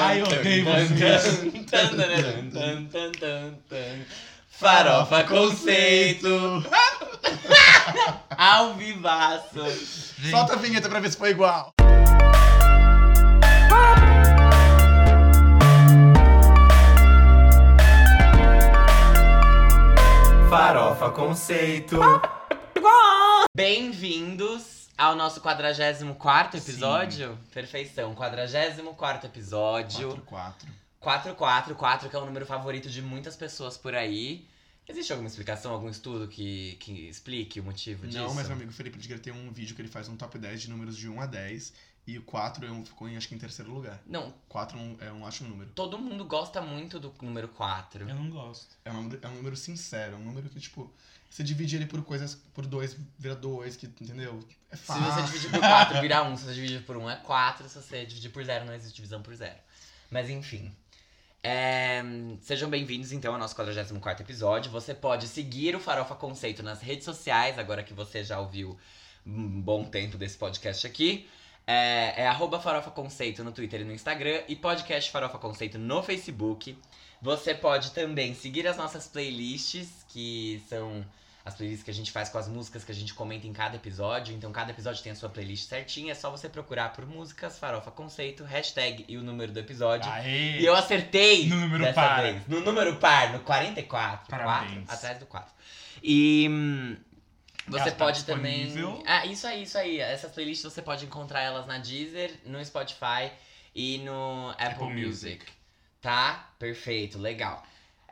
Ai, 0.00 0.20
eu 0.20 0.26
odeio. 0.26 0.66
Farofa 4.50 5.24
conceito. 5.24 6.64
Ao 8.36 8.74
vivaço. 8.74 9.64
Solta 10.30 10.54
a 10.54 10.56
vinheta 10.56 10.88
pra 10.88 11.00
ver 11.00 11.10
se 11.10 11.16
foi 11.16 11.30
igual. 11.30 11.72
Farofa 20.52 21.08
Conceito. 21.08 21.98
Bem-vindos 23.56 24.81
ao 24.96 25.14
nosso 25.16 25.40
44 25.40 26.58
episódio. 26.58 27.38
Perfeição, 27.52 28.14
44 28.14 29.26
episódio. 29.28 30.16
4, 30.26 30.68
444, 31.00 32.08
que 32.08 32.16
é 32.16 32.18
o 32.18 32.24
número 32.26 32.46
favorito 32.46 32.88
de 32.88 33.02
muitas 33.02 33.36
pessoas 33.36 33.76
por 33.76 33.94
aí. 33.94 34.46
Existe 34.88 35.12
alguma 35.12 35.28
explicação, 35.28 35.72
algum 35.72 35.88
estudo 35.88 36.26
que, 36.28 36.76
que 36.80 37.08
explique 37.08 37.60
o 37.60 37.64
motivo 37.64 38.06
disso? 38.06 38.18
Não, 38.18 38.34
mas 38.34 38.46
meu 38.48 38.56
amigo 38.56 38.72
Felipe 38.72 38.98
Edgar 38.98 39.18
tem 39.18 39.32
um 39.32 39.50
vídeo 39.52 39.74
que 39.76 39.82
ele 39.82 39.88
faz 39.88 40.08
um 40.08 40.16
top 40.16 40.38
10 40.38 40.62
de 40.62 40.70
números 40.70 40.96
de 40.96 41.08
1 41.08 41.20
a 41.20 41.26
10. 41.26 41.72
E 42.04 42.18
o 42.18 42.22
4 42.22 42.66
é 42.66 42.70
um, 42.70 42.84
ficou 42.84 43.08
em, 43.08 43.16
acho 43.16 43.28
que 43.28 43.34
em 43.36 43.38
terceiro 43.38 43.72
lugar. 43.72 44.00
Não, 44.04 44.34
4 44.48 44.76
é 44.76 44.80
um, 44.82 44.96
é 45.02 45.12
um 45.12 45.22
ótimo 45.22 45.48
número. 45.50 45.70
todo 45.72 45.96
mundo 45.96 46.24
gosta 46.24 46.60
muito 46.60 46.98
do 46.98 47.14
número 47.22 47.46
4. 47.46 48.08
Eu 48.08 48.14
não 48.16 48.28
gosto. 48.28 48.76
É 48.84 48.90
um, 48.90 49.02
número- 49.02 49.20
é 49.22 49.28
um 49.28 49.34
número 49.36 49.56
sincero, 49.56 50.14
é 50.14 50.16
um 50.18 50.24
número 50.24 50.48
que, 50.48 50.58
tipo, 50.58 50.92
você 51.32 51.42
divide 51.42 51.76
ele 51.76 51.86
por 51.86 52.04
coisas, 52.04 52.34
por 52.52 52.66
2, 52.66 52.94
vira 53.18 53.34
2, 53.34 53.76
que, 53.76 53.86
entendeu? 53.86 54.38
É 54.70 54.76
Se 54.76 54.82
fácil. 54.82 55.02
você 55.02 55.22
dividir 55.22 55.50
por 55.50 55.60
4, 55.60 56.00
vira 56.02 56.22
1. 56.24 56.36
Se 56.36 56.44
você 56.44 56.52
dividir 56.52 56.82
por 56.82 56.96
1, 56.98 57.10
é 57.10 57.16
4. 57.16 57.68
Se 57.70 57.74
você 57.76 58.04
dividir 58.04 58.30
por 58.30 58.44
0, 58.44 58.66
não 58.66 58.74
existe 58.74 58.96
divisão 58.96 59.22
por 59.22 59.34
0. 59.34 59.54
Mas 60.10 60.28
enfim. 60.28 60.70
É, 61.42 62.02
Sejam 62.42 62.68
bem-vindos, 62.68 63.12
então, 63.12 63.32
ao 63.32 63.38
nosso 63.38 63.56
44 63.56 64.22
episódio. 64.22 64.70
Você 64.70 64.92
pode 64.92 65.26
seguir 65.26 65.74
o 65.74 65.80
Farofa 65.80 66.14
Conceito 66.14 66.62
nas 66.62 66.82
redes 66.82 67.06
sociais, 67.06 67.58
agora 67.58 67.82
que 67.82 67.94
você 67.94 68.22
já 68.22 68.38
ouviu 68.38 68.78
um 69.26 69.58
bom 69.62 69.84
tempo 69.84 70.18
desse 70.18 70.36
podcast 70.36 70.86
aqui. 70.86 71.26
É, 71.66 72.24
é 72.24 72.28
arroba 72.28 72.60
Farofa 72.60 72.90
Conceito 72.90 73.42
no 73.42 73.52
Twitter 73.52 73.80
e 73.80 73.84
no 73.84 73.92
Instagram 73.94 74.42
e 74.48 74.54
podcast 74.54 75.10
Farofa 75.10 75.38
Conceito 75.38 75.78
no 75.78 76.02
Facebook. 76.02 76.76
Você 77.22 77.54
pode 77.54 77.92
também 77.92 78.34
seguir 78.34 78.68
as 78.68 78.76
nossas 78.76 79.08
playlists, 79.08 80.04
que 80.08 80.62
são 80.68 81.02
as 81.44 81.54
playlists 81.54 81.84
que 81.84 81.90
a 81.90 81.94
gente 81.94 82.12
faz 82.12 82.28
com 82.28 82.38
as 82.38 82.46
músicas 82.46 82.84
que 82.84 82.92
a 82.92 82.94
gente 82.94 83.12
comenta 83.14 83.46
em 83.46 83.52
cada 83.52 83.76
episódio. 83.76 84.34
Então, 84.34 84.52
cada 84.52 84.70
episódio 84.70 85.02
tem 85.02 85.12
a 85.12 85.14
sua 85.14 85.28
playlist 85.28 85.68
certinha. 85.68 86.12
É 86.12 86.14
só 86.14 86.30
você 86.30 86.48
procurar 86.48 86.92
por 86.92 87.04
músicas, 87.06 87.58
farofa 87.58 87.90
conceito, 87.90 88.44
hashtag 88.44 89.04
e 89.08 89.16
o 89.16 89.22
número 89.22 89.52
do 89.52 89.58
episódio. 89.58 90.10
Aê! 90.10 90.60
E 90.60 90.64
eu 90.64 90.74
acertei! 90.74 91.48
No 91.48 91.56
número 91.56 91.92
par. 91.92 92.22
Vez. 92.22 92.46
No 92.46 92.60
número 92.60 92.96
par, 92.96 93.32
no 93.32 93.40
44. 93.40 94.28
Parabéns. 94.28 94.86
4, 94.86 94.94
atrás 94.94 95.18
do 95.18 95.26
4. 95.26 95.52
E. 96.02 96.46
hum, 96.48 96.96
Você 97.66 97.78
Já 97.78 97.90
tá 97.90 98.04
pode 98.04 98.24
também. 98.24 98.72
Ah, 99.06 99.26
isso 99.26 99.46
aí, 99.46 99.62
isso 99.64 99.76
aí. 99.78 99.98
Essas 99.98 100.30
playlists 100.32 100.72
você 100.72 100.80
pode 100.80 101.04
encontrar 101.04 101.40
elas 101.42 101.66
na 101.66 101.78
Deezer, 101.78 102.32
no 102.44 102.64
Spotify 102.64 103.30
e 103.74 103.98
no 103.98 104.50
Apple, 104.50 104.66
Apple 104.66 104.86
Music. 104.86 105.06
Music. 105.06 105.46
Tá? 106.00 106.50
Perfeito, 106.58 107.18
legal. 107.18 107.64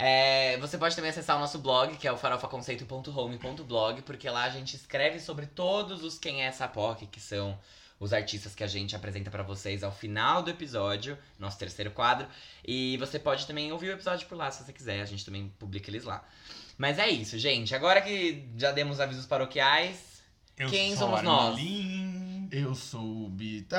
É, 0.02 0.56
você 0.56 0.78
pode 0.78 0.96
também 0.96 1.10
acessar 1.10 1.36
o 1.36 1.40
nosso 1.40 1.58
blog, 1.58 1.94
que 1.98 2.08
é 2.08 2.12
o 2.12 2.16
farofaconceito.home.blog, 2.16 4.00
porque 4.00 4.30
lá 4.30 4.44
a 4.44 4.48
gente 4.48 4.74
escreve 4.74 5.20
sobre 5.20 5.44
todos 5.44 6.02
os 6.02 6.18
Quem 6.18 6.42
é 6.42 6.46
essa 6.46 6.66
POC, 6.66 7.06
que 7.06 7.20
são 7.20 7.58
os 7.98 8.14
artistas 8.14 8.54
que 8.54 8.64
a 8.64 8.66
gente 8.66 8.96
apresenta 8.96 9.30
pra 9.30 9.42
vocês 9.42 9.84
ao 9.84 9.92
final 9.92 10.42
do 10.42 10.48
episódio, 10.48 11.18
nosso 11.38 11.58
terceiro 11.58 11.90
quadro. 11.90 12.26
E 12.66 12.96
você 12.96 13.18
pode 13.18 13.46
também 13.46 13.70
ouvir 13.72 13.90
o 13.90 13.92
episódio 13.92 14.26
por 14.26 14.38
lá, 14.38 14.50
se 14.50 14.64
você 14.64 14.72
quiser, 14.72 15.02
a 15.02 15.04
gente 15.04 15.22
também 15.22 15.52
publica 15.58 15.91
eles 15.91 16.04
lá. 16.04 16.25
Mas 16.78 16.98
é 16.98 17.10
isso, 17.10 17.38
gente. 17.38 17.75
Agora 17.75 18.00
que 18.00 18.48
já 18.56 18.72
demos 18.72 19.00
avisos 19.00 19.26
paroquiais, 19.26 20.22
Eu 20.56 20.70
Quem 20.70 20.96
somos 20.96 21.22
nós? 21.22 21.58
Armelin. 21.58 22.09
Eu 22.53 22.75
sou 22.75 23.27
o 23.27 23.28
Bita. 23.28 23.78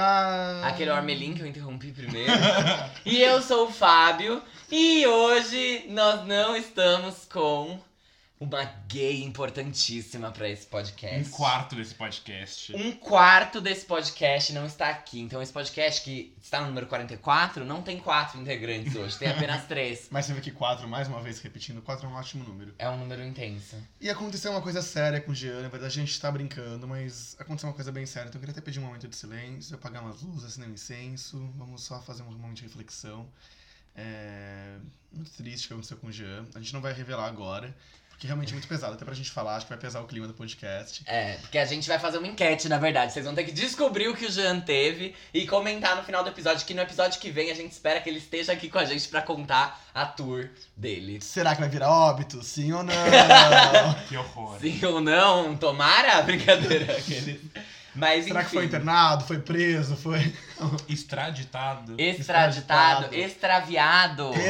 aquele 0.64 0.92
Ormelin 0.92 1.34
que 1.34 1.42
eu 1.42 1.48
interrompi 1.48 1.92
primeiro. 1.92 2.32
e 3.06 3.22
eu 3.22 3.42
sou 3.42 3.68
o 3.68 3.72
Fábio. 3.72 4.42
E 4.72 5.06
hoje 5.06 5.86
nós 5.90 6.26
não 6.26 6.56
estamos 6.56 7.26
com 7.26 7.78
uma 8.41 8.63
gay 8.88 9.22
importantíssima 9.24 10.31
pra 10.31 10.50
esse 10.50 10.66
podcast. 10.66 11.29
Um 11.29 11.31
quarto 11.31 11.75
desse 11.75 11.94
podcast. 11.94 12.75
Um 12.75 12.91
quarto 12.94 13.62
desse 13.62 13.85
podcast 13.85 14.52
não 14.52 14.66
está 14.66 14.90
aqui. 14.90 15.22
Então, 15.22 15.40
esse 15.44 15.53
podcast 15.53 16.02
que 16.02 16.35
está 16.41 16.59
no 16.59 16.66
número 16.66 16.88
44 16.88 17.63
não 17.63 17.84
tem 17.84 18.00
quatro 18.00 18.41
integrantes 18.41 18.96
hoje, 18.96 19.16
tem 19.19 19.29
apenas 19.29 19.66
três. 19.69 20.07
Mas 20.09 20.25
você 20.25 20.34
vê 20.34 20.41
que 20.41 20.50
4, 20.50 20.88
mais 20.88 21.07
uma 21.07 21.22
vez 21.22 21.40
repetindo, 21.40 21.84
4 21.84 22.07
é 22.07 22.09
um 22.09 22.16
ótimo 22.16 22.44
número. 22.44 22.74
É 22.79 22.90
um 22.90 22.97
número 22.97 23.24
intenso. 23.24 23.75
E 24.02 24.09
aconteceu 24.09 24.50
uma 24.50 24.62
coisa 24.62 24.81
séria 24.81 25.22
com 25.22 25.31
o 25.31 25.35
Jean, 25.35 25.62
na 25.62 25.69
verdade 25.69 26.00
a 26.00 26.03
gente 26.03 26.19
tá 26.19 26.31
brincando, 26.31 26.88
mas 26.88 27.35
aconteceu 27.38 27.69
uma 27.69 27.75
coisa 27.75 27.91
bem 27.91 28.08
séria, 28.08 28.29
então 28.29 28.40
eu 28.40 28.41
queria 28.41 28.53
até 28.53 28.62
pedir 28.62 28.79
um 28.79 28.85
momento 28.85 29.08
de 29.08 29.16
silêncio, 29.16 29.75
apagar 29.75 30.02
umas 30.02 30.23
luzes, 30.23 30.46
acender 30.46 30.68
um 30.68 30.73
incenso, 30.73 31.38
vamos 31.56 31.84
só 31.84 32.02
fazer 32.02 32.23
um 32.23 32.31
momento 32.31 32.58
de 32.58 32.63
reflexão. 32.63 33.29
É... 33.96 34.78
Muito 35.12 35.29
triste 35.34 35.66
o 35.66 35.68
que 35.68 35.73
aconteceu 35.73 35.97
com 35.97 36.08
o 36.08 36.12
Jean, 36.12 36.47
a 36.56 36.59
gente 36.59 36.73
não 36.73 36.81
vai 36.81 36.91
revelar 36.94 37.28
agora, 37.28 37.75
porque 38.22 38.28
realmente 38.28 38.50
é 38.50 38.54
muito 38.54 38.68
pesado, 38.68 38.94
até 38.94 39.04
pra 39.04 39.16
gente 39.16 39.32
falar, 39.32 39.56
acho 39.56 39.66
que 39.66 39.72
vai 39.72 39.80
pesar 39.80 40.00
o 40.00 40.06
clima 40.06 40.28
do 40.28 40.34
podcast. 40.36 41.02
É, 41.08 41.38
porque 41.38 41.58
a 41.58 41.66
gente 41.66 41.88
vai 41.88 41.98
fazer 41.98 42.20
uma 42.20 42.28
enquete, 42.28 42.70
na 42.70 42.78
verdade. 42.78 43.12
Vocês 43.12 43.26
vão 43.26 43.34
ter 43.34 43.44
que 43.44 43.52
descobrir 43.52 44.09
o 44.09 44.16
que 44.16 44.28
o 44.28 44.32
Jean 44.32 44.59
teve 44.59 45.16
e 45.34 45.48
comentar 45.48 45.96
no 45.96 46.04
final 46.04 46.24
do 46.24 46.30
episódio, 46.30 46.64
que 46.64 46.76
no 46.76 46.84
episódio 46.84 47.20
que 47.20 47.32
vem 47.32 47.50
a 47.50 47.56
gente 47.56 47.72
espera 47.72 48.00
que 48.00 48.08
ele 48.08 48.20
esteja 48.20 48.54
aqui 48.54 48.70
com 48.70 48.78
a 48.78 48.86
gente 48.86 49.08
pra 49.08 49.24
contar 49.24 49.84
a 49.92 50.06
tour 50.06 50.48
dele. 50.78 51.20
Será 51.20 51.56
que 51.56 51.62
vai 51.62 51.70
virar 51.70 51.90
óbito? 51.90 52.44
Sim 52.44 52.74
ou 52.74 52.84
não? 52.84 52.94
Que 54.08 54.16
horror. 54.16 54.59
Sim 54.59 54.86
ou 54.86 55.02
não? 55.02 55.58
Tomara? 55.58 56.22
Brincadeira. 56.22 56.96
aquele. 56.96 57.42
Mas 57.94 58.24
Será 58.25 58.40
que 58.41 58.46
enfim. 58.47 58.56
foi 58.57 58.66
internado? 58.66 59.25
Foi 59.25 59.40
preso? 59.40 59.97
Foi. 59.97 60.34
Extraditado. 60.88 61.96
Extraditado, 62.00 63.13
extraviado. 63.13 64.31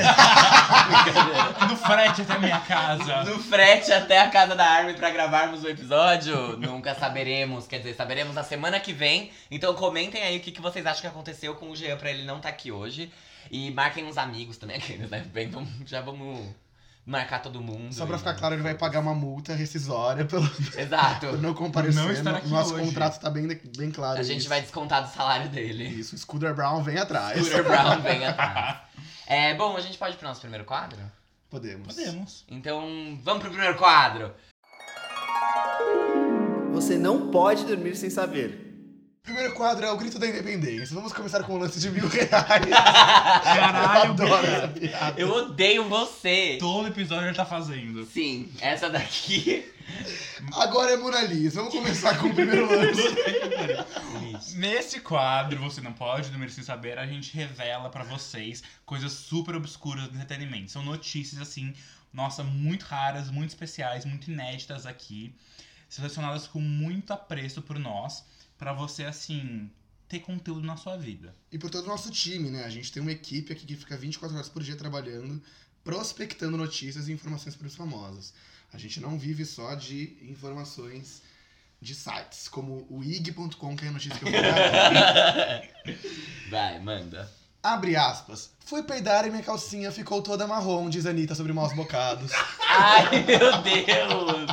No 1.69 1.75
frete 1.77 2.21
até 2.21 2.37
minha 2.39 2.59
casa. 2.59 3.23
No 3.23 3.39
frete 3.39 3.91
até 3.91 4.19
a 4.19 4.29
casa 4.29 4.55
da 4.55 4.65
Armin 4.65 4.93
pra 4.93 5.09
gravarmos 5.09 5.63
o 5.63 5.69
episódio? 5.69 6.57
Nunca 6.57 6.93
saberemos. 6.95 7.67
Quer 7.67 7.77
dizer, 7.79 7.95
saberemos 7.95 8.35
na 8.35 8.43
semana 8.43 8.79
que 8.79 8.93
vem. 8.93 9.31
Então 9.49 9.73
comentem 9.73 10.21
aí 10.23 10.37
o 10.37 10.39
que, 10.41 10.51
que 10.51 10.61
vocês 10.61 10.85
acham 10.85 11.01
que 11.01 11.07
aconteceu 11.07 11.55
com 11.55 11.69
o 11.69 11.75
Jean 11.75 11.97
pra 11.97 12.09
ele 12.11 12.23
não 12.23 12.37
estar 12.37 12.49
aqui 12.49 12.71
hoje. 12.71 13.11
E 13.49 13.71
marquem 13.71 14.05
uns 14.05 14.17
amigos 14.17 14.57
também, 14.57 14.77
aqueles, 14.77 15.09
né? 15.09 15.23
Bem, 15.33 15.49
vamos- 15.49 15.69
já 15.85 16.01
vamos 16.01 16.45
marcar 17.05 17.39
todo 17.39 17.61
mundo. 17.61 17.93
Só 17.93 18.05
pra 18.05 18.15
e- 18.15 18.19
ficar 18.19 18.33
claro, 18.35 18.55
ele 18.55 18.61
vai 18.63 18.75
pagar 18.75 18.99
uma 18.99 19.13
multa 19.15 19.53
rescisória 19.55 20.25
pelo 20.25 20.45
Exato. 20.77 21.27
por 21.31 21.41
não 21.41 21.53
comparecer. 21.53 22.01
Não 22.01 22.11
estar 22.11 22.35
aqui 22.35 22.49
Nosso 22.49 22.75
hoje. 22.75 22.85
contrato 22.85 23.19
tá 23.19 23.29
bem, 23.29 23.47
bem 23.77 23.91
claro. 23.91 24.19
A 24.19 24.23
gente 24.23 24.39
isso. 24.41 24.49
vai 24.49 24.61
descontar 24.61 25.03
do 25.03 25.13
salário 25.13 25.49
dele. 25.49 25.85
Isso, 25.87 26.17
Scooter 26.17 26.53
Brown 26.53 26.81
vem 26.83 26.97
atrás. 26.97 27.39
Scooter 27.39 27.63
Brown 27.63 28.01
vem 28.01 28.25
atrás. 28.27 28.77
É, 29.27 29.53
bom, 29.55 29.75
a 29.75 29.81
gente 29.81 29.97
pode 29.97 30.15
ir 30.15 30.17
pro 30.17 30.27
nosso 30.27 30.41
primeiro 30.41 30.65
quadro? 30.65 30.99
Podemos. 31.49 31.87
Podemos. 31.95 32.45
Então, 32.49 33.19
vamos 33.23 33.41
pro 33.41 33.51
primeiro 33.51 33.77
quadro. 33.77 34.33
Você 36.71 36.97
não 36.97 37.29
pode 37.29 37.65
dormir 37.65 37.95
sem 37.95 38.09
saber. 38.09 38.70
Primeiro 39.23 39.53
quadro 39.53 39.85
é 39.85 39.91
o 39.91 39.97
grito 39.97 40.17
da 40.17 40.27
independência. 40.27 40.95
Vamos 40.95 41.13
começar 41.13 41.43
com 41.43 41.53
um 41.53 41.59
lance 41.59 41.79
de 41.79 41.91
mil 41.91 42.07
reais. 42.07 42.31
Caralho, 42.33 44.07
eu 44.07 44.11
adoro 44.11 44.47
essa 44.47 44.67
piada. 44.67 45.21
Eu 45.21 45.29
odeio 45.29 45.87
você. 45.87 46.57
Todo 46.59 46.87
episódio 46.87 47.27
ele 47.27 47.35
tá 47.35 47.45
fazendo. 47.45 48.03
Sim, 48.05 48.51
essa 48.59 48.89
daqui. 48.89 49.71
Agora 50.53 50.91
é 50.91 50.97
Mona 50.97 51.21
Lisa. 51.21 51.59
Vamos 51.59 51.73
começar 51.73 52.17
com 52.17 52.29
o 52.29 52.33
primeiro 52.33 52.67
lance. 52.67 53.01
Nesse 54.57 54.99
quadro, 54.99 55.59
Você 55.59 55.81
Não 55.81 55.93
Pode 55.93 56.29
Dormir 56.29 56.49
Sem 56.49 56.63
Saber, 56.63 56.97
a 56.97 57.05
gente 57.05 57.35
revela 57.35 57.89
pra 57.89 58.03
vocês 58.03 58.63
coisas 58.85 59.11
super 59.11 59.55
obscuras 59.55 60.07
do 60.07 60.15
entretenimento. 60.15 60.71
São 60.71 60.83
notícias, 60.83 61.39
assim, 61.39 61.75
nossa, 62.11 62.43
muito 62.43 62.83
raras, 62.83 63.29
muito 63.29 63.49
especiais, 63.49 64.03
muito 64.03 64.31
inéditas 64.31 64.87
aqui, 64.87 65.35
selecionadas 65.87 66.47
com 66.47 66.59
muito 66.59 67.13
apreço 67.13 67.61
por 67.61 67.77
nós, 67.77 68.25
pra 68.61 68.73
você, 68.73 69.05
assim, 69.05 69.71
ter 70.07 70.19
conteúdo 70.19 70.61
na 70.61 70.77
sua 70.77 70.95
vida. 70.95 71.35
E 71.51 71.57
por 71.57 71.71
todo 71.71 71.85
o 71.85 71.87
nosso 71.87 72.11
time, 72.11 72.51
né? 72.51 72.63
A 72.63 72.69
gente 72.69 72.91
tem 72.91 73.01
uma 73.01 73.11
equipe 73.11 73.51
aqui 73.51 73.65
que 73.65 73.75
fica 73.75 73.97
24 73.97 74.37
horas 74.37 74.49
por 74.49 74.61
dia 74.61 74.75
trabalhando, 74.75 75.41
prospectando 75.83 76.55
notícias 76.55 77.07
e 77.07 77.11
informações 77.11 77.55
para 77.55 77.65
os 77.65 77.73
famosos. 77.73 78.35
A 78.71 78.77
gente 78.77 78.99
não 78.99 79.17
vive 79.17 79.45
só 79.45 79.73
de 79.73 80.15
informações 80.21 81.23
de 81.81 81.95
sites, 81.95 82.47
como 82.47 82.85
o 82.87 83.03
ig.com, 83.03 83.75
que 83.75 83.83
é 83.83 83.87
a 83.87 83.91
notícia 83.91 84.19
que 84.19 84.25
eu 84.25 84.31
vou 84.31 84.41
dar 84.43 85.57
aqui. 85.57 85.97
Vai, 86.51 86.79
manda. 86.79 87.31
Abre 87.63 87.95
aspas. 87.95 88.51
Fui 88.59 88.83
peidar 88.83 89.25
e 89.25 89.31
minha 89.31 89.41
calcinha 89.41 89.91
ficou 89.91 90.21
toda 90.21 90.45
marrom, 90.45 90.87
diz 90.87 91.07
a 91.07 91.09
Anitta 91.09 91.33
sobre 91.33 91.51
maus 91.51 91.73
bocados. 91.73 92.31
Ai, 92.69 93.23
meu 93.23 93.59
Deus! 93.63 94.51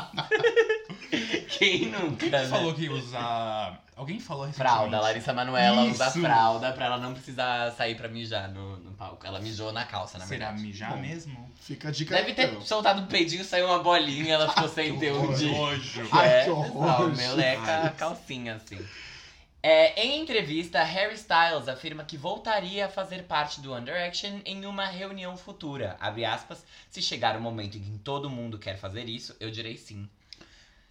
Quem 1.58 1.90
nunca, 1.90 2.26
né? 2.30 2.44
Você 2.44 2.50
falou 2.50 2.74
que 2.74 2.88
usa 2.88 3.78
Alguém 3.98 4.20
falou 4.20 4.50
Fralda, 4.52 4.74
recentemente. 4.96 5.02
Larissa 5.02 5.32
Manoela 5.34 5.82
usa 5.82 6.10
fralda 6.12 6.72
pra 6.72 6.86
ela 6.86 6.98
não 6.98 7.12
precisar 7.12 7.72
sair 7.72 7.96
pra 7.96 8.08
mijar 8.08 8.48
no, 8.48 8.76
no 8.76 8.92
palco. 8.92 9.26
Ela 9.26 9.40
mijou 9.40 9.72
na 9.72 9.84
calça, 9.84 10.16
na 10.18 10.24
Será 10.24 10.46
verdade. 10.46 10.62
mijar 10.68 10.92
Bom. 10.92 10.98
mesmo? 11.00 11.52
Fica 11.60 11.88
a 11.88 11.90
dica 11.90 12.14
Deve 12.14 12.32
ter 12.32 12.48
então. 12.48 12.60
soltado 12.62 13.02
um 13.02 13.06
peidinho, 13.06 13.44
saiu 13.44 13.66
uma 13.66 13.80
bolinha, 13.80 14.34
ela 14.34 14.48
ficou 14.48 14.68
sem 14.70 14.96
ter 15.00 15.10
horror. 15.10 15.30
onde. 15.32 15.50
Nojo. 15.50 16.08
Ai, 16.12 16.28
é, 16.28 16.44
que 16.44 16.50
horror, 16.50 17.16
meleca, 17.16 17.92
calcinha, 17.98 18.54
assim. 18.54 18.78
É, 19.60 20.00
em 20.00 20.20
entrevista, 20.22 20.80
Harry 20.84 21.14
Styles 21.16 21.66
afirma 21.66 22.04
que 22.04 22.16
voltaria 22.16 22.86
a 22.86 22.88
fazer 22.88 23.24
parte 23.24 23.60
do 23.60 23.72
One 23.72 23.84
Direction 23.84 24.38
em 24.46 24.64
uma 24.64 24.86
reunião 24.86 25.36
futura. 25.36 25.96
Abre 26.00 26.24
aspas, 26.24 26.64
se 26.88 27.02
chegar 27.02 27.36
o 27.36 27.40
momento 27.40 27.76
em 27.76 27.80
que 27.80 27.98
todo 27.98 28.30
mundo 28.30 28.56
quer 28.60 28.78
fazer 28.78 29.08
isso, 29.08 29.34
eu 29.40 29.50
direi 29.50 29.76
sim. 29.76 30.08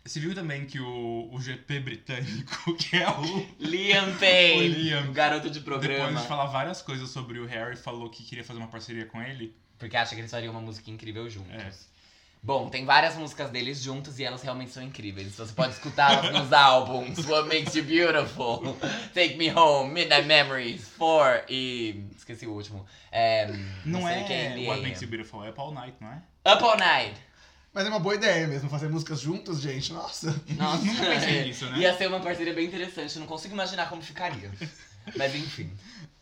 Você 0.08 0.20
viu 0.20 0.34
também 0.34 0.66
que 0.66 0.80
o, 0.80 1.30
o 1.32 1.42
GP 1.42 1.80
britânico, 1.82 2.76
que 2.78 2.96
é 2.98 3.10
o. 3.10 3.48
Liam 3.60 4.16
Payne, 4.18 4.76
O 4.76 4.80
Liam. 4.80 5.14
garoto 5.14 5.50
de 5.50 5.60
Depois 5.60 5.80
programa. 5.86 6.22
de 6.22 6.28
falar 6.28 6.46
várias 6.46 6.82
coisas 6.82 7.10
sobre 7.10 7.40
o 7.40 7.46
Harry, 7.46 7.76
falou 7.76 8.10
que 8.10 8.24
queria 8.24 8.44
fazer 8.44 8.60
uma 8.60 8.70
parceria 8.70 9.06
com 9.06 9.22
ele. 9.22 9.56
Porque 9.78 9.98
acha 9.98 10.16
que 10.16 10.22
eles 10.22 10.32
fariam 10.32 10.52
uma 10.52 10.62
música 10.62 10.90
incrível 10.90 11.30
juntos. 11.30 11.52
É. 11.54 11.98
Bom, 12.42 12.70
tem 12.70 12.86
várias 12.86 13.16
músicas 13.16 13.50
deles 13.50 13.82
juntos 13.82 14.20
e 14.20 14.24
elas 14.24 14.42
realmente 14.42 14.72
são 14.72 14.82
incríveis. 14.82 15.36
Você 15.36 15.52
pode 15.54 15.74
escutá-las 15.74 16.32
nos 16.32 16.54
álbuns 16.54 17.18
What 17.28 17.48
Makes 17.50 17.76
You 17.76 17.84
Beautiful, 17.84 18.78
Take 19.14 19.36
Me 19.36 19.52
Home, 19.52 19.92
Midnight 19.92 20.26
Memories, 20.26 20.88
Four 20.88 21.44
e... 21.50 22.06
esqueci 22.16 22.48
o 22.48 22.54
último. 22.54 22.86
É, 23.12 23.48
Não, 23.84 24.04
sei 24.04 24.12
é 24.20 24.24
quem, 24.24 24.68
What 24.68 24.82
Makes 24.82 25.02
You 25.02 25.10
Beautiful, 25.10 25.44
é 25.44 25.52
Paul 25.52 25.74
Knight, 25.74 25.98
não 26.00 26.10
é? 26.10 26.22
Up 26.54 26.64
All 26.64 26.78
Night. 26.78 27.20
Mas 27.78 27.86
é 27.86 27.90
uma 27.90 28.00
boa 28.00 28.16
ideia 28.16 28.48
mesmo, 28.48 28.68
fazer 28.72 28.90
músicas 28.90 29.20
juntos, 29.20 29.62
gente. 29.62 29.94
Nossa. 29.94 30.36
Nossa, 30.58 30.84
Nunca 30.84 31.06
pensei 31.06 31.44
nisso, 31.44 31.64
né? 31.68 31.78
Ia 31.78 31.96
ser 31.96 32.08
uma 32.08 32.20
parceria 32.20 32.52
bem 32.52 32.66
interessante, 32.66 33.20
não 33.20 33.28
consigo 33.28 33.54
imaginar 33.54 33.88
como 33.88 34.02
ficaria. 34.02 34.52
Mas 35.16 35.36
enfim. 35.36 35.70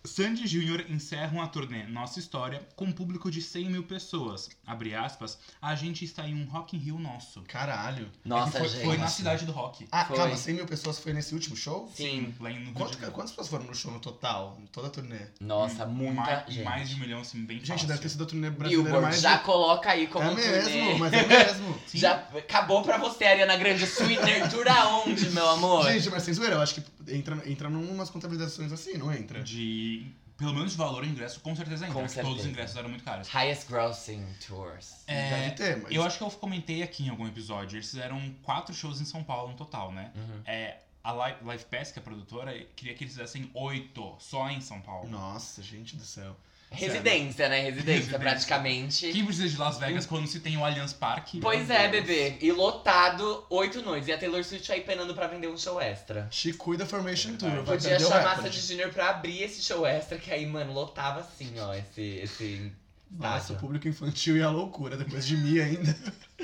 Sandy 0.06 0.48
Jr. 0.48 0.86
encerra 0.90 1.31
uma 1.34 1.48
turnê 1.48 1.84
Nossa 1.84 2.19
História 2.19 2.62
com 2.75 2.86
um 2.86 2.92
público 2.92 3.31
de 3.31 3.42
100 3.42 3.69
mil 3.69 3.84
pessoas. 3.84 4.50
Abre 4.66 4.94
aspas, 4.94 5.38
a 5.62 5.74
gente 5.75 6.06
está 6.06 6.28
em 6.28 6.36
um 6.36 6.46
Rock 6.46 6.75
in 6.75 6.80
Rio 6.80 7.00
nosso. 7.00 7.42
Caralho. 7.44 8.10
Nossa, 8.24 8.60
foi, 8.60 8.68
gente. 8.69 8.84
foi 8.86 8.98
na 8.98 9.07
cidade 9.07 9.46
do 9.46 9.52
rock. 9.52 9.88
Ah, 9.92 10.06
Foi. 10.06 10.16
calma, 10.18 10.36
100 10.38 10.54
mil 10.56 10.66
pessoas 10.66 11.00
foi 11.00 11.13
nesse 11.13 11.34
último 11.34 11.56
show? 11.56 11.92
Sim. 11.96 12.34
Lá 12.40 12.52
em 12.52 12.72
Quanto- 12.74 12.98
de 12.98 13.06
quantas 13.12 13.31
pessoas 13.31 13.48
foram 13.48 13.66
no 13.66 13.75
show 13.75 13.92
no 13.92 14.00
total? 14.00 14.57
Em 14.62 14.66
toda 14.68 14.88
a 14.88 14.90
turnê? 14.90 15.19
Nossa, 15.40 15.86
muita 15.86 16.13
mais, 16.13 16.44
gente. 16.54 16.63
mais 16.63 16.90
de 16.90 16.96
um 16.96 17.00
milhão, 17.00 17.22
assim, 17.22 17.44
bem 17.46 17.58
Gente, 17.60 17.69
fácil. 17.69 17.88
deve 17.88 18.00
ter 18.01 18.10
sido 18.10 18.24
a 18.24 18.28
turnê 18.28 18.50
brasileira 18.50 18.84
Billboard, 18.84 19.08
mais. 19.10 19.22
já 19.22 19.38
coloca 19.40 19.90
aí 19.90 20.08
como 20.08 20.30
é 20.30 20.36
mesmo, 20.36 20.62
turnê. 20.69 20.94
mas 21.00 21.13
é 21.13 21.25
mesmo. 21.28 21.80
Sim. 21.88 21.98
Já 21.98 22.13
acabou 22.38 22.84
pra 22.84 22.98
você, 22.98 23.24
Ariana 23.25 23.56
Grande. 23.58 23.86
Sweetener 23.86 24.50
dura 24.50 24.88
onde, 24.90 25.30
meu 25.31 25.48
amor? 25.50 25.92
Gente, 25.92 26.10
mas 26.10 26.24
sem 26.24 26.34
zoeira, 26.34 26.56
eu 26.56 26.62
acho 26.62 26.75
que 26.75 26.81
entra, 27.07 27.50
entra 27.50 27.69
numas 27.69 28.10
contabilizações 28.10 28.72
assim, 28.72 28.98
não 28.98 29.13
entra? 29.13 29.42
De. 29.44 30.12
Pelo 30.38 30.54
menos 30.54 30.72
de 30.72 30.78
valor 30.78 31.06
ingresso, 31.06 31.40
com 31.40 31.56
certeza 31.56 31.86
entra. 31.86 31.94
Com 32.02 32.06
porque 32.06 32.19
Todos 32.19 32.31
os 32.31 32.36
certeza. 32.42 32.50
ingressos 32.50 32.75
eram 32.75 32.90
muito 32.90 33.06
caros. 33.06 33.28
Highest 33.30 33.69
grossing 33.69 34.25
tours. 34.46 35.04
É, 35.07 35.30
Deve 35.30 35.52
ter, 35.52 35.78
mas. 35.81 35.94
Eu 35.94 36.04
acho 36.04 36.18
que 36.18 36.24
eu 36.24 36.31
comentei 36.31 36.84
aqui 36.84 37.06
em 37.06 37.10
algum 37.10 37.25
episódio. 37.25 37.78
Eles 37.78 37.90
fizeram 37.90 38.36
quatro 38.44 38.74
shows 38.74 39.00
em 39.00 39.06
São 39.06 39.24
Paulo 39.24 39.52
no 39.52 39.57
total, 39.57 39.94
né? 39.94 40.12
Uhum. 40.13 40.42
É, 40.46 40.80
a 41.02 41.12
Live, 41.12 41.38
Live 41.46 41.66
Pass, 41.66 41.92
que 41.92 42.00
é 42.00 42.02
a 42.02 42.04
produtora, 42.04 42.52
queria 42.75 42.96
que 42.96 43.04
eles 43.04 43.13
fizessem 43.13 43.50
oito 43.54 44.16
só 44.19 44.50
em 44.50 44.60
São 44.60 44.81
Paulo. 44.81 45.08
Nossa, 45.08 45.62
gente 45.62 45.96
do 45.96 46.04
céu. 46.04 46.36
Residência, 46.71 47.47
né? 47.47 47.62
Residência, 47.62 47.94
Residência. 47.94 48.19
praticamente. 48.19 49.12
Quem 49.12 49.25
precisa 49.25 49.47
de 49.47 49.57
Las 49.57 49.77
Vegas 49.77 50.06
quando 50.06 50.27
se 50.27 50.39
tem 50.39 50.57
o 50.57 50.65
Allianz 50.65 50.91
Parque? 50.94 51.39
Pois 51.39 51.69
é, 51.69 51.88
bebê. 51.88 52.38
E 52.41 52.51
lotado, 52.51 53.45
oito 53.50 53.81
noites. 53.81 54.07
E 54.09 54.13
a 54.13 54.17
Taylor 54.17 54.44
Swift 54.44 54.69
aí 54.71 54.81
penando 54.81 55.13
pra 55.13 55.27
vender 55.27 55.47
um 55.47 55.57
show 55.57 55.79
extra. 55.79 56.27
She 56.31 56.51
cuida 56.53 56.85
Formation 56.85 57.33
É 57.33 57.38
Tour. 57.38 57.63
Podia 57.63 58.00
chamar 58.00 58.35
recorde. 58.35 58.41
Sandy 58.56 58.67
Junior 58.67 58.89
pra 58.91 59.09
abrir 59.12 59.44
esse 59.44 59.63
show 59.63 59.85
extra, 59.85 60.17
que 60.17 60.31
aí, 60.31 60.45
mano, 60.45 60.73
lotava 60.73 61.21
assim, 61.21 61.53
ó, 61.59 61.73
esse, 61.73 62.01
esse 62.01 62.71
Nossa, 63.09 63.53
o 63.53 63.56
público 63.56 63.88
infantil 63.88 64.35
e 64.35 64.41
a 64.44 64.50
loucura, 64.50 64.97
depois 64.97 65.25
de 65.25 65.38
mim 65.38 65.59
ainda. 65.59 65.95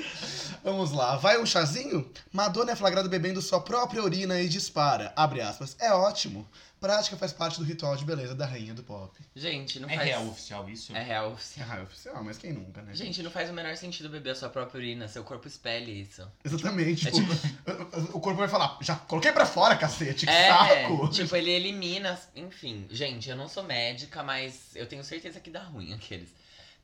Vamos 0.64 0.92
lá, 0.92 1.16
vai 1.16 1.38
um 1.40 1.46
chazinho? 1.46 2.10
Madonna 2.32 2.72
é 2.72 2.76
flagrada 2.76 3.08
bebendo 3.08 3.42
sua 3.42 3.60
própria 3.60 4.02
urina 4.02 4.40
e 4.40 4.48
dispara. 4.48 5.12
Abre 5.16 5.40
aspas. 5.40 5.76
É 5.80 5.92
ótimo. 5.92 6.48
Prática 6.80 7.16
faz 7.16 7.32
parte 7.32 7.58
do 7.60 7.64
ritual 7.64 7.94
de 7.96 8.04
beleza 8.04 8.34
da 8.34 8.44
rainha 8.44 8.74
do 8.74 8.82
pop. 8.82 9.16
Gente, 9.36 9.78
não 9.78 9.88
É 9.88 9.94
faz... 9.94 10.08
real 10.08 10.26
oficial 10.26 10.68
isso? 10.68 10.96
É 10.96 11.00
real 11.02 11.26
É 11.30 11.32
oficial. 11.32 11.68
raio 11.68 11.82
oficial, 11.84 12.24
mas 12.24 12.38
quem 12.38 12.52
nunca, 12.52 12.82
né? 12.82 12.92
Gente, 12.92 13.22
não 13.22 13.30
faz 13.30 13.50
o 13.50 13.52
menor 13.52 13.76
sentido 13.76 14.08
beber 14.08 14.30
a 14.30 14.34
sua 14.34 14.48
própria 14.48 14.78
urina. 14.78 15.06
Seu 15.06 15.22
corpo 15.22 15.46
espelhe 15.46 16.00
isso. 16.00 16.26
Exatamente. 16.44 17.06
É 17.06 17.10
tipo, 17.12 17.28
o 18.12 18.20
corpo 18.20 18.38
vai 18.40 18.48
falar, 18.48 18.78
já 18.80 18.96
coloquei 18.96 19.30
pra 19.30 19.46
fora, 19.46 19.76
cacete, 19.76 20.26
que 20.26 20.32
É, 20.32 20.48
saco. 20.48 21.08
tipo, 21.14 21.36
ele 21.36 21.50
elimina. 21.50 22.18
Enfim, 22.34 22.86
gente, 22.90 23.30
eu 23.30 23.36
não 23.36 23.48
sou 23.48 23.62
médica, 23.62 24.22
mas 24.24 24.74
eu 24.74 24.86
tenho 24.86 25.04
certeza 25.04 25.38
que 25.38 25.50
dá 25.50 25.62
ruim 25.62 25.92
aqueles. 25.94 26.30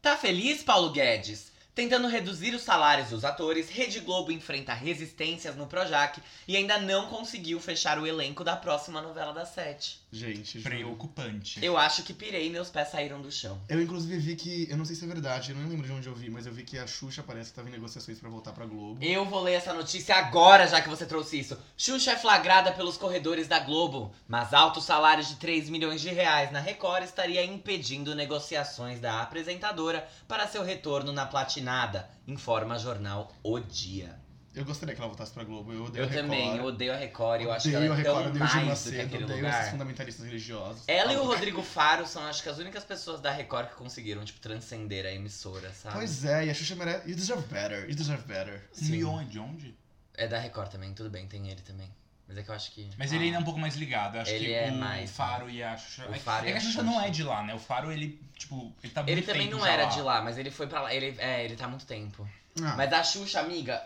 Tá 0.00 0.16
feliz, 0.16 0.62
Paulo 0.62 0.90
Guedes? 0.92 1.50
Tentando 1.78 2.08
reduzir 2.08 2.56
os 2.56 2.62
salários 2.62 3.10
dos 3.10 3.24
atores, 3.24 3.70
Rede 3.70 4.00
Globo 4.00 4.32
enfrenta 4.32 4.74
resistências 4.74 5.54
no 5.54 5.68
Projac 5.68 6.20
e 6.48 6.56
ainda 6.56 6.76
não 6.76 7.06
conseguiu 7.06 7.60
fechar 7.60 8.00
o 8.00 8.04
elenco 8.04 8.42
da 8.42 8.56
próxima 8.56 9.00
novela 9.00 9.32
das 9.32 9.50
sete. 9.50 10.00
Gente, 10.10 10.58
juro. 10.58 10.74
Preocupante. 10.74 11.64
Eu 11.64 11.76
acho 11.76 12.02
que 12.02 12.12
pirei 12.12 12.46
e 12.48 12.50
meus 12.50 12.68
pés 12.68 12.88
saíram 12.88 13.22
do 13.22 13.30
chão. 13.30 13.60
Eu 13.68 13.80
inclusive 13.80 14.18
vi 14.18 14.34
que, 14.34 14.66
eu 14.68 14.76
não 14.76 14.84
sei 14.84 14.96
se 14.96 15.04
é 15.04 15.06
verdade, 15.06 15.52
eu 15.52 15.56
não 15.56 15.68
lembro 15.68 15.86
de 15.86 15.92
onde 15.92 16.08
eu 16.08 16.14
vi, 16.16 16.28
mas 16.28 16.46
eu 16.46 16.52
vi 16.52 16.64
que 16.64 16.78
a 16.78 16.86
Xuxa 16.86 17.22
parece 17.22 17.50
que 17.50 17.56
tava 17.56 17.68
em 17.68 17.72
negociações 17.72 18.18
pra 18.18 18.28
voltar 18.28 18.52
pra 18.52 18.66
Globo. 18.66 18.98
Eu 19.00 19.24
vou 19.24 19.42
ler 19.42 19.52
essa 19.52 19.72
notícia 19.72 20.16
agora, 20.16 20.66
já 20.66 20.80
que 20.80 20.88
você 20.88 21.06
trouxe 21.06 21.38
isso. 21.38 21.56
Xuxa 21.76 22.12
é 22.12 22.16
flagrada 22.16 22.72
pelos 22.72 22.96
corredores 22.96 23.46
da 23.46 23.60
Globo, 23.60 24.12
mas 24.26 24.52
altos 24.52 24.82
salários 24.82 25.28
de 25.28 25.36
3 25.36 25.68
milhões 25.68 26.00
de 26.00 26.08
reais 26.08 26.50
na 26.50 26.58
Record 26.58 27.04
estaria 27.04 27.44
impedindo 27.44 28.16
negociações 28.16 28.98
da 28.98 29.20
apresentadora 29.22 30.08
para 30.26 30.48
seu 30.48 30.64
retorno 30.64 31.12
na 31.12 31.26
platinada, 31.68 32.08
informa 32.26 32.78
jornal 32.78 33.30
O 33.42 33.60
Dia. 33.60 34.18
Eu 34.54 34.64
gostaria 34.64 34.92
que 34.94 35.00
ela 35.00 35.08
voltasse 35.08 35.32
pra 35.32 35.44
Globo, 35.44 35.72
eu 35.72 35.84
odeio 35.84 36.02
Eu 36.02 36.08
a 36.08 36.10
Record. 36.10 36.24
também, 36.24 36.56
eu 36.56 36.64
odeio 36.64 36.92
a 36.92 36.96
Record, 36.96 37.42
eu 37.42 37.52
acho 37.52 37.68
que 37.68 37.76
Odeio 37.76 37.92
ela 37.92 37.94
a 37.94 37.98
é 37.98 38.02
Record, 38.02 38.22
tão 38.22 38.30
odeio 38.30 38.44
o 38.44 38.48
Gil 38.48 38.56
mais 38.64 38.84
do 38.84 38.90
que 38.90 38.96
Macedo, 38.96 39.06
aquele 39.06 39.24
odeio 39.24 39.38
esses 39.46 39.54
lugar. 39.58 39.70
fundamentalistas 39.70 40.26
religiosos. 40.26 40.82
Ela 40.88 41.12
e 41.12 41.16
o 41.16 41.24
Rodrigo 41.24 41.62
Faro 41.62 42.06
são, 42.06 42.24
acho 42.24 42.42
que, 42.42 42.48
as 42.48 42.58
únicas 42.58 42.82
pessoas 42.82 43.20
da 43.20 43.30
Record 43.30 43.68
que 43.68 43.74
conseguiram, 43.76 44.24
tipo, 44.24 44.40
transcender 44.40 45.04
a 45.06 45.12
emissora, 45.12 45.70
sabe? 45.72 45.94
Pois 45.96 46.24
é, 46.24 46.46
e 46.46 46.50
a 46.50 46.54
Xuxa 46.54 46.74
merece. 46.74 47.08
You 47.08 47.14
deserve 47.14 47.46
better, 47.46 47.88
you 47.88 47.94
deserve 47.94 48.22
better. 48.26 48.68
Milhão 48.80 49.20
é 49.20 49.24
de 49.24 49.38
onde? 49.38 49.76
É 50.14 50.26
da 50.26 50.38
Record 50.40 50.70
também, 50.72 50.92
tudo 50.92 51.10
bem, 51.10 51.28
tem 51.28 51.48
ele 51.48 51.60
também. 51.60 51.88
Mas 52.28 52.36
é 52.36 52.42
que 52.42 52.50
eu 52.50 52.54
acho 52.54 52.70
que. 52.72 52.90
Mas 52.98 53.10
ele 53.12 53.24
ainda 53.24 53.38
é 53.38 53.40
um 53.40 53.44
pouco 53.44 53.58
mais 53.58 53.74
ligado. 53.74 54.16
Eu 54.16 54.20
acho 54.20 54.30
Ele 54.32 54.44
que 54.44 54.52
é 54.54 54.68
o 54.70 54.74
mais, 54.74 55.10
Faro 55.10 55.48
e 55.48 55.62
a 55.62 55.76
Xuxa. 55.78 56.06
O 56.10 56.14
é- 56.14 56.18
Faro 56.18 56.46
é 56.46 56.52
que 56.52 56.58
a 56.58 56.60
Xuxa 56.60 56.72
Xuxa. 56.80 56.82
não 56.84 57.00
é 57.00 57.08
de 57.08 57.22
lá, 57.22 57.42
né? 57.42 57.54
O 57.54 57.58
Faro, 57.58 57.90
ele, 57.90 58.20
tipo, 58.36 58.70
ele 58.84 58.92
tá 58.92 59.02
muito 59.02 59.10
Ele 59.12 59.22
também 59.22 59.48
não 59.48 59.64
era 59.64 59.84
lá. 59.84 59.88
de 59.88 60.00
lá, 60.02 60.20
mas 60.22 60.36
ele 60.36 60.50
foi 60.50 60.66
pra 60.66 60.82
lá. 60.82 60.94
Ele, 60.94 61.14
é, 61.18 61.44
ele 61.44 61.56
tá 61.56 61.64
há 61.64 61.68
muito 61.68 61.86
tempo. 61.86 62.28
Ah, 62.60 62.74
Mas 62.76 62.92
a 62.92 63.02
Xuxa, 63.02 63.40
amiga, 63.40 63.82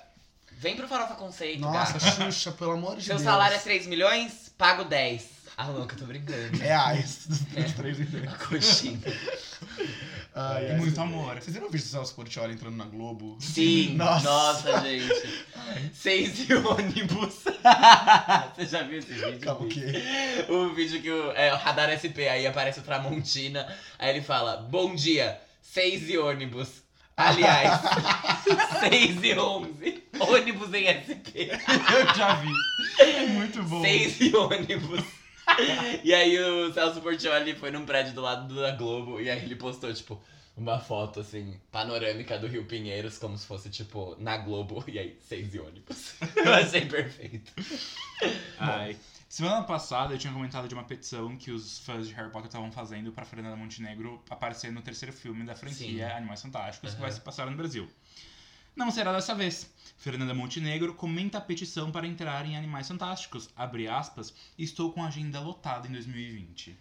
vem 0.50 0.74
pro 0.74 0.88
Farofa 0.88 1.14
Conceito, 1.14 1.60
nossa, 1.60 1.92
gata. 1.98 2.10
Xuxa, 2.32 2.50
pelo 2.52 2.72
amor 2.72 2.96
de 2.96 3.04
Seu 3.04 3.14
Deus. 3.16 3.24
salário 3.24 3.54
é 3.56 3.60
3 3.60 3.86
milhões? 3.86 4.52
Pago 4.58 4.84
10. 4.84 5.41
Ah, 5.56 5.68
louca, 5.68 5.94
eu 5.94 5.98
tô 5.98 6.06
brincando. 6.06 6.56
Reais. 6.58 7.26
Dos 7.28 7.72
três 7.72 8.00
em 8.00 8.06
três. 8.06 8.26
A 8.28 8.36
coxinha. 8.36 8.98
Ai, 10.34 10.64
E 10.64 10.70
ai, 10.70 10.76
muito 10.78 10.94
vocês- 10.94 10.98
amor. 10.98 11.34
Vocês 11.34 11.52
viram 11.54 11.66
o 11.68 11.70
vídeo 11.70 11.84
do 11.86 11.90
Celso 11.90 12.14
Portioli 12.14 12.54
entrando 12.54 12.76
na 12.76 12.84
Globo? 12.86 13.36
Sim, 13.38 13.94
Nossa. 13.94 14.24
nossa, 14.24 14.80
gente. 14.80 15.44
Seis 15.94 16.48
e 16.48 16.54
ônibus. 16.54 17.34
Você 18.56 18.66
já 18.66 18.82
viu 18.82 18.98
esse 18.98 19.12
vídeo? 19.12 19.40
Calma, 19.40 19.66
o 19.66 19.68
quê? 19.68 19.84
O 20.48 20.74
vídeo 20.74 21.02
que 21.02 21.10
o, 21.10 21.32
é 21.32 21.52
o 21.52 21.56
Radar 21.56 21.90
SP, 21.92 22.26
aí 22.28 22.46
aparece 22.46 22.80
o 22.80 22.82
Tramontina, 22.82 23.66
aí 23.98 24.10
ele 24.10 24.22
fala, 24.22 24.56
bom 24.56 24.94
dia, 24.94 25.38
seis 25.60 26.08
e 26.08 26.16
ônibus. 26.16 26.82
Aliás, 27.14 27.78
seis 28.80 29.22
e 29.22 29.38
onze, 29.38 30.02
ônibus 30.18 30.72
em 30.72 30.86
SP. 30.88 31.52
Eu 31.52 32.14
já 32.16 32.34
vi. 32.36 32.50
É 32.98 33.26
muito 33.26 33.62
bom. 33.64 33.82
Seis 33.82 34.18
e 34.18 34.34
ônibus. 34.34 35.04
e 36.04 36.14
aí 36.14 36.38
o 36.38 36.72
Celso 36.72 37.00
Portioli 37.00 37.54
foi 37.54 37.70
num 37.70 37.84
prédio 37.84 38.12
do 38.14 38.20
lado 38.20 38.54
da 38.54 38.72
Globo 38.72 39.20
e 39.20 39.30
aí 39.30 39.44
ele 39.44 39.56
postou, 39.56 39.92
tipo, 39.92 40.22
uma 40.56 40.78
foto, 40.78 41.20
assim, 41.20 41.58
panorâmica 41.70 42.38
do 42.38 42.46
Rio 42.46 42.64
Pinheiros, 42.64 43.18
como 43.18 43.36
se 43.36 43.46
fosse, 43.46 43.70
tipo, 43.70 44.16
na 44.18 44.36
Globo, 44.36 44.84
e 44.88 44.98
aí, 44.98 45.18
seis 45.20 45.54
e 45.54 45.58
ônibus. 45.58 46.14
Eu 46.36 46.54
achei 46.54 46.86
perfeito. 46.86 47.52
Ai. 48.58 48.96
Semana 49.28 49.62
passada 49.62 50.12
eu 50.12 50.18
tinha 50.18 50.30
comentado 50.30 50.68
de 50.68 50.74
uma 50.74 50.84
petição 50.84 51.34
que 51.38 51.50
os 51.50 51.78
fãs 51.78 52.06
de 52.06 52.12
Harry 52.12 52.30
Potter 52.30 52.48
estavam 52.48 52.70
fazendo 52.70 53.10
pra 53.12 53.24
Fernanda 53.24 53.56
Montenegro 53.56 54.22
aparecer 54.28 54.70
no 54.70 54.82
terceiro 54.82 55.10
filme 55.10 55.42
da 55.42 55.54
franquia 55.54 56.06
Sim. 56.06 56.12
Animais 56.12 56.42
Fantásticos, 56.42 56.90
que 56.90 56.96
Aham. 56.96 57.02
vai 57.02 57.12
se 57.12 57.20
passar 57.22 57.50
no 57.50 57.56
Brasil. 57.56 57.88
Não 58.74 58.90
será 58.90 59.12
dessa 59.12 59.34
vez. 59.34 59.70
Fernanda 59.98 60.34
Montenegro 60.34 60.94
comenta 60.94 61.38
a 61.38 61.40
petição 61.40 61.92
para 61.92 62.06
entrar 62.06 62.44
em 62.46 62.56
Animais 62.56 62.88
Fantásticos. 62.88 63.48
Abre 63.56 63.86
aspas, 63.86 64.34
estou 64.58 64.92
com 64.92 65.02
a 65.04 65.08
agenda 65.08 65.38
lotada 65.38 65.86
em 65.86 65.92
2020. 65.92 66.76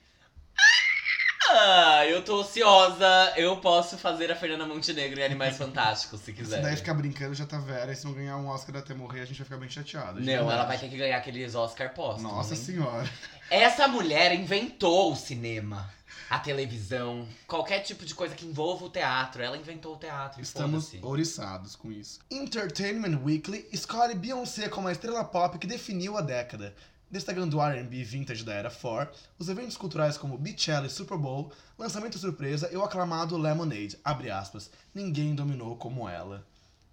Ah, 1.53 2.05
eu 2.07 2.23
tô 2.23 2.39
ociosa. 2.39 3.33
Eu 3.35 3.57
posso 3.57 3.97
fazer 3.97 4.31
a 4.31 4.35
Fernanda 4.35 4.65
Montenegro 4.65 5.19
em 5.19 5.23
Animais 5.23 5.57
Fantásticos, 5.59 6.21
se 6.21 6.27
Se 6.27 6.33
quiser. 6.33 6.61
daí 6.61 6.77
ficar 6.77 6.93
brincando 6.93 7.35
já 7.35 7.45
tá 7.45 7.59
velha, 7.59 7.91
e 7.91 7.95
se 7.95 8.05
não 8.05 8.13
ganhar 8.13 8.37
um 8.37 8.47
Oscar 8.47 8.77
até 8.77 8.93
morrer, 8.93 9.21
a 9.21 9.25
gente 9.25 9.37
vai 9.37 9.45
ficar 9.45 9.57
bem 9.57 9.69
chateado. 9.69 10.21
Não, 10.21 10.49
ela 10.49 10.63
vai 10.65 10.77
ter 10.77 10.89
que 10.89 10.97
ganhar 10.97 11.17
aqueles 11.17 11.53
Oscar 11.53 11.93
póstumos. 11.93 12.31
Nossa 12.31 12.53
hein? 12.53 12.59
senhora. 12.61 13.09
Essa 13.49 13.87
mulher 13.87 14.33
inventou 14.33 15.11
o 15.11 15.15
cinema, 15.15 15.93
a 16.31 16.39
televisão, 16.39 17.27
qualquer 17.45 17.81
tipo 17.81 18.05
de 18.05 18.15
coisa 18.15 18.33
que 18.33 18.45
envolva 18.45 18.85
o 18.85 18.89
teatro. 18.89 19.43
Ela 19.43 19.57
inventou 19.57 19.95
o 19.95 19.97
teatro. 19.97 20.41
Estamos 20.41 20.85
foda-se. 20.85 21.05
ouriçados 21.05 21.75
com 21.75 21.91
isso. 21.91 22.21
Entertainment 22.31 23.21
Weekly 23.21 23.67
escolhe 23.73 24.15
Beyoncé 24.15 24.69
como 24.69 24.87
a 24.87 24.93
estrela 24.93 25.25
pop 25.25 25.59
que 25.59 25.67
definiu 25.67 26.17
a 26.17 26.21
década. 26.21 26.73
Destacando 27.09 27.55
o 27.55 27.61
R&B 27.61 28.05
vintage 28.05 28.45
da 28.45 28.53
era 28.53 28.71
4, 28.71 29.13
os 29.37 29.49
eventos 29.49 29.75
culturais 29.75 30.17
como 30.17 30.37
Beachella 30.37 30.87
e 30.87 30.89
Super 30.89 31.17
Bowl, 31.17 31.51
lançamento 31.77 32.17
surpresa 32.17 32.69
e 32.71 32.77
o 32.77 32.83
aclamado 32.83 33.37
Lemonade, 33.37 33.99
abre 34.01 34.31
aspas, 34.31 34.71
ninguém 34.95 35.35
dominou 35.35 35.75
como 35.75 36.07
ela. 36.07 36.47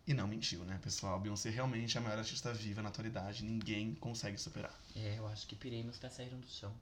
E 0.04 0.12
não 0.12 0.26
mentiu, 0.26 0.64
né, 0.64 0.80
pessoal? 0.82 1.20
Beyoncé 1.20 1.48
realmente 1.50 1.96
é 1.96 2.00
a 2.00 2.02
maior 2.02 2.18
artista 2.18 2.52
viva 2.52 2.82
na 2.82 2.88
atualidade, 2.88 3.44
ninguém 3.44 3.94
consegue 4.00 4.36
superar. 4.36 4.74
É, 4.96 5.16
eu 5.16 5.28
acho 5.28 5.46
que 5.46 5.70
meus 5.84 5.96
pés 5.96 6.14
saíram 6.14 6.40
do 6.40 6.48
chão. 6.48 6.72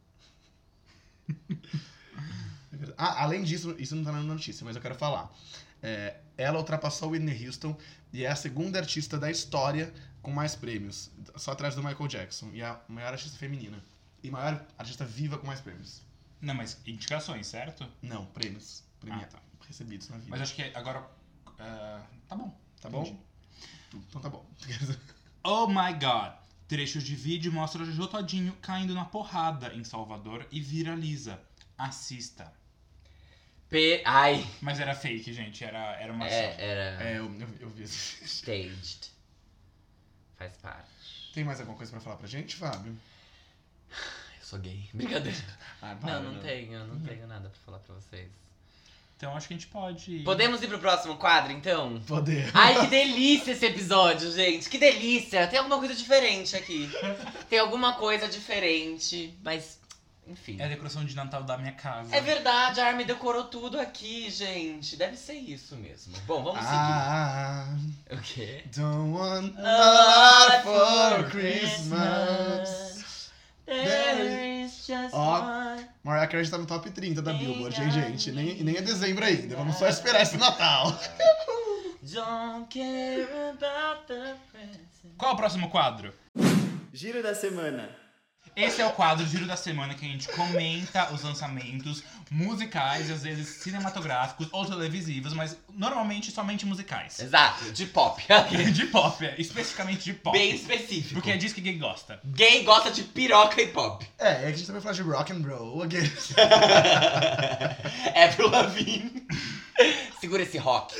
Ah, 2.98 3.22
além 3.22 3.42
disso, 3.42 3.74
isso 3.78 3.94
não 3.96 4.04
tá 4.04 4.12
na 4.12 4.20
notícia, 4.22 4.64
mas 4.64 4.76
eu 4.76 4.82
quero 4.82 4.94
falar. 4.94 5.32
É, 5.82 6.16
ela 6.36 6.58
ultrapassou 6.58 7.10
Whitney 7.10 7.46
Houston 7.46 7.76
e 8.12 8.24
é 8.24 8.30
a 8.30 8.36
segunda 8.36 8.78
artista 8.78 9.18
da 9.18 9.30
história 9.30 9.92
com 10.22 10.30
mais 10.32 10.54
prêmios, 10.56 11.10
só 11.36 11.52
atrás 11.52 11.74
do 11.74 11.82
Michael 11.82 12.08
Jackson, 12.08 12.50
e 12.52 12.62
a 12.62 12.80
maior 12.88 13.12
artista 13.12 13.38
feminina. 13.38 13.78
E 14.22 14.30
maior 14.30 14.64
artista 14.76 15.04
viva 15.04 15.38
com 15.38 15.46
mais 15.46 15.60
prêmios. 15.60 16.02
Não, 16.40 16.54
mas 16.54 16.78
indicações, 16.86 17.46
certo? 17.46 17.86
Não, 18.02 18.26
prêmios. 18.26 18.82
Prêmio 19.00 19.20
Ah, 19.22 19.26
tá. 19.26 19.38
recebidos 19.68 20.08
na 20.08 20.16
vida. 20.16 20.28
Mas 20.30 20.40
acho 20.40 20.54
que 20.54 20.62
agora. 20.74 21.08
ah, 21.58 22.02
tá 22.28 22.34
bom. 22.36 22.58
Tá 22.80 22.90
bom? 22.90 23.02
entendi. 23.02 23.18
Então 24.08 24.20
tá 24.20 24.28
bom. 24.28 24.44
Oh 25.48 25.68
my 25.68 25.92
god! 25.92 26.32
Trechos 26.66 27.04
de 27.04 27.14
vídeo 27.14 27.52
mostram 27.52 27.84
o 27.84 27.86
Jojo 27.86 28.08
Todinho 28.08 28.52
caindo 28.60 28.92
na 28.94 29.04
porrada 29.04 29.72
em 29.72 29.84
Salvador 29.84 30.44
e 30.50 30.60
viraliza. 30.60 31.38
Assista. 31.78 32.52
P. 33.68 34.02
Ai, 34.04 34.46
Mas 34.60 34.78
era 34.78 34.94
fake, 34.94 35.32
gente. 35.32 35.64
Era, 35.64 36.00
era 36.00 36.12
uma 36.12 36.26
é, 36.28 36.50
ação. 36.50 36.60
era 36.64 37.02
É, 37.04 37.18
eu, 37.18 37.24
eu, 37.40 37.48
eu 37.60 37.70
vi 37.70 37.82
isso. 37.82 38.24
staged. 38.24 39.10
Faz 40.36 40.56
parte. 40.58 41.32
Tem 41.34 41.44
mais 41.44 41.58
alguma 41.60 41.76
coisa 41.76 41.90
pra 41.92 42.00
falar 42.00 42.16
pra 42.16 42.28
gente, 42.28 42.56
Fábio? 42.56 42.96
Eu 43.90 44.44
sou 44.44 44.58
gay. 44.58 44.88
Brincadeira. 44.94 45.36
Ah, 45.82 45.96
para, 46.00 46.20
Não, 46.20 46.32
não 46.34 46.40
tenho, 46.40 46.86
não 46.86 47.00
tenho 47.00 47.26
nada 47.26 47.48
pra 47.48 47.58
falar 47.64 47.78
pra 47.80 47.94
vocês. 47.94 48.30
Então 49.16 49.34
acho 49.34 49.48
que 49.48 49.54
a 49.54 49.56
gente 49.56 49.68
pode. 49.68 50.18
Podemos 50.20 50.62
ir 50.62 50.68
pro 50.68 50.78
próximo 50.78 51.16
quadro, 51.16 51.50
então? 51.50 51.98
Poder. 52.02 52.50
Ai, 52.54 52.80
que 52.82 52.86
delícia 52.88 53.52
esse 53.52 53.64
episódio, 53.64 54.30
gente. 54.30 54.68
Que 54.68 54.76
delícia. 54.78 55.46
Tem 55.48 55.58
alguma 55.58 55.78
coisa 55.78 55.94
diferente 55.94 56.54
aqui. 56.54 56.88
Tem 57.48 57.58
alguma 57.58 57.94
coisa 57.94 58.28
diferente, 58.28 59.34
mas 59.42 59.80
enfim. 60.26 60.56
É 60.60 60.64
a 60.64 60.68
decoração 60.68 61.04
de 61.04 61.14
Natal 61.14 61.42
da 61.44 61.56
minha 61.56 61.72
casa. 61.72 62.14
É 62.14 62.20
verdade, 62.20 62.80
a 62.80 62.86
Armin 62.88 63.04
decorou 63.04 63.44
tudo 63.44 63.78
aqui, 63.78 64.28
gente. 64.30 64.96
Deve 64.96 65.16
ser 65.16 65.34
isso 65.34 65.76
mesmo. 65.76 66.12
Bom, 66.26 66.42
vamos 66.42 66.60
Ah, 66.64 67.66
seguir. 68.08 68.18
O 68.18 68.22
quê? 68.22 68.64
don't 68.76 69.12
want 69.12 69.54
A 69.58 69.62
a 69.62 70.46
lot 70.46 70.62
for 71.22 71.30
Christmas. 71.30 72.96
There 73.66 74.62
is 74.64 74.86
just 74.86 75.12
Ó, 75.12 75.40
one. 75.40 75.84
Mariah 76.04 76.28
Carey 76.28 76.48
tá 76.48 76.56
no 76.56 76.66
top 76.66 76.88
30 76.90 77.20
da 77.20 77.32
Billboard, 77.32 77.80
hein, 77.82 77.90
gente? 77.90 78.30
Nem, 78.30 78.62
nem 78.62 78.76
é 78.76 78.80
dezembro 78.82 79.24
ainda. 79.24 79.56
Vamos 79.56 79.76
só 79.76 79.88
esperar 79.88 80.22
esse 80.22 80.36
Natal. 80.36 80.92
Don't 82.02 82.66
care 82.68 83.26
about 83.50 84.06
the 84.06 84.36
present. 84.52 84.86
Qual 85.18 85.32
é 85.32 85.34
o 85.34 85.36
próximo 85.36 85.68
quadro? 85.68 86.14
Giro 86.92 87.20
da 87.22 87.34
semana. 87.34 87.88
Esse 88.56 88.80
é 88.80 88.86
o 88.86 88.90
quadro 88.90 89.26
Giro 89.26 89.46
da 89.46 89.54
Semana 89.54 89.92
que 89.92 90.06
a 90.06 90.08
gente 90.08 90.28
comenta 90.28 91.12
os 91.12 91.22
lançamentos 91.22 92.02
musicais, 92.30 93.10
e 93.10 93.12
às 93.12 93.22
vezes 93.22 93.48
cinematográficos 93.62 94.48
ou 94.50 94.64
televisivos, 94.64 95.34
mas 95.34 95.58
normalmente 95.74 96.30
somente 96.32 96.64
musicais. 96.64 97.20
Exato, 97.20 97.70
de 97.70 97.84
pop. 97.84 98.22
De 98.72 98.86
pop, 98.86 99.24
é, 99.26 99.34
especificamente 99.38 100.04
de 100.04 100.14
pop. 100.14 100.36
Bem 100.36 100.54
específico. 100.54 101.14
Porque 101.14 101.30
é 101.30 101.36
disso 101.36 101.54
que 101.54 101.60
gay 101.60 101.76
gosta. 101.76 102.18
Gay 102.24 102.64
gosta 102.64 102.90
de 102.90 103.02
piroca 103.02 103.60
e 103.60 103.66
pop. 103.68 104.06
É, 104.18 104.42
e 104.42 104.46
a 104.46 104.50
gente 104.50 104.66
também 104.66 104.80
fala 104.80 104.94
de 104.94 105.02
rock 105.02 105.32
and 105.34 105.42
roll. 105.46 105.82
é 108.14 108.28
pro 108.28 108.48
Lavigne. 108.50 109.26
Segura 110.18 110.42
esse 110.42 110.56
rock. 110.56 110.94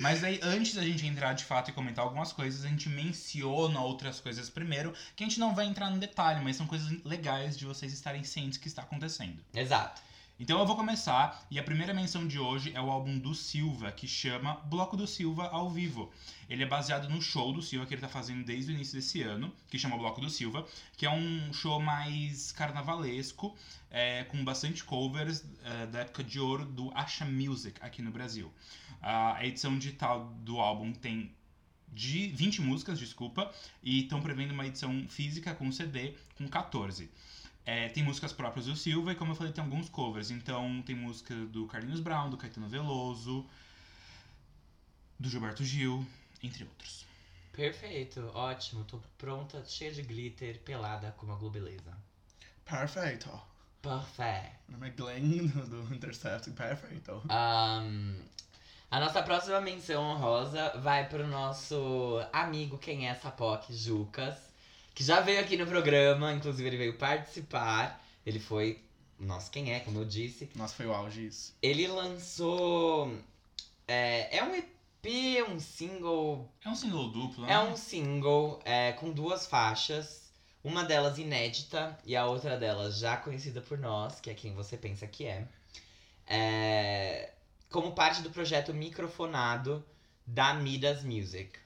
Mas 0.00 0.24
aí, 0.24 0.40
antes 0.42 0.74
da 0.74 0.82
gente 0.82 1.06
entrar 1.06 1.34
de 1.34 1.44
fato 1.44 1.68
e 1.68 1.74
comentar 1.74 2.02
algumas 2.02 2.32
coisas, 2.32 2.64
a 2.64 2.68
gente 2.68 2.88
menciona 2.88 3.80
outras 3.80 4.18
coisas 4.18 4.48
primeiro, 4.48 4.94
que 5.14 5.22
a 5.22 5.26
gente 5.28 5.38
não 5.38 5.54
vai 5.54 5.66
entrar 5.66 5.90
no 5.90 5.98
detalhe, 5.98 6.42
mas 6.42 6.56
são 6.56 6.66
coisas 6.66 6.90
legais 7.04 7.54
de 7.54 7.66
vocês 7.66 7.92
estarem 7.92 8.24
cientes 8.24 8.56
que 8.56 8.66
está 8.66 8.80
acontecendo. 8.80 9.44
Exato. 9.52 10.00
Então 10.40 10.58
eu 10.58 10.66
vou 10.66 10.74
começar, 10.74 11.46
e 11.50 11.58
a 11.58 11.62
primeira 11.62 11.92
menção 11.92 12.26
de 12.26 12.38
hoje 12.38 12.72
é 12.74 12.80
o 12.80 12.90
álbum 12.90 13.18
do 13.18 13.34
Silva, 13.34 13.92
que 13.92 14.08
chama 14.08 14.54
Bloco 14.64 14.96
do 14.96 15.06
Silva 15.06 15.48
ao 15.48 15.68
Vivo. 15.68 16.10
Ele 16.48 16.62
é 16.62 16.66
baseado 16.66 17.10
no 17.10 17.20
show 17.20 17.52
do 17.52 17.60
Silva 17.60 17.84
que 17.84 17.92
ele 17.92 18.00
tá 18.00 18.08
fazendo 18.08 18.42
desde 18.42 18.72
o 18.72 18.74
início 18.74 18.94
desse 18.94 19.20
ano, 19.20 19.52
que 19.68 19.78
chama 19.78 19.98
Bloco 19.98 20.18
do 20.18 20.30
Silva, 20.30 20.66
que 20.96 21.04
é 21.04 21.10
um 21.10 21.52
show 21.52 21.78
mais 21.78 22.52
carnavalesco, 22.52 23.54
é, 23.90 24.24
com 24.24 24.42
bastante 24.42 24.82
covers 24.82 25.44
é, 25.62 25.86
da 25.88 25.98
época 25.98 26.24
de 26.24 26.40
ouro 26.40 26.64
do 26.64 26.90
Asha 26.94 27.26
Music 27.26 27.78
aqui 27.82 28.00
no 28.00 28.10
Brasil. 28.10 28.50
A 29.02 29.44
edição 29.44 29.78
digital 29.78 30.32
do 30.40 30.58
álbum 30.58 30.92
tem 30.92 31.34
de 31.88 32.28
20 32.28 32.62
músicas, 32.62 32.98
desculpa, 32.98 33.52
e 33.82 34.02
estão 34.02 34.20
prevendo 34.20 34.52
uma 34.52 34.66
edição 34.66 35.06
física 35.08 35.54
com 35.54 35.70
CD 35.72 36.14
com 36.36 36.48
14. 36.48 37.10
É, 37.64 37.88
tem 37.88 38.02
músicas 38.02 38.32
próprias 38.32 38.66
do 38.66 38.76
Silva 38.76 39.12
e, 39.12 39.14
como 39.14 39.32
eu 39.32 39.36
falei, 39.36 39.52
tem 39.52 39.62
alguns 39.62 39.88
covers. 39.88 40.30
Então, 40.30 40.82
tem 40.82 40.94
música 40.94 41.34
do 41.34 41.66
Carlinhos 41.66 42.00
Brown, 42.00 42.30
do 42.30 42.36
Caetano 42.36 42.68
Veloso, 42.68 43.46
do 45.18 45.28
Gilberto 45.28 45.64
Gil, 45.64 46.06
entre 46.42 46.64
outros. 46.64 47.06
Perfeito, 47.52 48.30
ótimo. 48.34 48.84
Tô 48.84 48.98
pronta, 49.18 49.64
cheia 49.66 49.92
de 49.92 50.02
glitter, 50.02 50.60
pelada 50.60 51.12
como 51.12 51.32
a 51.32 51.36
Globeleza. 51.36 51.96
Perfeito. 52.64 53.28
Perfeito. 53.82 54.56
Meu 54.68 54.78
nome 54.78 54.88
é 54.88 54.90
Glenn, 54.90 55.46
do, 55.68 55.94
Intercept. 55.94 56.50
Perfeito. 56.52 57.22
Ahn, 57.28 58.14
a 58.90 58.98
nossa 58.98 59.22
próxima 59.22 59.60
menção 59.60 60.02
honrosa 60.02 60.76
vai 60.78 61.08
pro 61.08 61.24
nosso 61.24 62.20
amigo 62.32 62.76
Quem 62.76 63.06
é 63.06 63.12
essa 63.12 63.30
POC, 63.30 63.72
Jucas, 63.72 64.36
que 64.92 65.04
já 65.04 65.20
veio 65.20 65.38
aqui 65.38 65.56
no 65.56 65.64
programa, 65.64 66.32
inclusive 66.32 66.68
ele 66.68 66.76
veio 66.76 66.98
participar. 66.98 68.04
Ele 68.26 68.40
foi. 68.40 68.82
Nossa, 69.18 69.48
quem 69.50 69.72
é, 69.72 69.80
como 69.80 70.00
eu 70.00 70.04
disse. 70.04 70.50
Nossa, 70.56 70.74
foi 70.74 70.86
o 70.86 70.92
auge 70.92 71.26
isso. 71.26 71.54
Ele 71.62 71.86
lançou. 71.86 73.16
É, 73.86 74.38
é 74.38 74.42
um 74.42 74.54
EP, 74.56 75.48
um 75.48 75.60
single 75.60 76.52
É 76.64 76.68
um 76.68 76.74
single 76.74 77.10
duplo, 77.10 77.46
né? 77.46 77.52
É 77.52 77.58
um 77.60 77.76
single 77.76 78.60
é, 78.64 78.92
com 78.92 79.12
duas 79.12 79.46
faixas. 79.46 80.32
Uma 80.64 80.84
delas 80.84 81.16
inédita 81.16 81.96
e 82.04 82.16
a 82.16 82.26
outra 82.26 82.58
delas 82.58 82.98
já 82.98 83.16
conhecida 83.16 83.60
por 83.62 83.78
nós, 83.78 84.20
que 84.20 84.28
é 84.28 84.34
quem 84.34 84.52
você 84.52 84.76
pensa 84.76 85.06
que 85.06 85.24
é. 85.26 85.46
É, 86.26 87.30
como 87.70 87.92
parte 87.92 88.20
do 88.20 88.30
projeto 88.30 88.74
microfonado 88.74 89.84
da 90.26 90.52
Midas 90.52 91.02
Music. 91.02 91.58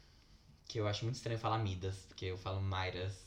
Que 0.68 0.78
eu 0.78 0.87
acho 0.87 1.04
muito 1.04 1.16
estranho 1.16 1.38
falar 1.38 1.58
Midas, 1.58 1.96
porque 2.08 2.26
eu 2.26 2.38
falo 2.38 2.61
Midas 2.61 3.25